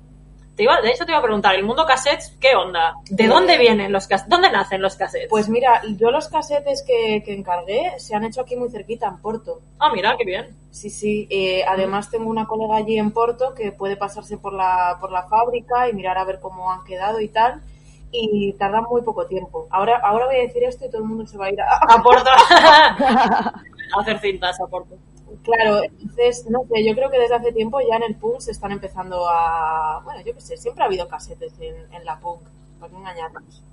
Te 0.61 0.65
iba, 0.65 0.79
de 0.79 0.91
hecho, 0.91 1.07
te 1.07 1.11
iba 1.11 1.17
a 1.17 1.23
preguntar, 1.23 1.55
¿el 1.55 1.63
mundo 1.63 1.87
cassettes 1.87 2.37
qué 2.39 2.55
onda? 2.55 2.93
¿De 3.09 3.25
dónde 3.25 3.57
vienen 3.57 3.91
los 3.91 4.05
cassettes? 4.05 4.29
¿Dónde 4.29 4.51
nacen 4.51 4.79
los 4.79 4.95
cassettes? 4.95 5.27
Pues 5.27 5.49
mira, 5.49 5.81
yo 5.97 6.11
los 6.11 6.27
casetes 6.27 6.83
que, 6.85 7.23
que 7.25 7.33
encargué 7.33 7.93
se 7.97 8.13
han 8.13 8.25
hecho 8.25 8.41
aquí 8.41 8.55
muy 8.55 8.69
cerquita, 8.69 9.07
en 9.07 9.17
Porto. 9.17 9.61
Ah, 9.79 9.89
mira, 9.91 10.15
qué 10.19 10.23
bien. 10.23 10.55
Sí, 10.69 10.91
sí. 10.91 11.27
Eh, 11.31 11.63
además 11.67 12.11
tengo 12.11 12.29
una 12.29 12.45
colega 12.45 12.75
allí 12.75 12.99
en 12.99 13.09
Porto 13.09 13.55
que 13.55 13.71
puede 13.71 13.97
pasarse 13.97 14.37
por 14.37 14.53
la, 14.53 14.97
por 15.01 15.11
la 15.11 15.23
fábrica 15.23 15.89
y 15.89 15.93
mirar 15.93 16.19
a 16.19 16.25
ver 16.25 16.39
cómo 16.39 16.71
han 16.71 16.83
quedado 16.83 17.19
y 17.21 17.29
tal. 17.29 17.63
Y 18.11 18.53
tardan 18.53 18.83
muy 18.83 19.01
poco 19.01 19.25
tiempo. 19.25 19.67
Ahora, 19.71 19.99
ahora 20.03 20.27
voy 20.27 20.35
a 20.35 20.41
decir 20.41 20.63
esto 20.63 20.85
y 20.85 20.91
todo 20.91 21.01
el 21.01 21.07
mundo 21.07 21.25
se 21.25 21.39
va 21.39 21.47
a 21.47 21.51
ir 21.51 21.59
a... 21.59 21.77
Aporto. 21.91 22.29
a 23.09 23.53
hacer 23.99 24.19
cintas, 24.19 24.61
aporto. 24.61 24.95
Claro, 25.43 25.81
entonces, 25.83 26.45
no 26.49 26.61
sé, 26.71 26.85
yo 26.85 26.93
creo 26.95 27.09
que 27.09 27.19
desde 27.19 27.35
hace 27.35 27.51
tiempo 27.51 27.79
ya 27.81 27.95
en 27.97 28.03
el 28.03 28.15
punk 28.15 28.39
se 28.41 28.51
están 28.51 28.71
empezando 28.71 29.27
a... 29.29 30.01
Bueno, 30.03 30.21
yo 30.25 30.33
qué 30.33 30.41
sé, 30.41 30.57
siempre 30.57 30.83
ha 30.83 30.87
habido 30.87 31.07
casetes 31.07 31.53
en, 31.59 31.93
en 31.93 32.05
la 32.05 32.19
punk, 32.19 32.41
para 32.79 32.91
no 32.91 32.99
engañarnos. 32.99 33.63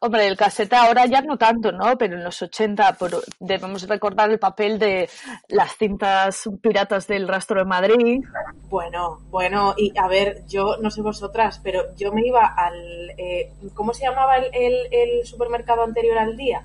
Hombre, 0.00 0.26
el 0.26 0.36
casete 0.36 0.74
ahora 0.74 1.06
ya 1.06 1.20
no 1.20 1.36
tanto, 1.36 1.70
¿no? 1.70 1.96
Pero 1.96 2.16
en 2.16 2.24
los 2.24 2.42
80 2.42 2.94
por- 2.94 3.22
debemos 3.38 3.86
recordar 3.88 4.28
el 4.30 4.38
papel 4.40 4.78
de 4.78 5.08
las 5.48 5.76
cintas 5.76 6.48
piratas 6.60 7.06
del 7.06 7.28
rastro 7.28 7.60
de 7.60 7.64
Madrid. 7.64 8.20
Bueno, 8.68 9.20
bueno, 9.30 9.74
y 9.76 9.96
a 9.96 10.08
ver, 10.08 10.44
yo 10.48 10.78
no 10.78 10.90
sé 10.90 11.00
vosotras, 11.02 11.60
pero 11.62 11.94
yo 11.96 12.12
me 12.12 12.26
iba 12.26 12.44
al... 12.44 13.10
eh, 13.18 13.52
¿Cómo 13.74 13.94
se 13.94 14.02
llamaba 14.04 14.36
el, 14.36 14.50
el- 14.52 14.88
el 14.92 15.26
supermercado 15.26 15.82
anterior 15.84 16.18
al 16.18 16.36
día? 16.36 16.64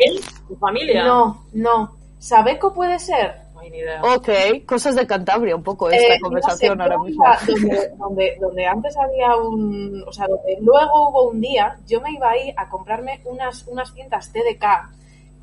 El. 0.00 0.20
¿Tu 0.48 0.56
familia? 0.56 1.04
No, 1.04 1.44
no. 1.52 1.96
¿Sabeco 2.22 2.72
puede 2.72 3.00
ser? 3.00 3.34
No 3.52 3.60
hay 3.60 3.70
ni 3.70 3.78
idea. 3.78 4.00
Ok, 4.00 4.28
cosas 4.64 4.94
de 4.94 5.08
Cantabria, 5.08 5.56
un 5.56 5.64
poco 5.64 5.90
esta 5.90 6.14
Eh, 6.14 6.20
conversación 6.20 6.78
no 6.78 6.84
sé, 6.84 6.90
ahora 6.92 7.02
mismo. 7.02 7.24
Donde, 7.48 7.88
donde, 7.98 8.38
donde 8.40 8.64
antes 8.64 8.96
había 8.96 9.36
un... 9.36 10.04
O 10.06 10.12
sea, 10.12 10.28
donde 10.28 10.56
luego 10.60 11.08
hubo 11.08 11.30
un 11.30 11.40
día, 11.40 11.76
yo 11.84 12.00
me 12.00 12.12
iba 12.12 12.30
ahí 12.30 12.54
a 12.56 12.68
comprarme 12.68 13.20
unas, 13.24 13.66
unas 13.66 13.92
cintas 13.92 14.32
TDK. 14.32 14.64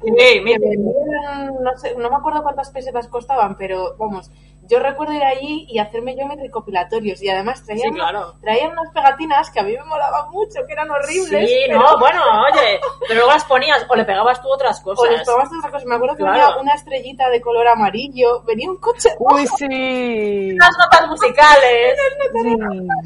Que, 0.02 0.08
Sí, 0.08 0.44
que 0.46 0.58
vendían, 0.58 1.62
no, 1.62 1.78
sé, 1.78 1.96
no 1.98 2.10
me 2.10 2.16
acuerdo 2.16 2.44
cuántas 2.44 2.70
pesetas 2.72 3.10
costaban, 3.10 3.58
pero 3.58 3.98
vamos, 3.98 4.32
yo 4.70 4.80
recuerdo 4.80 5.14
ir 5.14 5.24
allí 5.24 5.66
y 5.70 5.80
hacerme 5.80 6.16
yo 6.16 6.26
mis 6.28 6.40
recopilatorios. 6.40 7.22
Y 7.22 7.30
además 7.30 7.66
traían, 7.66 7.90
Sí, 7.92 7.96
claro. 7.96 8.36
traían 8.42 8.72
unas 8.72 8.94
pegatinas 8.94 9.50
que 9.52 9.60
a 9.60 9.64
mí 9.64 9.74
me 9.76 9.84
molaban 9.86 10.30
mucho, 10.32 10.60
que 10.68 10.74
eran 10.74 10.90
horribles. 10.92 11.50
Sí, 11.50 11.58
pero- 11.68 11.80
no, 11.80 12.00
bueno, 12.00 12.22
oye, 12.54 12.80
pero 13.02 13.16
luego 13.16 13.32
las 13.32 13.44
ponías 13.46 13.86
o 13.90 13.96
le 13.96 14.06
pegabas 14.06 14.42
tú 14.42 14.48
otras 14.50 14.82
O 14.86 14.90
les 14.92 14.98
cosas. 14.98 15.26
pegabas 15.26 15.50
otra 15.58 15.72
cosa. 15.72 15.86
Me 15.88 15.96
acuerdo 15.96 16.16
que 16.16 16.24
Claro. 16.24 16.38
venía 16.38 16.62
una 16.62 16.74
estrellita 16.76 17.30
de 17.30 17.42
color 17.42 17.68
amarillo, 17.68 18.44
venía 18.44 18.70
un 18.70 18.78
coche 18.78 19.10
Uy, 19.20 19.46
sí. 19.58 20.56
Las 20.58 20.72
notas 20.78 21.08
musicales. 21.10 21.98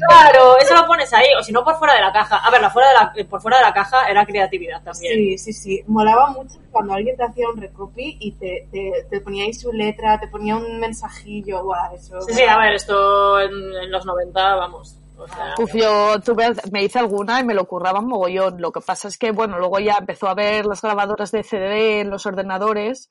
Claro, 0.08 0.58
eso 0.58 0.74
lo 0.74 0.86
pones 0.86 1.12
ahí, 1.12 1.28
o 1.38 1.42
si 1.42 1.52
no 1.52 1.64
por 1.64 1.76
fuera 1.76 1.94
de 1.94 2.00
la 2.00 2.12
caja. 2.12 2.36
A 2.36 2.50
ver, 2.50 2.60
la 2.60 2.70
fuera 2.70 2.88
de 2.88 2.94
la, 3.22 3.28
por 3.28 3.40
fuera 3.40 3.58
de 3.58 3.64
la 3.64 3.72
caja 3.72 4.08
era 4.08 4.24
creatividad 4.26 4.82
también. 4.82 5.14
Sí, 5.14 5.38
sí, 5.38 5.52
sí. 5.52 5.82
Molaba 5.86 6.28
mucho 6.28 6.58
cuando 6.70 6.94
alguien 6.94 7.16
te 7.16 7.24
hacía 7.24 7.48
un 7.48 7.60
recopy 7.60 8.16
y 8.20 8.32
te, 8.32 8.68
te, 8.70 9.06
te 9.08 9.20
ponía 9.20 9.44
ahí 9.44 9.54
su 9.54 9.72
letra, 9.72 10.18
te 10.18 10.28
ponía 10.28 10.56
un 10.56 10.78
mensajillo. 10.80 11.53
Guau, 11.62 11.94
eso. 11.94 12.20
Sí, 12.22 12.34
sí, 12.34 12.42
a 12.42 12.58
ver, 12.58 12.74
esto 12.74 13.40
en, 13.40 13.52
en 13.82 13.90
los 13.90 14.04
90, 14.04 14.54
vamos. 14.56 14.98
O 15.16 15.28
sea, 15.28 15.54
Uf, 15.58 15.72
yo 15.74 16.20
tuve, 16.20 16.52
me 16.72 16.82
hice 16.82 16.98
alguna 16.98 17.40
y 17.40 17.44
me 17.44 17.54
lo 17.54 17.66
curraba 17.66 18.00
mogollón. 18.00 18.60
Lo 18.60 18.72
que 18.72 18.80
pasa 18.80 19.08
es 19.08 19.16
que, 19.16 19.30
bueno, 19.30 19.58
luego 19.58 19.78
ya 19.78 19.96
empezó 19.98 20.28
a 20.28 20.34
ver 20.34 20.66
las 20.66 20.82
grabadoras 20.82 21.30
de 21.30 21.44
CD 21.44 22.00
en 22.00 22.10
los 22.10 22.26
ordenadores 22.26 23.08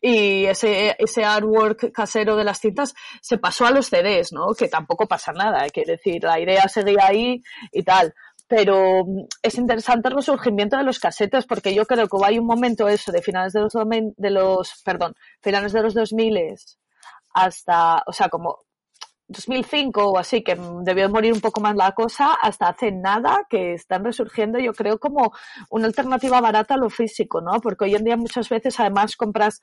y 0.00 0.46
ese, 0.46 0.96
ese 0.98 1.24
artwork 1.24 1.92
casero 1.92 2.36
de 2.36 2.44
las 2.44 2.60
cintas 2.60 2.94
se 3.20 3.38
pasó 3.38 3.66
a 3.66 3.70
los 3.70 3.86
CDs, 3.88 4.32
¿no? 4.32 4.54
Que 4.56 4.68
tampoco 4.68 5.06
pasa 5.06 5.32
nada, 5.32 5.68
quiere 5.68 5.92
decir, 5.92 6.22
la 6.24 6.40
idea 6.40 6.68
seguía 6.68 7.06
ahí 7.06 7.42
y 7.72 7.82
tal. 7.82 8.14
Pero 8.48 9.04
es 9.42 9.54
interesante 9.56 10.08
el 10.08 10.16
resurgimiento 10.16 10.76
de 10.76 10.82
los 10.82 10.98
casetes 10.98 11.46
porque 11.46 11.74
yo 11.74 11.86
creo 11.86 12.08
que 12.08 12.16
hay 12.24 12.38
un 12.38 12.46
momento 12.46 12.88
eso 12.88 13.12
de 13.12 13.22
finales 13.22 13.52
de 13.52 13.60
los, 13.60 13.72
de 14.16 14.30
los 14.30 14.82
perdón, 14.84 15.14
finales 15.40 15.72
de 15.72 15.82
los 15.82 15.94
2000 15.94 16.36
hasta, 17.32 18.02
o 18.06 18.12
sea, 18.12 18.28
como 18.28 18.58
2005 19.28 20.08
o 20.10 20.18
así, 20.18 20.42
que 20.42 20.58
debió 20.82 21.08
morir 21.08 21.32
un 21.32 21.40
poco 21.40 21.60
más 21.60 21.76
la 21.76 21.92
cosa, 21.92 22.34
hasta 22.42 22.68
hace 22.68 22.90
nada 22.90 23.46
que 23.48 23.74
están 23.74 24.04
resurgiendo, 24.04 24.58
yo 24.58 24.72
creo, 24.72 24.98
como 24.98 25.32
una 25.70 25.86
alternativa 25.86 26.40
barata 26.40 26.74
a 26.74 26.78
lo 26.78 26.90
físico, 26.90 27.40
¿no? 27.40 27.60
Porque 27.60 27.84
hoy 27.84 27.94
en 27.94 28.04
día 28.04 28.16
muchas 28.16 28.48
veces 28.48 28.80
además 28.80 29.16
compras 29.16 29.60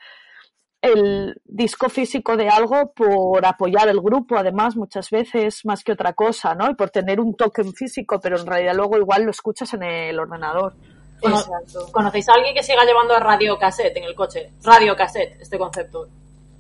el 0.82 1.42
disco 1.44 1.90
físico 1.90 2.38
de 2.38 2.50
algo 2.50 2.94
por 2.94 3.46
apoyar 3.46 3.90
el 3.90 4.00
grupo, 4.00 4.38
además, 4.38 4.76
muchas 4.78 5.10
veces, 5.10 5.66
más 5.66 5.84
que 5.84 5.92
otra 5.92 6.14
cosa, 6.14 6.54
¿no? 6.56 6.70
Y 6.70 6.76
por 6.76 6.90
tener 6.92 7.20
un 7.20 7.36
token 7.36 7.74
físico, 7.74 8.20
pero 8.22 8.40
en 8.40 8.46
realidad 8.46 8.76
luego 8.76 8.98
igual 8.98 9.24
lo 9.24 9.32
escuchas 9.32 9.74
en 9.74 9.84
el 9.84 10.18
ordenador. 10.20 10.76
Cono- 11.20 11.40
Exacto. 11.40 11.92
¿Conocéis 11.92 12.30
a 12.30 12.34
alguien 12.36 12.54
que 12.54 12.62
siga 12.64 12.86
llevando 12.86 13.20
radio 13.20 13.58
cassette 13.58 13.98
en 13.98 14.04
el 14.04 14.16
coche? 14.16 14.54
Radio 14.64 14.96
cassette, 14.96 15.42
este 15.42 15.58
concepto. 15.58 16.08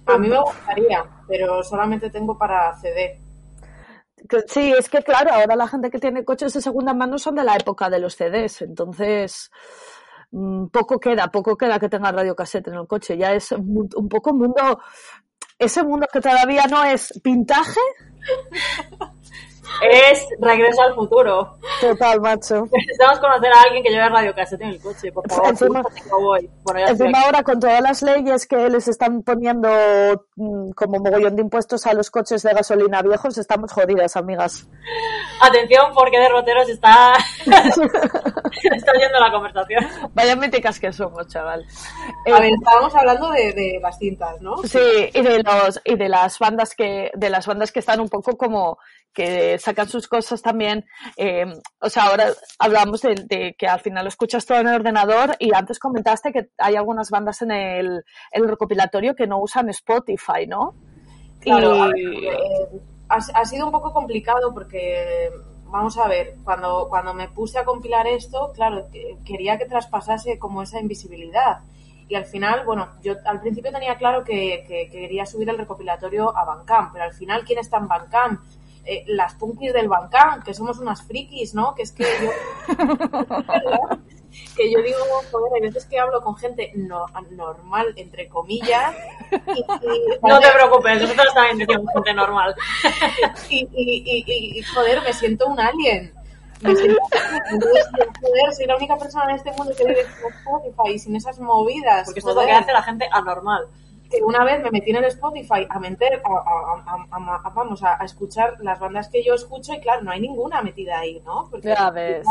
A 0.07 0.17
mí 0.17 0.27
me 0.29 0.39
gustaría, 0.39 1.03
pero 1.27 1.63
solamente 1.63 2.09
tengo 2.09 2.37
para 2.37 2.73
CD. 2.75 3.21
Sí, 4.47 4.73
es 4.77 4.89
que 4.89 5.03
claro, 5.03 5.31
ahora 5.31 5.55
la 5.55 5.67
gente 5.67 5.89
que 5.89 5.99
tiene 5.99 6.25
coches 6.25 6.53
de 6.53 6.61
segunda 6.61 6.93
mano 6.93 7.17
son 7.17 7.35
de 7.35 7.43
la 7.43 7.55
época 7.55 7.89
de 7.89 7.99
los 7.99 8.15
CDs, 8.15 8.61
entonces 8.61 9.51
mm, 10.31 10.67
poco 10.67 10.99
queda, 10.99 11.27
poco 11.27 11.55
queda 11.55 11.79
que 11.79 11.87
tenga 11.87 12.11
radiocassette 12.11 12.67
en 12.69 12.75
el 12.75 12.87
coche, 12.87 13.17
ya 13.17 13.33
es 13.33 13.51
un, 13.51 13.87
un 13.95 14.09
poco 14.09 14.33
mundo, 14.33 14.79
ese 15.57 15.83
mundo 15.83 16.07
que 16.11 16.19
todavía 16.19 16.65
no 16.67 16.83
es 16.83 17.13
vintage, 17.23 17.79
Es 19.81 20.25
Regreso 20.39 20.81
al 20.81 20.95
futuro. 20.95 21.57
Total, 21.81 22.21
macho. 22.21 22.67
Necesitamos 22.71 23.19
conocer 23.19 23.51
a 23.53 23.61
alguien 23.61 23.83
que 23.83 23.89
lleve 23.89 24.09
radio 24.09 24.33
cassette 24.33 24.61
en 24.61 24.69
el 24.69 24.81
coche, 24.81 25.11
por 25.11 25.29
favor. 25.29 25.49
Encima- 25.49 25.83
voy. 26.11 26.49
Bueno, 26.63 26.87
Encima 26.87 27.21
ahora 27.21 27.43
con 27.43 27.59
todas 27.59 27.81
las 27.81 28.01
leyes 28.01 28.45
que 28.47 28.69
les 28.69 28.87
están 28.87 29.21
poniendo 29.23 29.69
mm, 30.35 30.71
como 30.71 30.99
mogollón 30.99 31.35
de 31.35 31.41
impuestos 31.41 31.85
a 31.87 31.93
los 31.93 32.09
coches 32.11 32.43
de 32.43 32.53
gasolina 32.53 33.01
viejos, 33.01 33.37
estamos 33.37 33.71
jodidas, 33.71 34.15
amigas. 34.15 34.67
Atención, 35.41 35.91
porque 35.93 36.19
derroteros 36.19 36.67
está... 36.69 37.13
está 37.45 38.91
yendo 38.99 39.19
la 39.19 39.31
conversación. 39.31 39.85
Vaya 40.13 40.35
míticas 40.35 40.79
que 40.79 40.91
somos, 40.91 41.27
chaval. 41.27 41.65
Eh, 42.25 42.31
A 42.33 42.39
ver, 42.39 42.51
estábamos 42.53 42.93
hablando 42.95 43.29
de, 43.31 43.53
de 43.53 43.79
las 43.81 43.97
cintas, 43.97 44.39
¿no? 44.41 44.57
Sí, 44.63 45.09
y 45.13 45.21
de 45.21 45.43
los 45.43 45.79
y 45.83 45.95
de 45.95 46.09
las 46.09 46.39
bandas 46.39 46.73
que 46.75 47.11
de 47.13 47.29
las 47.29 47.45
bandas 47.45 47.71
que 47.71 47.79
están 47.79 47.99
un 47.99 48.09
poco 48.09 48.35
como 48.37 48.77
que 49.13 49.57
sacan 49.59 49.87
sus 49.87 50.07
cosas 50.07 50.41
también. 50.41 50.85
eh, 51.17 51.45
o 51.79 51.89
sea, 51.89 52.05
ahora 52.07 52.27
hablamos 52.59 53.01
de, 53.01 53.15
de 53.15 53.55
que 53.57 53.67
al 53.67 53.79
final 53.79 54.03
lo 54.05 54.09
escuchas 54.09 54.45
todo 54.45 54.59
en 54.59 54.67
el 54.67 54.75
ordenador 54.75 55.35
y 55.39 55.53
antes 55.53 55.79
comentaste 55.79 56.31
que 56.31 56.49
hay 56.57 56.75
algunas 56.75 57.09
bandas 57.09 57.41
en 57.41 57.51
el, 57.51 58.03
el 58.31 58.47
recopilatorio 58.47 59.15
que 59.15 59.27
no 59.27 59.39
usan 59.39 59.69
Spotify, 59.69 60.47
¿no? 60.47 60.73
Claro, 61.39 61.89
Y- 61.95 62.25
ver, 62.25 62.33
eh, 62.33 62.81
ha, 63.09 63.15
ha 63.15 63.45
sido 63.45 63.65
un 63.67 63.71
poco 63.71 63.93
complicado 63.93 64.53
porque, 64.53 65.29
vamos 65.65 65.97
a 65.97 66.07
ver, 66.07 66.35
cuando, 66.43 66.87
cuando 66.89 67.13
me 67.13 67.29
puse 67.29 67.59
a 67.59 67.65
compilar 67.65 68.07
esto, 68.07 68.51
claro, 68.53 68.89
que- 68.91 69.17
quería 69.25 69.57
que 69.57 69.65
traspasase 69.65 70.39
como 70.39 70.61
esa 70.63 70.79
invisibilidad. 70.79 71.59
Y 72.09 72.15
al 72.15 72.25
final, 72.25 72.65
bueno, 72.65 72.87
yo 73.03 73.15
al 73.25 73.41
principio 73.41 73.71
tenía 73.71 73.97
claro 73.97 74.23
que, 74.23 74.63
que 74.67 74.89
quería 74.89 75.25
subir 75.25 75.49
el 75.49 75.57
recopilatorio 75.57 76.35
a 76.35 76.45
Bandcamp, 76.45 76.93
pero 76.93 77.03
al 77.05 77.13
final, 77.13 77.43
¿quién 77.45 77.59
está 77.59 77.77
en 77.77 77.87
Bandcamp? 77.89 78.39
Eh, 78.89 79.03
las 79.07 79.33
punkis 79.35 79.73
del 79.73 79.89
Bandcamp, 79.89 80.45
que 80.45 80.53
somos 80.53 80.79
unas 80.79 81.01
frikis, 81.03 81.53
¿no? 81.53 81.75
Que 81.75 81.83
es 81.83 81.91
que 81.91 82.05
yo... 82.05 82.31
que 84.55 84.71
yo 84.71 84.81
digo, 84.81 84.97
joder, 85.29 85.51
hay 85.55 85.61
veces 85.61 85.85
que 85.87 85.99
hablo 85.99 86.21
con 86.21 86.37
gente 86.37 86.71
no, 86.75 87.05
normal, 87.31 87.87
entre 87.97 88.29
comillas, 88.29 88.95
y, 89.31 89.59
y- 89.59 90.19
No 90.23 90.39
te 90.39 90.51
preocupes, 90.51 91.01
nosotros 91.01 91.33
también 91.33 91.57
decimos 91.57 91.91
gente 91.93 92.13
normal. 92.13 92.55
y, 93.49 93.67
y, 93.73 94.63
joder, 94.63 95.01
me 95.01 95.11
siento 95.11 95.47
un 95.47 95.59
alien. 95.59 96.13
Me 96.61 96.75
siento, 96.75 96.97
entonces, 97.51 97.87
joder, 98.21 98.53
soy 98.55 98.65
la 98.67 98.77
única 98.77 98.97
persona 98.97 99.25
en 99.25 99.35
este 99.35 99.51
mundo 99.51 99.73
que 99.77 99.85
vive 99.85 100.05
sin 100.05 100.29
Spotify 100.33 100.93
y 100.93 100.99
sin 100.99 101.15
esas 101.15 101.39
movidas. 101.39 102.05
Porque 102.05 102.19
esto 102.19 102.31
es 102.31 102.35
lo 102.37 102.45
que 102.45 102.51
hace 102.51 102.71
la 102.71 102.83
gente 102.83 103.07
anormal. 103.11 103.67
Que 104.09 104.23
una 104.23 104.43
vez 104.45 104.63
me 104.63 104.71
metí 104.71 104.91
en 104.91 104.97
el 104.97 105.05
Spotify 105.05 105.67
a 105.69 105.79
meter, 105.79 106.21
a, 106.23 106.29
a- 106.29 107.05
a- 107.45 107.49
vamos, 107.49 107.83
a, 107.83 108.01
a 108.01 108.05
escuchar 108.05 108.55
las 108.61 108.79
bandas 108.79 109.09
que 109.09 109.23
yo 109.23 109.33
escucho 109.33 109.73
y 109.73 109.79
claro, 109.81 110.01
no 110.03 110.11
hay 110.11 110.21
ninguna 110.21 110.61
metida 110.61 110.99
ahí, 110.99 111.21
¿no? 111.25 111.47
Porque 111.51 111.67
Ya 111.69 111.89
ves. 111.91 112.25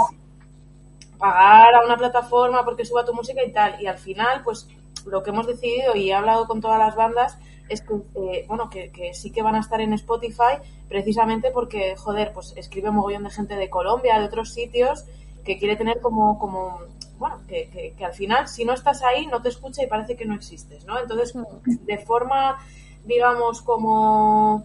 pagar 1.18 1.74
a 1.74 1.84
una 1.84 1.96
plataforma 1.96 2.64
porque 2.64 2.84
suba 2.84 3.04
tu 3.04 3.14
música 3.14 3.42
y 3.44 3.52
tal. 3.52 3.80
Y 3.80 3.86
al 3.86 3.98
final, 3.98 4.42
pues 4.44 4.68
lo 5.06 5.22
que 5.22 5.30
hemos 5.30 5.46
decidido 5.46 5.94
y 5.94 6.10
he 6.10 6.14
hablado 6.14 6.46
con 6.46 6.60
todas 6.60 6.78
las 6.78 6.96
bandas 6.96 7.38
es 7.68 7.80
que, 7.82 7.94
eh, 7.94 8.44
bueno, 8.48 8.70
que, 8.70 8.90
que 8.92 9.12
sí 9.14 9.32
que 9.32 9.42
van 9.42 9.54
a 9.56 9.60
estar 9.60 9.80
en 9.80 9.92
Spotify 9.92 10.58
precisamente 10.88 11.50
porque, 11.50 11.96
joder, 11.96 12.32
pues 12.32 12.54
escribe 12.56 12.90
un 12.90 12.96
mogollón 12.96 13.24
de 13.24 13.30
gente 13.30 13.56
de 13.56 13.68
Colombia, 13.70 14.18
de 14.18 14.26
otros 14.26 14.52
sitios, 14.52 15.04
que 15.44 15.58
quiere 15.58 15.76
tener 15.76 16.00
como, 16.00 16.38
como 16.38 16.78
bueno, 17.18 17.38
que, 17.48 17.68
que, 17.70 17.94
que 17.96 18.04
al 18.04 18.12
final 18.14 18.46
si 18.48 18.64
no 18.64 18.72
estás 18.74 19.02
ahí 19.02 19.26
no 19.26 19.40
te 19.42 19.48
escucha 19.48 19.82
y 19.82 19.86
parece 19.86 20.16
que 20.16 20.24
no 20.26 20.34
existes, 20.34 20.84
¿no? 20.84 20.98
Entonces, 20.98 21.34
de 21.64 21.98
forma, 21.98 22.58
digamos, 23.04 23.62
como 23.62 24.64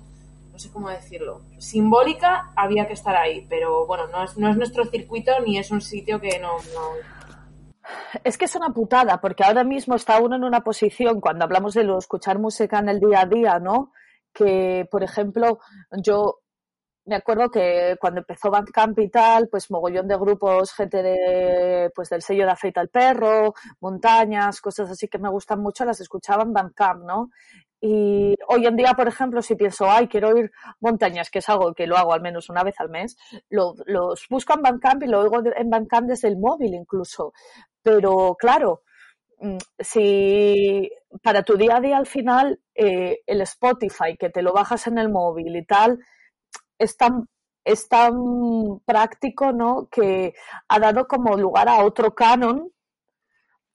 no 0.51 0.59
sé 0.59 0.69
cómo 0.69 0.89
decirlo, 0.89 1.41
simbólica 1.59 2.51
había 2.55 2.85
que 2.85 2.93
estar 2.93 3.15
ahí, 3.15 3.45
pero 3.49 3.85
bueno, 3.85 4.07
no 4.07 4.23
es, 4.23 4.37
no 4.37 4.49
es 4.49 4.57
nuestro 4.57 4.85
circuito 4.85 5.31
ni 5.45 5.57
es 5.57 5.71
un 5.71 5.79
sitio 5.81 6.19
que 6.19 6.39
no, 6.39 6.57
no- 6.73 7.21
Es 8.23 8.37
que 8.37 8.45
es 8.45 8.55
una 8.55 8.69
putada, 8.69 9.19
porque 9.21 9.43
ahora 9.43 9.63
mismo 9.63 9.95
está 9.95 10.19
uno 10.21 10.35
en 10.35 10.43
una 10.43 10.61
posición, 10.61 11.19
cuando 11.21 11.45
hablamos 11.45 11.73
de 11.73 11.83
lo 11.83 11.97
escuchar 11.97 12.37
música 12.37 12.79
en 12.79 12.89
el 12.89 12.99
día 12.99 13.21
a 13.21 13.25
día, 13.25 13.59
¿no? 13.59 13.91
Que, 14.33 14.87
por 14.91 15.03
ejemplo, 15.03 15.59
yo 16.03 16.40
me 17.05 17.15
acuerdo 17.15 17.49
que 17.49 17.95
cuando 17.99 18.19
empezó 18.21 18.51
Bandcamp 18.51 18.97
y 18.99 19.09
tal, 19.09 19.47
pues 19.49 19.71
mogollón 19.71 20.07
de 20.07 20.17
grupos, 20.17 20.71
gente 20.73 21.01
de, 21.03 21.91
pues 21.95 22.09
del 22.09 22.21
sello 22.21 22.45
de 22.45 22.51
Afeita 22.51 22.81
el 22.81 22.89
Perro, 22.89 23.53
montañas, 23.79 24.61
cosas 24.61 24.89
así 24.91 25.07
que 25.07 25.17
me 25.19 25.29
gustan 25.29 25.61
mucho, 25.61 25.83
las 25.85 25.99
escuchaba 26.01 26.43
en 26.43 26.53
Bandcamp, 26.53 27.03
¿no? 27.03 27.29
Y 27.83 28.35
hoy 28.47 28.67
en 28.67 28.75
día, 28.75 28.93
por 28.93 29.07
ejemplo, 29.07 29.41
si 29.41 29.55
pienso, 29.55 29.89
ay, 29.89 30.07
quiero 30.07 30.29
oír 30.29 30.51
montañas, 30.79 31.31
que 31.31 31.39
es 31.39 31.49
algo 31.49 31.73
que 31.73 31.87
lo 31.87 31.97
hago 31.97 32.13
al 32.13 32.21
menos 32.21 32.49
una 32.49 32.63
vez 32.63 32.75
al 32.79 32.89
mes, 32.89 33.17
lo- 33.49 33.73
los 33.87 34.27
busco 34.29 34.53
en 34.53 34.61
Bandcamp 34.61 35.01
y 35.03 35.07
lo 35.07 35.21
oigo 35.21 35.41
en 35.55 35.69
Bandcamp 35.69 36.07
desde 36.07 36.27
el 36.27 36.37
móvil 36.37 36.75
incluso. 36.75 37.33
Pero 37.81 38.35
claro, 38.39 38.83
mm, 39.39 39.57
si 39.79 40.91
para 41.23 41.43
tu 41.43 41.55
día 41.57 41.77
a 41.77 41.81
día 41.81 41.97
al 41.97 42.05
final 42.07 42.59
eh, 42.75 43.19
el 43.25 43.41
Spotify, 43.41 44.17
que 44.19 44.29
te 44.29 44.41
lo 44.41 44.53
bajas 44.53 44.87
en 44.87 44.97
el 44.97 45.09
móvil 45.09 45.55
y 45.55 45.65
tal, 45.65 45.99
es 46.81 46.97
tan, 46.97 47.27
es 47.65 47.87
tan 47.89 48.13
práctico, 48.85 49.51
¿no? 49.53 49.87
Que 49.91 50.33
ha 50.67 50.79
dado 50.79 51.07
como 51.07 51.37
lugar 51.37 51.69
a 51.69 51.83
otro 51.85 52.13
canon, 52.15 52.71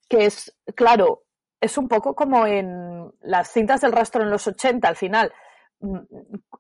que 0.09 0.27
es, 0.27 0.55
claro, 0.75 1.25
es 1.61 1.77
un 1.79 1.89
poco 1.89 2.15
como 2.15 2.47
en 2.47 3.11
las 3.21 3.51
cintas 3.51 3.81
del 3.81 3.93
rastro 3.93 4.23
en 4.23 4.31
los 4.31 4.47
80, 4.47 4.89
al 4.89 4.97
final, 4.97 5.33
mm, 5.81 5.99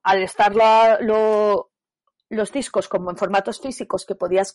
al 0.03 0.23
estar 0.23 0.55
lo- 0.55 1.71
los 2.31 2.53
discos 2.53 2.89
como 2.89 3.11
en 3.11 3.17
formatos 3.17 3.61
físicos 3.61 4.05
que 4.07 4.15
podías, 4.17 4.55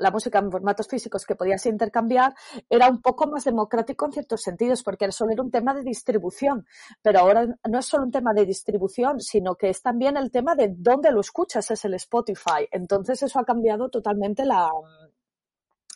la 0.00 0.10
música 0.10 0.38
en 0.38 0.50
formatos 0.50 0.88
físicos 0.88 1.24
que 1.24 1.36
podías 1.36 1.64
intercambiar, 1.66 2.34
era 2.68 2.88
un 2.88 3.00
poco 3.00 3.26
más 3.26 3.44
democrático 3.44 4.06
en 4.06 4.12
ciertos 4.12 4.42
sentidos, 4.42 4.82
porque 4.82 5.04
era 5.04 5.12
solo 5.12 5.32
era 5.32 5.42
un 5.42 5.50
tema 5.50 5.74
de 5.74 5.82
distribución. 5.82 6.66
Pero 7.02 7.20
ahora 7.20 7.46
no 7.68 7.78
es 7.78 7.86
solo 7.86 8.04
un 8.04 8.10
tema 8.10 8.32
de 8.34 8.46
distribución, 8.46 9.20
sino 9.20 9.54
que 9.54 9.68
es 9.68 9.82
también 9.82 10.16
el 10.16 10.30
tema 10.30 10.54
de 10.54 10.74
dónde 10.76 11.12
lo 11.12 11.20
escuchas, 11.20 11.70
es 11.70 11.84
el 11.84 11.94
Spotify. 11.94 12.66
Entonces 12.70 13.22
eso 13.22 13.38
ha 13.38 13.44
cambiado 13.44 13.88
totalmente 13.88 14.44
la, 14.44 14.70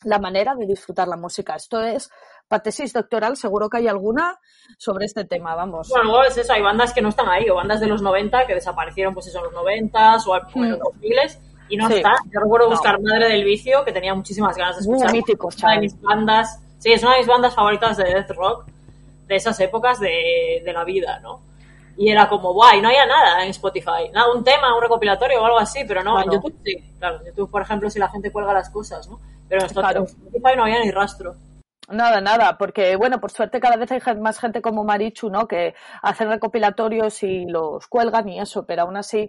la 0.04 0.18
manera 0.18 0.54
de 0.54 0.66
disfrutar 0.66 1.08
la 1.08 1.16
música. 1.16 1.56
Esto 1.56 1.82
es 1.82 2.10
para 2.46 2.62
tesis 2.62 2.92
doctoral, 2.92 3.36
seguro 3.36 3.68
que 3.68 3.78
hay 3.78 3.88
alguna 3.88 4.38
sobre 4.78 5.06
este 5.06 5.24
tema, 5.24 5.54
vamos. 5.54 5.88
Bueno, 5.88 6.22
es 6.24 6.36
eso, 6.36 6.52
hay 6.52 6.62
bandas 6.62 6.92
que 6.92 7.00
no 7.00 7.08
están 7.08 7.28
ahí, 7.28 7.48
o 7.48 7.54
bandas 7.54 7.80
de 7.80 7.86
los 7.86 8.02
90 8.02 8.46
que 8.46 8.54
desaparecieron 8.54 9.14
pues 9.14 9.26
eso 9.26 9.38
en 9.38 9.44
los 9.44 9.54
90 9.54 10.16
o 10.26 10.36
en 10.36 10.70
los 10.70 10.78
2000 10.78 11.18
y 11.68 11.76
no 11.76 11.88
Sí. 11.88 11.94
están. 11.94 12.16
Yo 12.32 12.40
recuerdo 12.40 12.66
No. 12.66 12.72
buscar 12.72 13.00
Madre 13.00 13.28
del 13.28 13.44
Vicio, 13.44 13.84
que 13.84 13.92
tenía 13.92 14.14
muchísimas 14.14 14.56
ganas 14.56 14.76
de 14.76 14.82
escuchar. 14.82 15.12
míticos, 15.12 15.56
una 15.62 15.72
de 15.72 15.78
mis 15.80 16.00
bandas, 16.00 16.60
sí, 16.78 16.92
es 16.92 17.02
una 17.02 17.12
de 17.12 17.18
mis 17.18 17.26
bandas 17.26 17.54
favoritas 17.54 17.96
de 17.96 18.04
death 18.04 18.30
rock 18.30 18.66
de 19.26 19.36
esas 19.36 19.58
épocas 19.60 19.98
de, 20.00 20.62
de 20.64 20.72
la 20.72 20.84
vida, 20.84 21.18
¿no? 21.20 21.40
Y 21.96 22.10
era 22.10 22.28
como, 22.28 22.52
guay, 22.52 22.80
no 22.82 22.88
había 22.88 23.06
nada 23.06 23.44
en 23.44 23.50
Spotify, 23.50 24.10
nada, 24.12 24.32
un 24.34 24.42
tema, 24.42 24.74
un 24.74 24.82
recopilatorio 24.82 25.40
o 25.40 25.44
algo 25.44 25.58
así, 25.58 25.84
pero 25.86 26.02
no, 26.02 26.20
en. 26.20 26.30
YouTube 26.30 26.54
sí, 26.64 26.76
claro, 26.98 27.20
en 27.20 27.26
YouTube, 27.26 27.50
por 27.50 27.62
ejemplo, 27.62 27.88
si 27.88 27.98
la 28.00 28.08
gente 28.08 28.32
cuelga 28.32 28.52
las 28.52 28.68
cosas, 28.70 29.08
¿no? 29.08 29.20
Pero 29.48 29.62
en 29.62 29.68
Claro. 29.68 30.02
Spotify 30.02 30.56
no 30.56 30.64
había 30.64 30.80
ni 30.80 30.90
rastro. 30.90 31.34
Nada, 31.88 32.20
nada, 32.22 32.56
porque 32.56 32.96
bueno, 32.96 33.20
por 33.20 33.30
suerte 33.30 33.60
cada 33.60 33.76
vez 33.76 33.92
hay 33.92 34.00
más 34.16 34.38
gente 34.38 34.62
como 34.62 34.84
Marichu, 34.84 35.28
¿no? 35.30 35.46
Que 35.46 35.74
hacen 36.02 36.30
recopilatorios 36.30 37.22
y 37.22 37.44
los 37.44 37.86
cuelgan 37.88 38.26
y 38.28 38.40
eso, 38.40 38.64
pero 38.64 38.82
aún 38.82 38.96
así 38.96 39.28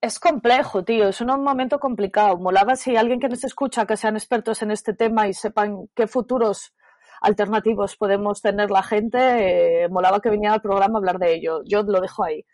es 0.00 0.18
complejo, 0.18 0.82
tío, 0.84 1.08
es 1.08 1.20
un 1.20 1.28
momento 1.42 1.78
complicado. 1.78 2.36
Molaba 2.38 2.76
si 2.76 2.96
alguien 2.96 3.20
que 3.20 3.28
nos 3.28 3.44
escucha, 3.44 3.86
que 3.86 3.96
sean 3.96 4.16
expertos 4.16 4.62
en 4.62 4.70
este 4.70 4.94
tema 4.94 5.28
y 5.28 5.34
sepan 5.34 5.88
qué 5.94 6.06
futuros 6.06 6.74
alternativos 7.20 7.96
podemos 7.96 8.40
tener 8.40 8.70
la 8.70 8.82
gente, 8.82 9.84
eh, 9.84 9.88
molaba 9.90 10.20
que 10.20 10.30
viniera 10.30 10.54
al 10.54 10.62
programa 10.62 10.94
a 10.94 11.00
hablar 11.00 11.18
de 11.18 11.34
ello. 11.34 11.60
Yo 11.64 11.82
lo 11.82 12.00
dejo 12.00 12.24
ahí. 12.24 12.46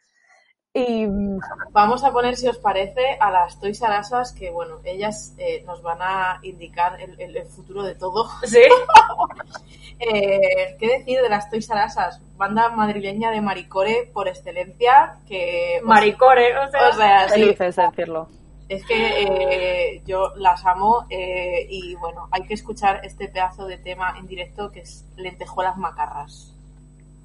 Y 0.74 1.06
mm, 1.06 1.38
Vamos 1.70 2.02
a 2.04 2.12
poner, 2.12 2.36
si 2.36 2.48
os 2.48 2.58
parece, 2.58 3.16
a 3.20 3.30
las 3.30 3.58
Toys 3.60 3.80
R 3.80 3.98
Usas, 4.00 4.32
que 4.32 4.50
bueno, 4.50 4.80
ellas 4.84 5.34
eh, 5.38 5.62
nos 5.64 5.80
van 5.82 5.98
a 6.02 6.38
indicar 6.42 7.00
el, 7.00 7.18
el- 7.20 7.36
el 7.36 7.46
futuro 7.46 7.82
de 7.84 7.94
todo. 7.94 8.28
Sí. 8.42 8.60
Eh, 9.98 10.76
¿Qué 10.78 10.98
decir 10.98 11.20
de 11.20 11.28
las 11.28 11.50
Toys 11.50 11.70
R 11.70 11.86
Usas? 11.86 12.20
Banda 12.36 12.68
madrileña 12.68 13.30
de 13.30 13.40
maricore 13.40 14.10
por 14.12 14.28
excelencia, 14.28 15.18
que... 15.26 15.78
pues, 15.80 15.88
Maricore, 15.88 16.58
o 16.58 16.70
sea. 16.70 16.88
O 16.88 16.92
sea, 16.92 17.28
sí, 17.28 17.40
felices 17.40 17.76
de 17.76 17.82
decirlo. 17.82 18.28
es 18.68 18.84
que 18.84 19.22
eh, 19.22 20.02
yo 20.06 20.34
las 20.36 20.66
amo 20.66 21.06
eh, 21.08 21.66
y 21.70 21.94
bueno, 21.94 22.28
hay 22.30 22.42
que 22.46 22.54
escuchar 22.54 23.00
este 23.04 23.28
pedazo 23.28 23.66
de 23.66 23.78
tema 23.78 24.18
en 24.18 24.26
directo 24.26 24.70
que 24.70 24.80
es 24.80 25.06
Lentejuelas 25.16 25.78
Macarras. 25.78 26.54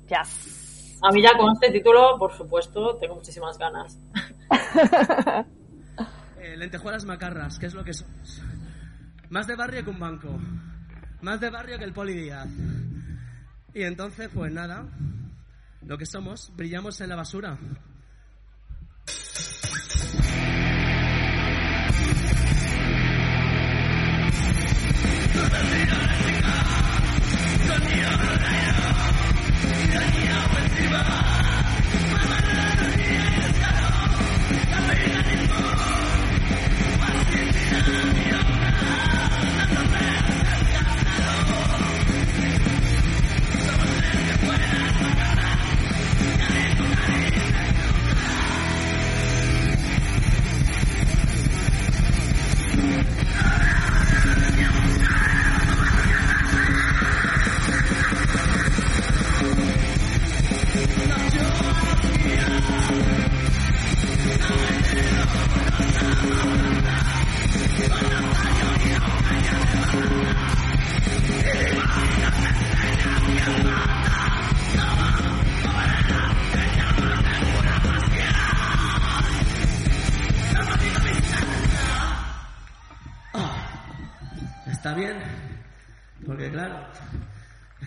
Yes. 0.08 1.00
A 1.04 1.12
mí 1.12 1.22
ya 1.22 1.36
con 1.38 1.52
este 1.54 1.72
título, 1.72 2.18
por 2.18 2.32
supuesto, 2.32 2.96
tengo 2.98 3.16
muchísimas 3.16 3.58
ganas. 3.58 3.98
Eh, 6.44 6.58
lentejuelas 6.58 7.06
macarras, 7.06 7.60
¿qué 7.60 7.68
es 7.68 7.76
lo 7.76 7.84
que 7.84 7.94
somos? 7.94 8.42
Más 9.30 9.46
de 9.46 9.56
barrio 9.56 9.84
que 9.84 9.92
un 9.92 10.00
banco. 10.00 10.28
Más 11.22 11.40
de 11.40 11.50
barrio 11.50 11.78
que 11.78 11.84
el 11.84 11.94
Poli 11.94 12.14
Díaz. 12.14 12.48
Y 13.74 13.84
entonces, 13.84 14.30
pues 14.34 14.52
nada, 14.52 14.86
lo 15.86 15.98
que 15.98 16.06
somos, 16.06 16.52
brillamos 16.56 17.00
en 17.02 17.10
la 17.10 17.16
basura. 17.16 17.58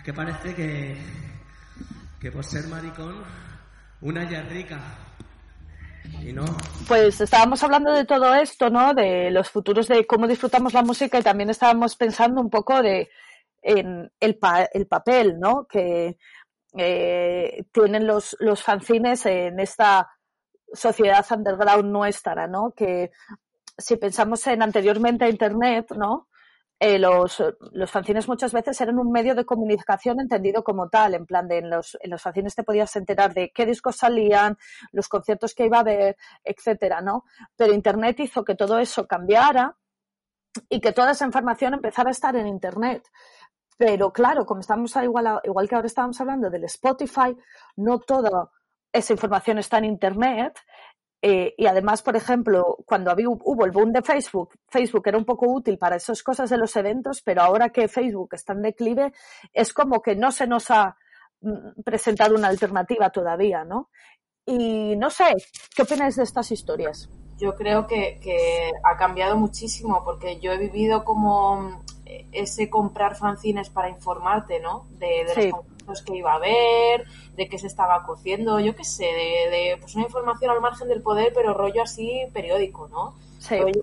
Que 0.05 0.13
parece 0.13 0.53
que, 0.53 0.95
que 2.21 2.31
por 2.31 2.45
ser 2.45 2.67
maricón, 2.67 3.23
una 4.01 4.29
ya 4.29 4.43
rica. 4.43 4.79
Y 6.21 6.31
no, 6.31 6.45
Pues 6.87 7.19
estábamos 7.19 7.63
hablando 7.63 7.91
de 7.91 8.05
todo 8.05 8.35
esto, 8.35 8.69
¿no? 8.69 8.93
De 8.93 9.31
los 9.31 9.49
futuros 9.49 9.87
de 9.87 10.05
cómo 10.05 10.27
disfrutamos 10.27 10.73
la 10.73 10.83
música 10.83 11.17
y 11.17 11.23
también 11.23 11.49
estábamos 11.49 11.95
pensando 11.95 12.39
un 12.39 12.49
poco 12.51 12.81
de 12.83 13.09
en 13.63 14.11
el, 14.19 14.37
pa- 14.37 14.69
el 14.71 14.85
papel, 14.85 15.39
¿no? 15.39 15.65
Que 15.65 16.17
eh, 16.77 17.63
tienen 17.71 18.05
los, 18.05 18.37
los 18.39 18.61
fanzines 18.61 19.25
en 19.25 19.59
esta 19.59 20.07
sociedad 20.71 21.25
underground 21.31 21.91
nuestra, 21.91 22.45
¿no? 22.45 22.71
Que 22.75 23.09
si 23.75 23.97
pensamos 23.97 24.45
en 24.45 24.61
anteriormente 24.61 25.25
a 25.25 25.29
Internet, 25.29 25.87
¿no? 25.97 26.27
Eh, 26.79 26.99
los, 26.99 27.41
los 27.71 27.89
fanzines 27.89 28.27
muchas 28.27 28.51
veces 28.51 28.79
eran 28.81 28.99
un 28.99 29.09
medio 29.11 29.33
de 29.33 29.45
comunicación 29.45 30.19
entendido 30.19 30.63
como 30.63 30.89
tal, 30.89 31.15
en 31.15 31.25
plan 31.25 31.47
de 31.47 31.59
en 31.59 31.69
los, 31.69 31.97
en 32.01 32.11
los 32.11 32.21
fanzines 32.21 32.53
te 32.53 32.63
podías 32.63 32.93
enterar 32.97 33.33
de 33.33 33.51
qué 33.51 33.65
discos 33.65 33.95
salían, 33.95 34.57
los 34.91 35.07
conciertos 35.07 35.53
que 35.55 35.65
iba 35.65 35.77
a 35.77 35.81
haber, 35.81 36.17
etcétera, 36.43 37.01
¿no? 37.01 37.23
Pero 37.55 37.73
Internet 37.73 38.19
hizo 38.19 38.43
que 38.43 38.55
todo 38.55 38.77
eso 38.79 39.07
cambiara 39.07 39.77
y 40.69 40.79
que 40.81 40.91
toda 40.91 41.11
esa 41.11 41.25
información 41.25 41.73
empezara 41.73 42.09
a 42.09 42.11
estar 42.11 42.35
en 42.35 42.47
Internet. 42.47 43.09
Pero 43.77 44.11
claro, 44.11 44.45
como 44.45 44.61
estamos 44.61 44.95
igual, 44.97 45.39
igual 45.43 45.67
que 45.67 45.75
ahora 45.75 45.87
estábamos 45.87 46.19
hablando 46.21 46.49
del 46.49 46.63
Spotify, 46.65 47.35
no 47.77 47.99
toda 47.99 48.49
esa 48.91 49.13
información 49.13 49.59
está 49.59 49.77
en 49.79 49.85
Internet. 49.85 50.59
Eh, 51.27 51.55
y 51.57 51.65
además, 51.65 52.03
por 52.03 52.15
ejemplo, 52.15 52.77
cuando 52.85 53.09
había, 53.09 53.27
hubo 53.27 53.65
el 53.65 53.71
boom 53.71 53.91
de 53.91 54.03
Facebook, 54.03 54.59
Facebook 54.67 55.07
era 55.07 55.17
un 55.17 55.25
poco 55.25 55.47
útil 55.47 55.79
para 55.79 55.95
esas 55.95 56.21
cosas 56.21 56.51
de 56.51 56.57
los 56.59 56.75
eventos, 56.75 57.23
pero 57.23 57.41
ahora 57.41 57.69
que 57.69 57.87
Facebook 57.87 58.29
está 58.33 58.53
en 58.53 58.61
declive, 58.61 59.11
es 59.51 59.73
como 59.73 60.03
que 60.03 60.15
no 60.15 60.31
se 60.31 60.45
nos 60.45 60.69
ha 60.69 60.95
mm, 61.41 61.81
presentado 61.83 62.35
una 62.35 62.49
alternativa 62.49 63.09
todavía, 63.09 63.63
¿no? 63.63 63.89
Y 64.45 64.95
no 64.97 65.09
sé, 65.09 65.33
¿qué 65.75 65.81
opináis 65.81 66.15
de 66.15 66.21
estas 66.21 66.51
historias? 66.51 67.09
Yo 67.39 67.55
creo 67.55 67.87
que, 67.87 68.19
ha 68.83 68.95
cambiado 68.95 69.35
muchísimo 69.35 70.03
porque 70.05 70.39
yo 70.39 70.51
he 70.51 70.59
vivido 70.59 71.03
como 71.03 71.83
ese 72.41 72.69
comprar 72.69 73.15
fanzines 73.15 73.69
para 73.69 73.89
informarte, 73.89 74.59
¿no? 74.59 74.85
De, 74.99 75.25
de 75.25 75.33
Sí. 75.33 75.41
los 75.49 75.51
conciertos 75.59 76.01
que 76.03 76.15
iba 76.17 76.31
a 76.33 76.35
haber, 76.35 77.05
de 77.35 77.47
qué 77.49 77.57
se 77.57 77.67
estaba 77.67 78.03
cociendo, 78.05 78.59
yo 78.59 78.75
qué 78.75 78.83
sé, 78.83 79.05
de, 79.05 79.49
de, 79.49 79.77
pues 79.79 79.95
una 79.95 80.05
información 80.05 80.51
al 80.51 80.61
margen 80.61 80.87
del 80.87 81.01
poder, 81.01 81.31
pero 81.35 81.53
rollo 81.53 81.83
así 81.83 82.21
periódico, 82.33 82.87
¿no? 82.87 83.13
Sí. 83.39 83.57
rollo 83.59 83.81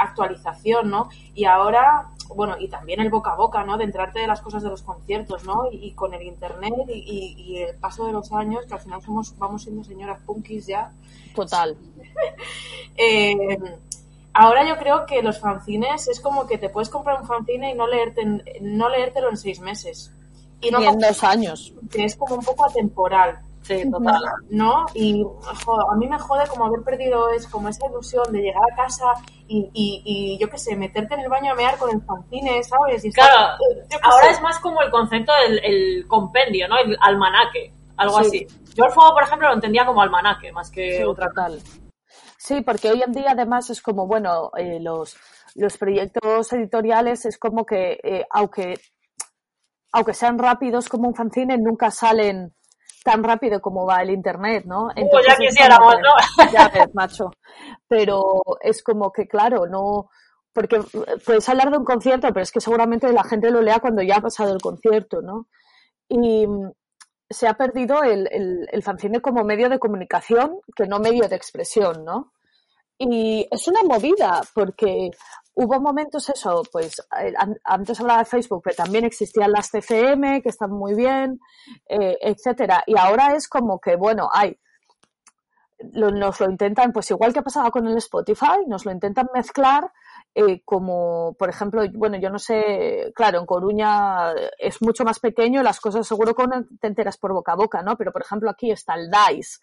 actualización, 0.00 0.90
¿no? 0.90 1.08
Y 1.34 1.44
ahora, 1.44 2.10
bueno, 2.34 2.56
y 2.58 2.68
también 2.68 3.00
el 3.00 3.10
boca 3.10 3.32
a 3.32 3.36
boca, 3.36 3.64
¿no? 3.64 3.76
De 3.76 3.84
enterarte 3.84 4.20
de 4.20 4.26
las 4.28 4.40
cosas 4.40 4.62
de 4.62 4.68
los 4.70 4.82
conciertos, 4.82 5.44
¿no? 5.44 5.70
Y, 5.72 5.86
y 5.86 5.92
con 5.94 6.14
el 6.14 6.22
internet 6.22 6.72
y, 6.88 6.92
y- 6.92 7.42
y 7.42 7.62
el 7.62 7.76
paso 7.76 8.06
de 8.06 8.12
los 8.12 8.32
años, 8.32 8.64
que 8.66 8.74
al 8.74 8.80
final 8.80 9.02
somos, 9.02 9.36
vamos 9.38 9.62
siendo 9.64 9.82
señoras 9.82 10.20
punkis 10.24 10.66
ya, 10.66 10.92
Total. 11.34 11.76
eh, 12.96 13.58
ahora 14.34 14.66
yo 14.66 14.76
creo 14.78 15.06
que 15.06 15.22
los 15.22 15.38
fanzines 15.40 16.08
es 16.08 16.20
como 16.20 16.46
que 16.46 16.58
te 16.58 16.68
puedes 16.68 16.88
comprar 16.90 17.20
un 17.20 17.26
fanzine 17.26 17.70
y 17.72 17.74
no 17.74 17.86
leerte 17.86 18.22
en- 18.22 18.42
no 18.60 18.88
leértelo 18.88 19.30
en 19.30 19.36
seis 19.36 19.60
meses. 19.60 20.12
Y 20.60 20.70
no 20.70 20.80
Y 20.80 20.86
en 20.86 20.98
dos 20.98 21.22
años. 21.24 21.72
que 21.90 22.04
es 22.04 22.16
como 22.16 22.34
un 22.36 22.44
poco 22.44 22.64
atemporal, 22.66 23.38
Sí, 23.62 23.88
total. 23.90 24.20
¿no? 24.50 24.86
Y 24.94 25.22
jo, 25.64 25.90
a 25.90 25.94
mí 25.96 26.06
me 26.08 26.18
jode 26.18 26.46
como 26.48 26.64
haber 26.66 26.82
perdido 26.82 27.28
es 27.30 27.46
como 27.46 27.68
esa 27.68 27.86
ilusión 27.86 28.24
de 28.32 28.40
llegar 28.40 28.62
a 28.72 28.74
casa 28.76 29.04
y, 29.46 29.68
y, 29.74 30.02
y 30.04 30.38
yo 30.38 30.48
qué 30.48 30.58
sé, 30.58 30.74
meterte 30.74 31.14
en 31.14 31.20
el 31.20 31.28
baño 31.28 31.52
a 31.52 31.54
mear 31.54 31.76
con 31.78 31.90
el 31.90 32.00
fanzine, 32.02 32.62
¿sabes? 32.64 33.04
Y 33.04 33.12
Claro, 33.12 33.56
ahora 34.02 34.24
sé. 34.26 34.30
es 34.32 34.42
más 34.42 34.58
como 34.58 34.80
el 34.82 34.90
concepto 34.90 35.32
del 35.46 35.58
el 35.64 36.06
compendio, 36.08 36.66
¿no? 36.66 36.76
El 36.78 36.96
almanaque, 37.00 37.72
algo 37.96 38.18
Sí. 38.24 38.26
así. 38.26 38.46
Yo 38.74 38.84
el 38.84 38.90
fuego, 38.92 39.12
por 39.12 39.22
ejemplo, 39.24 39.48
lo 39.48 39.54
entendía 39.54 39.84
como 39.86 40.00
almanaque, 40.02 40.50
más 40.52 40.70
que 40.70 40.96
Sí, 40.98 41.02
otra 41.04 41.28
total. 41.28 41.60
Sí, 42.38 42.60
porque 42.60 42.90
hoy 42.90 43.02
en 43.02 43.12
día 43.12 43.32
además 43.32 43.68
es 43.68 43.82
como, 43.82 44.06
bueno, 44.06 44.52
eh, 44.56 44.78
los, 44.80 45.16
los 45.56 45.76
proyectos 45.76 46.52
editoriales 46.52 47.26
es 47.26 47.36
como 47.36 47.66
que, 47.66 47.98
eh, 48.02 48.24
aunque, 48.30 48.74
aunque 49.92 50.14
sean 50.14 50.38
rápidos 50.38 50.88
como 50.88 51.08
un 51.08 51.16
fanzine, 51.16 51.58
nunca 51.58 51.90
salen 51.90 52.54
tan 53.02 53.24
rápido 53.24 53.60
como 53.60 53.84
va 53.86 54.02
el 54.02 54.10
internet, 54.10 54.64
¿no? 54.66 54.88
ya 54.94 55.02
es 55.02 55.10
como 55.10 55.48
quisiéramos, 55.48 55.94
¿no? 55.96 56.52
Ya 56.52 56.68
ves, 56.68 56.94
macho. 56.94 57.30
Pero 57.88 58.40
es 58.60 58.84
como 58.84 59.10
que, 59.10 59.26
claro, 59.26 59.66
no, 59.66 60.08
porque 60.52 60.80
puedes 61.26 61.48
hablar 61.48 61.72
de 61.72 61.78
un 61.78 61.84
concierto, 61.84 62.28
pero 62.28 62.42
es 62.42 62.52
que 62.52 62.60
seguramente 62.60 63.12
la 63.12 63.24
gente 63.24 63.50
lo 63.50 63.62
lea 63.62 63.80
cuando 63.80 64.02
ya 64.02 64.16
ha 64.16 64.20
pasado 64.20 64.54
el 64.54 64.60
concierto, 64.60 65.22
¿no? 65.22 65.48
Y 66.08 66.46
se 67.30 67.46
ha 67.46 67.54
perdido 67.54 68.02
el, 68.02 68.28
el, 68.32 68.68
el 68.72 68.82
fanzine 68.82 69.20
como 69.20 69.44
medio 69.44 69.68
de 69.68 69.78
comunicación 69.78 70.60
que 70.74 70.86
no 70.86 70.98
medio 70.98 71.28
de 71.28 71.36
expresión, 71.36 72.04
¿no? 72.04 72.32
Y 72.98 73.46
es 73.50 73.68
una 73.68 73.82
movida, 73.84 74.40
porque 74.54 75.10
hubo 75.54 75.80
momentos 75.80 76.28
eso, 76.30 76.62
pues 76.72 76.98
eh, 77.20 77.32
an- 77.38 77.58
antes 77.64 78.00
hablaba 78.00 78.20
de 78.20 78.24
Facebook, 78.24 78.62
pero 78.64 78.76
también 78.76 79.04
existían 79.04 79.52
las 79.52 79.70
CFM, 79.70 80.42
que 80.42 80.48
están 80.48 80.70
muy 80.70 80.94
bien, 80.94 81.38
eh, 81.88 82.16
etcétera. 82.20 82.82
Y 82.86 82.98
ahora 82.98 83.34
es 83.36 83.46
como 83.48 83.78
que, 83.78 83.94
bueno, 83.96 84.28
hay, 84.32 84.58
nos 85.92 86.40
lo 86.40 86.50
intentan, 86.50 86.92
pues 86.92 87.10
igual 87.10 87.32
que 87.32 87.42
pasaba 87.42 87.70
con 87.70 87.86
el 87.86 87.96
Spotify, 87.98 88.64
nos 88.66 88.84
lo 88.84 88.90
intentan 88.92 89.28
mezclar 89.32 89.92
eh, 90.34 90.62
como, 90.64 91.34
por 91.38 91.48
ejemplo, 91.48 91.82
bueno, 91.94 92.18
yo 92.18 92.30
no 92.30 92.38
sé, 92.38 93.12
claro, 93.14 93.40
en 93.40 93.46
Coruña 93.46 94.32
es 94.58 94.80
mucho 94.82 95.04
más 95.04 95.18
pequeño, 95.18 95.62
las 95.62 95.80
cosas 95.80 96.06
seguro 96.06 96.34
no 96.46 96.64
te 96.80 96.86
enteras 96.86 97.16
por 97.16 97.32
boca 97.32 97.52
a 97.52 97.56
boca, 97.56 97.82
¿no? 97.82 97.96
Pero, 97.96 98.12
por 98.12 98.22
ejemplo, 98.22 98.50
aquí 98.50 98.70
está 98.70 98.94
el 98.94 99.10
DICE, 99.10 99.58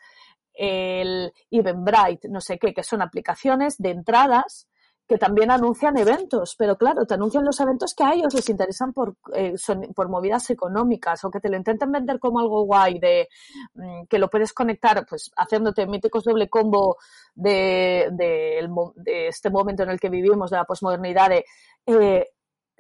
el 0.54 1.34
Eventbrite, 1.52 2.30
no 2.30 2.42
sé 2.42 2.58
qué, 2.58 2.74
que 2.74 2.84
son 2.84 3.02
aplicaciones 3.02 3.78
de 3.78 3.92
entradas 3.92 4.68
que 5.08 5.18
también 5.18 5.52
anuncian 5.52 5.98
eventos, 5.98 6.56
pero 6.58 6.78
claro, 6.78 7.06
te 7.06 7.14
anuncian 7.14 7.46
los 7.46 7.60
eventos 7.60 7.94
que 7.94 8.04
a 8.04 8.14
ellos 8.14 8.34
les 8.34 8.50
interesan 8.50 8.92
por, 8.92 9.16
eh, 9.34 9.56
son, 9.58 9.94
por 9.96 10.10
movidas 10.10 10.50
económicas 10.50 11.24
o 11.24 11.30
que 11.30 11.40
te 11.40 11.50
lo 11.50 11.58
intenten 11.58 11.92
vender 11.92 12.20
como 12.20 12.40
algo 12.40 12.64
guay, 12.64 12.98
de 13.00 13.30
mm, 13.76 14.06
que 14.10 14.18
lo 14.18 14.30
puedes 14.30 14.52
conectar, 14.54 15.06
pues 15.08 15.32
haciéndote 15.38 15.86
míticos 15.86 16.24
doble 16.24 16.50
combo 16.50 16.98
de, 17.36 18.10
de, 18.12 19.28
este 19.28 19.50
momento 19.52 19.84
en 19.84 19.90
el 19.90 20.00
que 20.00 20.10
vivimos, 20.10 20.50
de 20.50 20.58
la 20.58 20.66
posmodernidad, 20.66 21.30
de 21.30 21.46
eh, 21.86 22.30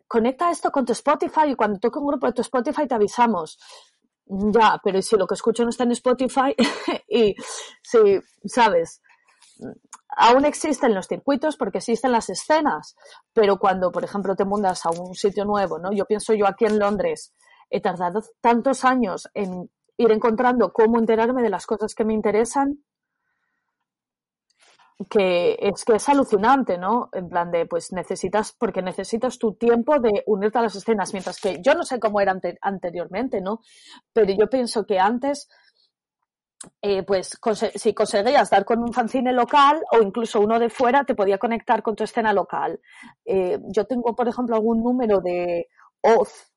conecta 0.07 0.49
esto 0.49 0.71
con 0.71 0.85
tu 0.85 0.93
Spotify 0.93 1.49
y 1.49 1.55
cuando 1.55 1.79
toque 1.79 1.99
un 1.99 2.07
grupo 2.07 2.27
de 2.27 2.33
tu 2.33 2.41
Spotify 2.41 2.87
te 2.87 2.95
avisamos. 2.95 3.59
Ya, 4.27 4.79
pero 4.83 4.97
¿y 4.97 5.03
si 5.03 5.15
lo 5.15 5.27
que 5.27 5.35
escucho 5.35 5.63
no 5.63 5.69
está 5.69 5.83
en 5.83 5.91
Spotify 5.91 6.55
y 7.07 7.35
si, 7.83 8.19
¿sabes? 8.45 9.01
Aún 10.15 10.45
existen 10.45 10.93
los 10.95 11.07
circuitos 11.07 11.57
porque 11.57 11.79
existen 11.79 12.11
las 12.11 12.29
escenas, 12.29 12.95
pero 13.33 13.57
cuando, 13.59 13.91
por 13.91 14.03
ejemplo, 14.03 14.35
te 14.35 14.45
mudas 14.45 14.85
a 14.85 14.89
un 14.91 15.15
sitio 15.15 15.45
nuevo, 15.45 15.79
¿no? 15.79 15.91
Yo 15.91 16.05
pienso 16.05 16.33
yo 16.33 16.47
aquí 16.47 16.65
en 16.65 16.79
Londres, 16.79 17.33
he 17.69 17.81
tardado 17.81 18.21
tantos 18.41 18.85
años 18.85 19.29
en 19.33 19.69
ir 19.97 20.11
encontrando 20.11 20.71
cómo 20.73 20.99
enterarme 20.99 21.41
de 21.43 21.49
las 21.49 21.65
cosas 21.65 21.95
que 21.95 22.05
me 22.05 22.13
interesan, 22.13 22.79
que 25.09 25.57
es 25.59 25.83
que 25.83 25.95
es 25.95 26.07
alucinante, 26.07 26.77
¿no? 26.77 27.09
En 27.11 27.27
plan 27.27 27.51
de, 27.51 27.65
pues 27.65 27.91
necesitas, 27.91 28.53
porque 28.57 28.81
necesitas 28.81 29.37
tu 29.37 29.53
tiempo 29.55 29.99
de 29.99 30.23
unirte 30.25 30.57
a 30.57 30.61
las 30.61 30.75
escenas, 30.75 31.11
mientras 31.11 31.39
que 31.39 31.61
yo 31.61 31.73
no 31.73 31.83
sé 31.83 31.99
cómo 31.99 32.21
era 32.21 32.31
ante- 32.31 32.57
anteriormente, 32.61 33.41
¿no? 33.41 33.59
Pero 34.13 34.31
yo 34.31 34.47
pienso 34.49 34.85
que 34.85 34.97
antes 34.99 35.49
eh, 36.81 37.03
pues 37.03 37.37
si 37.75 37.93
conseguías 37.93 38.49
dar 38.49 38.65
con 38.65 38.79
un 38.79 38.93
fanzine 38.93 39.33
local 39.33 39.81
o 39.91 40.01
incluso 40.01 40.39
uno 40.39 40.59
de 40.59 40.69
fuera, 40.69 41.03
te 41.03 41.15
podía 41.15 41.37
conectar 41.37 41.81
con 41.83 41.95
tu 41.95 42.03
escena 42.03 42.33
local. 42.33 42.79
Eh, 43.25 43.59
yo 43.69 43.85
tengo, 43.85 44.15
por 44.15 44.27
ejemplo, 44.27 44.55
algún 44.55 44.83
número 44.83 45.19
de 45.21 45.67
Oz, 46.01 46.51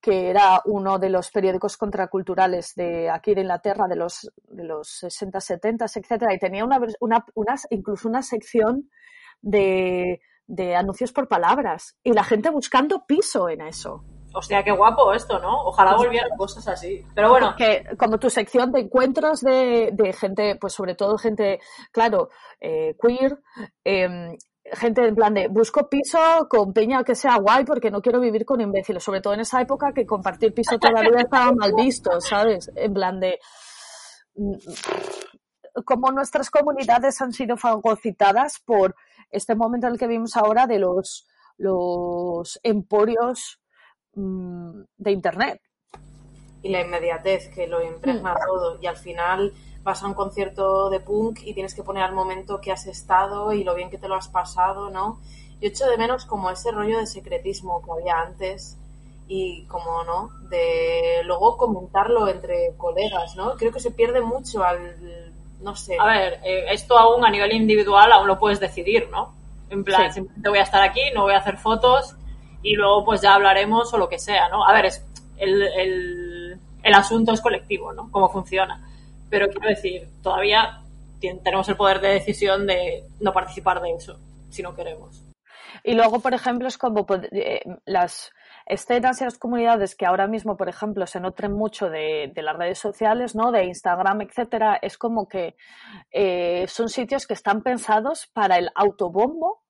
que 0.00 0.30
era 0.30 0.60
uno 0.64 0.98
de 0.98 1.08
los 1.10 1.30
periódicos 1.30 1.76
contraculturales 1.76 2.74
de 2.74 3.08
aquí 3.08 3.34
de 3.34 3.42
Inglaterra 3.42 3.86
de 3.88 3.96
los, 3.96 4.32
de 4.48 4.64
los 4.64 4.88
60, 4.98 5.40
70, 5.40 5.84
etcétera, 5.84 6.34
y 6.34 6.38
tenía 6.38 6.64
una, 6.64 6.80
una, 7.00 7.24
unas- 7.34 7.66
incluso 7.70 8.08
una 8.08 8.22
sección 8.22 8.90
de, 9.40 10.20
de 10.46 10.74
anuncios 10.74 11.12
por 11.12 11.28
palabras 11.28 11.96
y 12.02 12.12
la 12.12 12.24
gente 12.24 12.50
buscando 12.50 13.04
piso 13.06 13.48
en 13.48 13.60
eso. 13.60 14.04
Hostia, 14.34 14.62
qué 14.62 14.72
guapo 14.72 15.12
esto, 15.12 15.38
¿no? 15.38 15.64
Ojalá 15.64 15.96
volvieran 15.96 16.36
cosas 16.36 16.66
así. 16.68 17.04
Pero 17.14 17.30
bueno, 17.30 17.54
que 17.56 17.84
como 17.98 18.18
tu 18.18 18.30
sección 18.30 18.72
de 18.72 18.80
encuentros 18.80 19.40
de, 19.40 19.90
de 19.92 20.12
gente, 20.12 20.56
pues 20.60 20.72
sobre 20.72 20.94
todo 20.94 21.18
gente, 21.18 21.60
claro, 21.90 22.30
eh, 22.60 22.96
queer, 23.00 23.38
em, 23.84 24.36
gente 24.64 25.06
en 25.06 25.14
plan 25.14 25.34
de 25.34 25.48
busco 25.48 25.88
piso 25.88 26.18
con 26.48 26.72
peña 26.72 27.02
que 27.04 27.14
sea 27.14 27.36
guay 27.36 27.64
porque 27.64 27.90
no 27.90 28.00
quiero 28.00 28.20
vivir 28.20 28.44
con 28.44 28.60
imbéciles, 28.60 29.02
sobre 29.02 29.20
todo 29.20 29.34
en 29.34 29.40
esa 29.40 29.60
época 29.60 29.92
que 29.92 30.06
compartir 30.06 30.54
piso 30.54 30.78
todavía 30.78 31.20
estaba 31.20 31.52
mal 31.52 31.72
visto, 31.74 32.20
¿sabes? 32.20 32.70
En 32.76 32.94
plan 32.94 33.20
de 33.20 33.38
mm, 34.36 34.54
como 35.84 36.10
nuestras 36.12 36.50
comunidades 36.50 37.20
han 37.20 37.32
sido 37.32 37.56
fagocitadas 37.56 38.60
por 38.64 38.94
este 39.30 39.54
momento 39.54 39.86
en 39.86 39.94
el 39.94 39.98
que 39.98 40.06
vivimos 40.06 40.36
ahora 40.36 40.66
de 40.66 40.78
los, 40.78 41.26
los 41.56 42.60
emporios 42.62 43.61
mm, 44.14 44.80
de 44.98 45.10
internet. 45.12 45.60
y 46.64 46.68
la 46.68 46.80
inmediatez 46.82 47.48
que 47.48 47.66
lo 47.66 47.82
impregna 47.82 48.36
todo 48.46 48.78
y 48.80 48.86
al 48.86 48.96
final 48.96 49.52
vas 49.82 50.00
a 50.02 50.06
un 50.06 50.14
concierto 50.14 50.90
de 50.90 51.00
punk 51.00 51.40
y 51.42 51.54
tienes 51.54 51.74
que 51.74 51.82
poner 51.82 52.04
al 52.04 52.12
momento 52.12 52.60
que 52.60 52.70
has 52.70 52.86
estado 52.86 53.52
y 53.52 53.64
lo 53.64 53.74
bien 53.74 53.90
que 53.90 53.98
te 53.98 54.06
lo 54.06 54.14
has 54.14 54.28
pasado, 54.28 54.88
¿no? 54.88 55.18
Yo 55.60 55.68
echo 55.68 55.86
de 55.90 55.96
menos 55.98 56.24
como 56.24 56.50
ese 56.50 56.70
rollo 56.70 56.98
de 56.98 57.06
secretismo 57.06 57.82
que 57.82 57.90
había 57.90 58.20
antes 58.20 58.78
y 59.26 59.64
como, 59.66 60.04
¿no? 60.04 60.30
De 60.50 61.22
luego 61.24 61.56
comentarlo 61.56 62.28
entre 62.28 62.74
colegas, 62.76 63.34
¿no? 63.34 63.56
Creo 63.56 63.72
que 63.72 63.80
se 63.80 63.90
pierde 63.90 64.20
mucho 64.20 64.62
al, 64.62 65.32
no 65.62 65.74
sé. 65.74 65.96
a 65.98 66.06
ver, 66.06 66.34
eh, 66.44 66.66
esto 66.70 66.96
aún 66.96 67.24
a 67.24 67.30
nivel 67.30 67.52
individual 67.54 68.12
aún 68.12 68.28
lo 68.28 68.38
puedes 68.38 68.60
decidir, 68.60 69.08
¿no? 69.10 69.34
En 69.68 69.82
plan, 69.82 70.08
Sí. 70.12 70.14
simplemente 70.20 70.48
voy 70.48 70.58
a 70.60 70.62
estar 70.62 70.82
aquí, 70.82 71.00
no 71.12 71.22
voy 71.22 71.34
a 71.34 71.38
hacer 71.38 71.56
fotos 71.56 72.14
y 72.62 72.74
luego 72.74 73.04
pues 73.04 73.20
ya 73.20 73.34
hablaremos 73.34 73.92
o 73.92 73.98
lo 73.98 74.08
que 74.08 74.18
sea, 74.18 74.48
¿no? 74.48 74.66
A 74.66 74.72
ver, 74.72 74.86
es, 74.86 75.04
el, 75.36 76.58
el, 76.82 76.94
asunto 76.94 77.32
es 77.32 77.40
colectivo, 77.40 77.92
¿no? 77.92 78.10
Cómo 78.10 78.28
funciona. 78.28 78.88
Pero 79.28 79.48
quiero 79.48 79.68
decir, 79.68 80.08
todavía 80.22 80.80
tenemos 81.20 81.68
el 81.68 81.76
poder 81.76 82.00
de 82.00 82.08
decisión 82.08 82.66
de 82.66 83.04
no 83.20 83.32
participar 83.32 83.80
de 83.80 83.92
eso, 83.92 84.18
si 84.50 84.62
no 84.62 84.74
queremos. 84.74 85.22
Y 85.84 85.94
luego, 85.94 86.20
por 86.20 86.34
ejemplo, 86.34 86.68
es 86.68 86.78
como 86.78 87.06
eh, 87.32 87.62
las 87.86 88.32
escenas 88.66 89.20
y 89.20 89.24
las 89.24 89.38
comunidades 89.38 89.96
que 89.96 90.06
ahora 90.06 90.26
mismo, 90.26 90.56
por 90.56 90.68
ejemplo, 90.68 91.06
se 91.06 91.20
nutren 91.20 91.52
mucho 91.52 91.90
de, 91.90 92.30
de 92.34 92.42
las 92.42 92.56
redes 92.56 92.78
sociales, 92.78 93.34
¿no? 93.34 93.50
De 93.50 93.64
Instagram, 93.64 94.20
etcétera, 94.22 94.78
es 94.80 94.98
como 94.98 95.28
que 95.28 95.56
eh, 96.10 96.66
son 96.68 96.88
sitios 96.88 97.26
que 97.26 97.34
están 97.34 97.62
pensados 97.62 98.28
para 98.32 98.58
el 98.58 98.70
autobombo, 98.74 99.61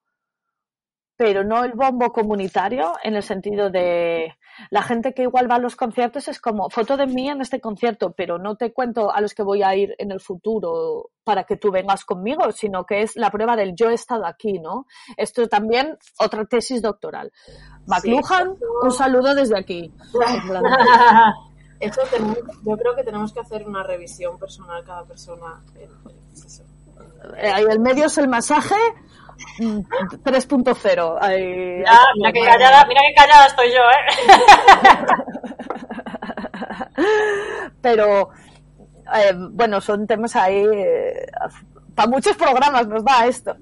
pero 1.23 1.45
no 1.45 1.63
el 1.63 1.71
bombo 1.75 2.13
comunitario 2.13 2.95
en 3.05 3.15
el 3.15 3.23
sentido 3.23 3.71
de 3.71 4.35
la 4.71 4.83
gente 4.83 5.15
que 5.15 5.23
igual 5.23 5.49
va 5.49 5.55
a 5.55 5.59
los 5.61 5.77
conciertos 5.77 6.27
es 6.27 6.41
como 6.41 6.69
foto 6.69 6.97
de 6.97 7.07
mí 7.07 7.31
en 7.31 7.41
este 7.41 7.61
concierto, 7.61 8.11
pero 8.13 8.39
no 8.39 8.57
te 8.57 8.73
cuento 8.73 9.13
a 9.15 9.21
los 9.21 9.33
que 9.33 9.45
voy 9.45 9.63
a 9.63 9.77
ir 9.77 9.95
en 9.99 10.11
el 10.11 10.21
futuro 10.21 11.11
para 11.23 11.45
que 11.45 11.57
tú 11.57 11.71
vengas 11.71 12.05
conmigo, 12.05 12.51
sino 12.51 12.85
que 12.85 13.03
es 13.03 13.15
la 13.15 13.31
prueba 13.31 13.55
del 13.55 13.77
yo 13.77 13.89
he 13.89 13.95
estado 13.95 14.27
aquí, 14.27 14.59
¿no? 14.59 14.87
Esto 15.17 15.47
también 15.49 15.97
otra 16.19 16.45
tesis 16.45 16.83
doctoral. 16.83 17.31
McLuhan, 17.87 18.57
un 18.83 18.91
saludo 18.91 19.33
desde 19.37 19.57
aquí. 19.57 19.93
En 21.81 21.91
Eso 21.91 22.01
tenemos, 22.13 22.39
yo 22.65 22.77
creo 22.77 22.95
que 22.95 23.03
tenemos 23.05 23.33
que 23.33 23.41
hacer 23.41 23.67
una 23.67 23.83
revisión 23.83 24.39
personal 24.39 24.85
cada 24.85 25.05
persona. 25.05 25.61
en- 25.75 25.91
pues 26.03 26.45
eso. 26.45 26.63
eh, 27.37 27.53
el 27.71 27.81
medio 27.81 28.07
es 28.07 28.19
el 28.19 28.29
masaje 28.29 28.77
3.0. 29.59 31.19
ahí- 31.21 31.83
Ya, 31.85 31.99
mira 32.17 32.33
qué 32.33 32.41
callada, 32.45 32.85
mira 32.87 33.01
qué 33.09 33.15
callada 33.15 33.47
estoy 33.47 33.71
yo, 33.73 33.81
¿eh? 33.81 34.07
pero 37.81 38.31
eh, 39.15 39.33
bueno, 39.51 39.81
son 39.81 40.07
temas 40.07 40.35
ahí 40.37 40.65
para 41.95 42.09
muchos 42.09 42.35
programas 42.37 42.87
nos 42.89 43.05
da 43.05 43.27
esto. 43.27 43.55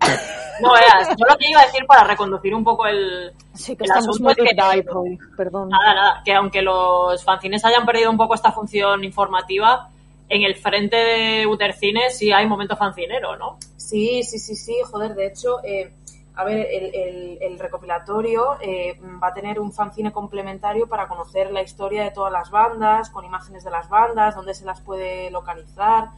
No 0.61 0.73
veas, 0.73 1.09
yo 1.17 1.25
lo 1.29 1.37
que 1.37 1.49
iba 1.51 1.61
a 1.63 1.65
decir 1.67 1.85
para 1.87 2.05
reconducir 2.05 2.55
un 2.55 2.63
poco 2.63 2.87
el, 2.87 3.33
Sí, 3.55 3.75
que 3.77 3.85
el 3.85 3.91
estamos 3.91 4.21
muy 4.21 4.33
es 4.33 4.37
que- 4.39 4.91
hoy, 4.93 5.19
perdón. 5.37 5.69
Nada, 5.71 5.95
nada, 5.95 6.23
que 6.25 6.35
aunque 6.35 6.63
los 6.63 7.25
fanzines 7.25 7.65
hayan 7.65 7.85
perdido 7.85 8.11
un 8.11 8.17
poco 8.17 8.35
esta 8.35 8.53
función 8.53 9.03
informativa, 9.03 9.89
en 10.29 10.43
el 10.43 10.55
frente 10.55 10.97
de 10.97 11.47
Utercine 11.47 12.11
sí 12.11 12.31
hay 12.31 12.47
momento 12.47 12.77
fancinero, 12.77 13.37
¿no? 13.37 13.59
Sí, 13.91 14.23
sí, 14.23 14.39
sí, 14.39 14.55
sí, 14.57 14.77
joder, 14.91 15.15
de 15.15 15.27
hecho, 15.27 15.59
eh, 15.65 15.93
a 16.35 16.45
ver, 16.45 16.67
el, 16.71 16.95
el- 16.95 17.39
el 17.43 17.59
recopilatorio 17.59 18.57
eh, 18.61 18.99
va 19.23 19.29
a 19.29 19.35
tener 19.35 19.59
un 19.61 19.73
fanzine 19.73 20.13
complementario 20.13 20.89
para 20.89 21.09
conocer 21.09 21.51
la 21.51 21.63
historia 21.63 22.05
de 22.05 22.11
todas 22.13 22.33
las 22.33 22.51
bandas, 22.51 23.11
con 23.11 23.25
imágenes 23.25 23.65
de 23.65 23.71
las 23.71 23.89
bandas, 23.89 24.35
dónde 24.37 24.55
se 24.55 24.65
las 24.65 24.81
puede 24.81 25.31
localizar. 25.31 26.11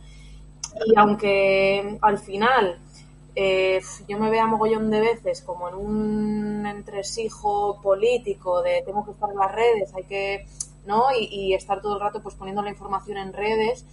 Y 0.87 0.95
aunque 0.99 1.99
al 2.03 2.19
final 2.19 2.79
eh, 3.35 3.81
yo 4.09 4.19
me 4.19 4.31
vea 4.31 4.47
mogollón 4.47 4.91
de 4.91 5.01
veces 5.01 5.43
como 5.43 5.69
en 5.69 5.75
un 5.75 6.67
entresijo 6.67 7.81
político 7.83 8.63
de 8.63 8.83
tengo 8.87 9.05
que 9.05 9.13
estar 9.13 9.31
en 9.31 9.39
las 9.39 9.53
redes, 9.53 9.95
hay 9.95 10.05
que, 10.05 10.47
¿no? 10.87 11.07
Y, 11.19 11.27
y 11.31 11.55
estar 11.55 11.81
todo 11.83 11.95
el 11.97 12.01
rato 12.01 12.23
pues 12.23 12.35
poniendo 12.37 12.63
la 12.63 12.71
información 12.71 13.19
en 13.19 13.33
redes. 13.33 13.85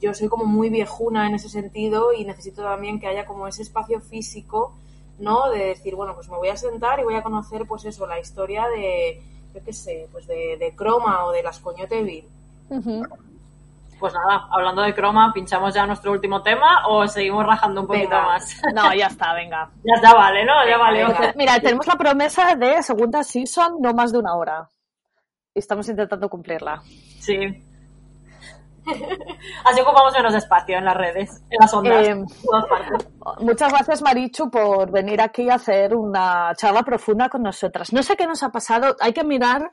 Yo 0.00 0.14
soy 0.14 0.28
como 0.28 0.44
muy 0.44 0.68
viejuna 0.70 1.26
en 1.26 1.34
ese 1.34 1.48
sentido 1.48 2.12
y 2.12 2.24
necesito 2.24 2.62
también 2.62 3.00
que 3.00 3.06
haya 3.06 3.24
como 3.24 3.46
ese 3.48 3.62
espacio 3.62 4.00
físico, 4.00 4.74
¿no? 5.18 5.50
De 5.50 5.66
decir, 5.66 5.94
bueno, 5.94 6.14
pues 6.14 6.28
me 6.28 6.36
voy 6.36 6.48
a 6.48 6.56
sentar 6.56 7.00
y 7.00 7.04
voy 7.04 7.14
a 7.14 7.22
conocer, 7.22 7.66
pues 7.66 7.84
eso, 7.84 8.06
la 8.06 8.18
historia 8.20 8.66
de, 8.68 9.22
yo 9.54 9.64
qué 9.64 9.72
sé, 9.72 10.08
pues 10.12 10.26
de, 10.26 10.56
de 10.58 10.74
Croma 10.74 11.24
o 11.24 11.32
de 11.32 11.42
las 11.42 11.58
Coñoteville. 11.60 12.28
Pues 13.98 14.12
nada, 14.12 14.46
hablando 14.50 14.82
de 14.82 14.94
croma, 14.94 15.32
¿pinchamos 15.32 15.72
ya 15.72 15.86
nuestro 15.86 16.12
último 16.12 16.42
tema 16.42 16.86
o 16.86 17.08
seguimos 17.08 17.46
rajando 17.46 17.80
un 17.80 17.86
poquito 17.86 18.10
Venga. 18.10 18.22
más? 18.26 18.60
No, 18.74 18.92
ya 18.94 19.06
está, 19.06 19.32
venga. 19.32 19.70
ya, 19.84 20.02
ya 20.02 20.12
vale, 20.12 20.44
¿no? 20.44 20.52
Ya 20.66 20.76
Venga, 20.76 20.78
vale. 20.78 21.04
venga. 21.04 21.32
Mira, 21.34 21.60
tenemos 21.60 21.86
la 21.86 21.96
promesa 21.96 22.54
de 22.56 22.82
segunda 22.82 23.22
season, 23.22 23.76
no 23.80 23.94
más 23.94 24.12
de 24.12 24.18
una 24.18 24.34
hora. 24.34 24.68
Y 25.54 25.60
estamos 25.60 25.88
intentando 25.88 26.28
cumplirla. 26.28 26.82
Sí. 27.20 27.36
Así 29.64 29.80
ocupamos 29.80 30.12
menos 30.12 30.34
espacio 30.34 30.78
en 30.78 30.84
las 30.84 30.96
redes, 30.96 31.42
en 31.50 31.58
las 31.60 31.74
ondas. 31.74 32.06
Eh, 32.06 32.10
en. 32.10 32.26
Muchas 33.40 33.72
gracias, 33.72 34.02
Marichu, 34.02 34.50
por 34.50 34.90
venir 34.90 35.20
aquí 35.20 35.50
a 35.50 35.54
hacer 35.54 35.94
una 35.94 36.52
charla 36.56 36.82
profunda 36.82 37.28
con 37.28 37.42
nosotras. 37.42 37.92
No 37.92 38.02
sé 38.02 38.16
qué 38.16 38.26
nos 38.26 38.42
ha 38.42 38.50
pasado, 38.50 38.96
hay 39.00 39.12
que 39.12 39.24
mirar 39.24 39.70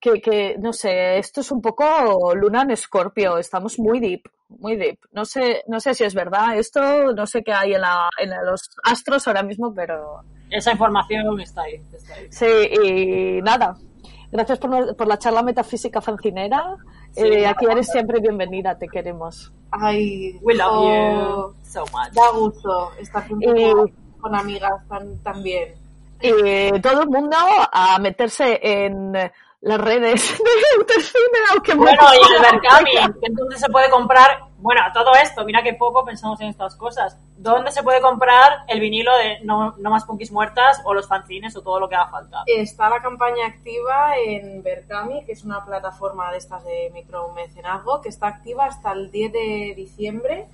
que, 0.00 0.20
que 0.20 0.56
no 0.58 0.72
sé, 0.72 1.18
esto 1.18 1.40
es 1.40 1.50
un 1.50 1.60
poco 1.60 2.34
luna 2.34 2.62
en 2.62 2.70
escorpio, 2.70 3.38
estamos 3.38 3.78
muy 3.78 4.00
deep. 4.00 4.22
muy 4.48 4.76
deep. 4.76 4.98
No 5.12 5.24
sé, 5.24 5.62
no 5.66 5.80
sé 5.80 5.94
si 5.94 6.04
es 6.04 6.14
verdad 6.14 6.56
esto, 6.56 7.12
no 7.12 7.26
sé 7.26 7.42
qué 7.42 7.52
hay 7.52 7.74
en, 7.74 7.80
la, 7.82 8.08
en 8.18 8.30
los 8.44 8.70
astros 8.84 9.26
ahora 9.26 9.42
mismo, 9.42 9.74
pero 9.74 10.22
Esa 10.50 10.72
información 10.72 11.40
está 11.40 11.62
ahí. 11.62 11.82
Está 11.92 12.14
ahí. 12.14 12.26
sí, 12.30 12.46
y 12.46 13.42
nada. 13.42 13.76
Gracias 14.30 14.58
por, 14.58 14.96
por 14.96 15.06
la 15.06 15.18
charla 15.18 15.42
metafísica 15.42 16.00
fancinera. 16.00 16.76
Eh, 17.16 17.46
aquí 17.46 17.66
eres 17.70 17.88
siempre 17.88 18.20
bienvenida, 18.20 18.76
te 18.78 18.88
queremos. 18.88 19.52
Ay, 19.70 20.38
We 20.42 20.54
love 20.54 20.68
oh, 20.70 21.48
you 21.50 21.54
so 21.64 21.80
much. 21.92 22.12
Da 22.12 22.30
gusto 22.32 22.92
estar 23.00 23.26
con, 23.26 23.42
Y- 23.42 23.72
con 24.20 24.34
amigas 24.34 24.72
tan, 24.88 25.18
tan 25.22 25.42
bien. 25.42 25.74
Y 26.20 26.80
todo 26.80 27.02
el 27.02 27.08
mundo 27.08 27.36
a 27.72 27.98
meterse 27.98 28.58
en 28.62 29.12
las 29.12 29.80
redes 29.80 30.38
de 30.38 30.78
Autocine, 30.78 31.38
aunque 31.52 31.74
Bueno, 31.74 32.02
y 32.12 32.34
el. 32.34 32.42
Berkami, 32.42 33.12
que 33.20 33.26
entonces 33.26 33.60
se 33.60 33.68
puede 33.70 33.90
comprar, 33.90 34.38
bueno, 34.66 34.80
todo 34.92 35.12
esto, 35.14 35.44
mira 35.44 35.62
que 35.62 35.74
poco 35.74 36.04
pensamos 36.04 36.40
en 36.40 36.48
estas 36.48 36.74
cosas. 36.74 37.16
¿Dónde 37.36 37.70
se 37.70 37.84
puede 37.84 38.00
comprar 38.00 38.64
el 38.66 38.80
vinilo 38.80 39.16
de 39.16 39.38
No, 39.44 39.76
más 39.78 40.04
punkis 40.04 40.32
muertas 40.32 40.82
o 40.84 40.92
los 40.92 41.06
fanzines 41.06 41.54
o 41.54 41.62
todo 41.62 41.78
lo 41.78 41.88
que 41.88 41.94
haga 41.94 42.10
falta? 42.10 42.42
Está 42.46 42.90
la 42.90 43.00
campaña 43.00 43.46
activa 43.46 44.16
en 44.16 44.64
Berkami, 44.64 45.24
que 45.24 45.30
es 45.30 45.44
una 45.44 45.64
plataforma 45.64 46.32
de 46.32 46.38
estas 46.38 46.64
de 46.64 46.90
micromecenazgo, 46.92 48.00
que 48.00 48.08
está 48.08 48.26
activa 48.26 48.64
hasta 48.64 48.90
el 48.90 49.12
10 49.12 49.32
de 49.32 49.74
diciembre. 49.76 50.48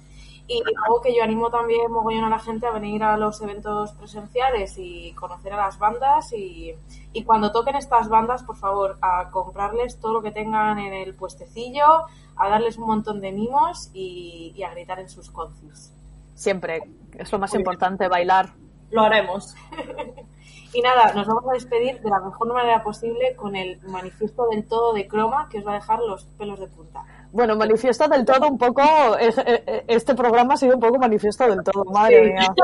Y 0.47 0.63
algo 0.85 1.01
que 1.01 1.15
yo 1.15 1.23
animo 1.23 1.49
también 1.49 1.91
mogollón 1.91 2.25
a 2.25 2.29
la 2.29 2.39
gente 2.39 2.67
a 2.67 2.73
venir 2.73 3.03
a 3.03 3.17
los 3.17 3.41
eventos 3.41 3.93
presenciales 3.93 4.75
y 4.77 5.15
conocer 5.15 5.55
a 5.55 5.57
las 5.57 5.79
bandas. 5.79 6.35
Y, 6.35 6.75
y 7.15 7.25
cuando 7.25 7.51
toquen 7.51 7.77
estas 7.77 8.11
bandas, 8.11 8.43
por 8.43 8.57
favor, 8.57 8.99
a 9.01 9.31
comprarles 9.31 9.99
todo 9.99 10.13
lo 10.13 10.23
que 10.23 10.33
tengan 10.33 10.79
en 10.79 10.93
el 10.93 11.15
puestecillo, 11.15 12.05
a 12.37 12.49
darles 12.49 12.79
un 12.79 12.87
montón 12.87 13.21
de 13.21 13.33
mimos 13.33 13.91
y, 13.93 14.53
y 14.57 14.63
a 14.63 14.71
gritar 14.71 14.99
en 15.01 15.09
sus 15.09 15.31
concis. 15.31 15.93
Siempre, 16.35 16.83
es 17.19 17.31
lo 17.31 17.39
más 17.39 17.55
importante, 17.55 18.09
bailar. 18.09 18.51
Lo 18.91 19.03
haremos. 19.03 19.55
Y 20.75 20.81
nada, 20.81 21.13
nos 21.13 21.27
vamos 21.27 21.45
a 21.51 21.53
despedir 21.53 22.01
de 22.01 22.09
la 22.09 22.19
mejor 22.21 22.51
manera 22.51 22.83
posible 22.83 23.37
con 23.37 23.55
el 23.55 23.79
manifiesto 23.83 24.49
del 24.49 24.67
todo 24.67 24.95
de 24.95 25.07
croma 25.07 25.47
que 25.51 25.59
os 25.59 25.67
va 25.67 25.73
a 25.73 25.75
dejar 25.75 25.99
los 25.99 26.25
pelos 26.39 26.59
de 26.59 26.67
punta. 26.67 27.05
Bueno, 27.31 27.57
manifiesto 27.57 28.09
del 28.09 28.25
todo 28.25 28.49
un 28.49 28.57
poco, 28.57 28.83
eh, 29.19 29.35
eh, 29.37 29.85
este 29.87 30.15
programa 30.15 30.55
ha 30.55 30.57
sido 30.57 30.75
un 30.77 30.81
poco 30.81 30.99
manifiesto 30.99 31.47
del 31.47 31.63
todo, 31.63 31.85
madre 31.93 32.25
Sí. 32.25 32.33
mía. 32.33 32.55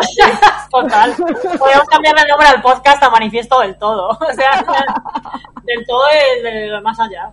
Total. 0.71 1.14
Podemos 1.59 1.89
cambiarle 1.91 2.23
el 2.23 2.29
nombre 2.29 2.49
al 2.49 2.62
podcast 2.62 3.03
a 3.03 3.11
Manifiesto 3.11 3.61
del 3.61 3.77
Todo. 3.79 4.09
O 4.19 4.33
sea, 4.33 4.64
del 5.64 5.87
todo 5.87 6.03
y 6.39 6.43
de 6.43 6.66
lo 6.69 6.81
más 6.81 6.99
allá. 6.99 7.31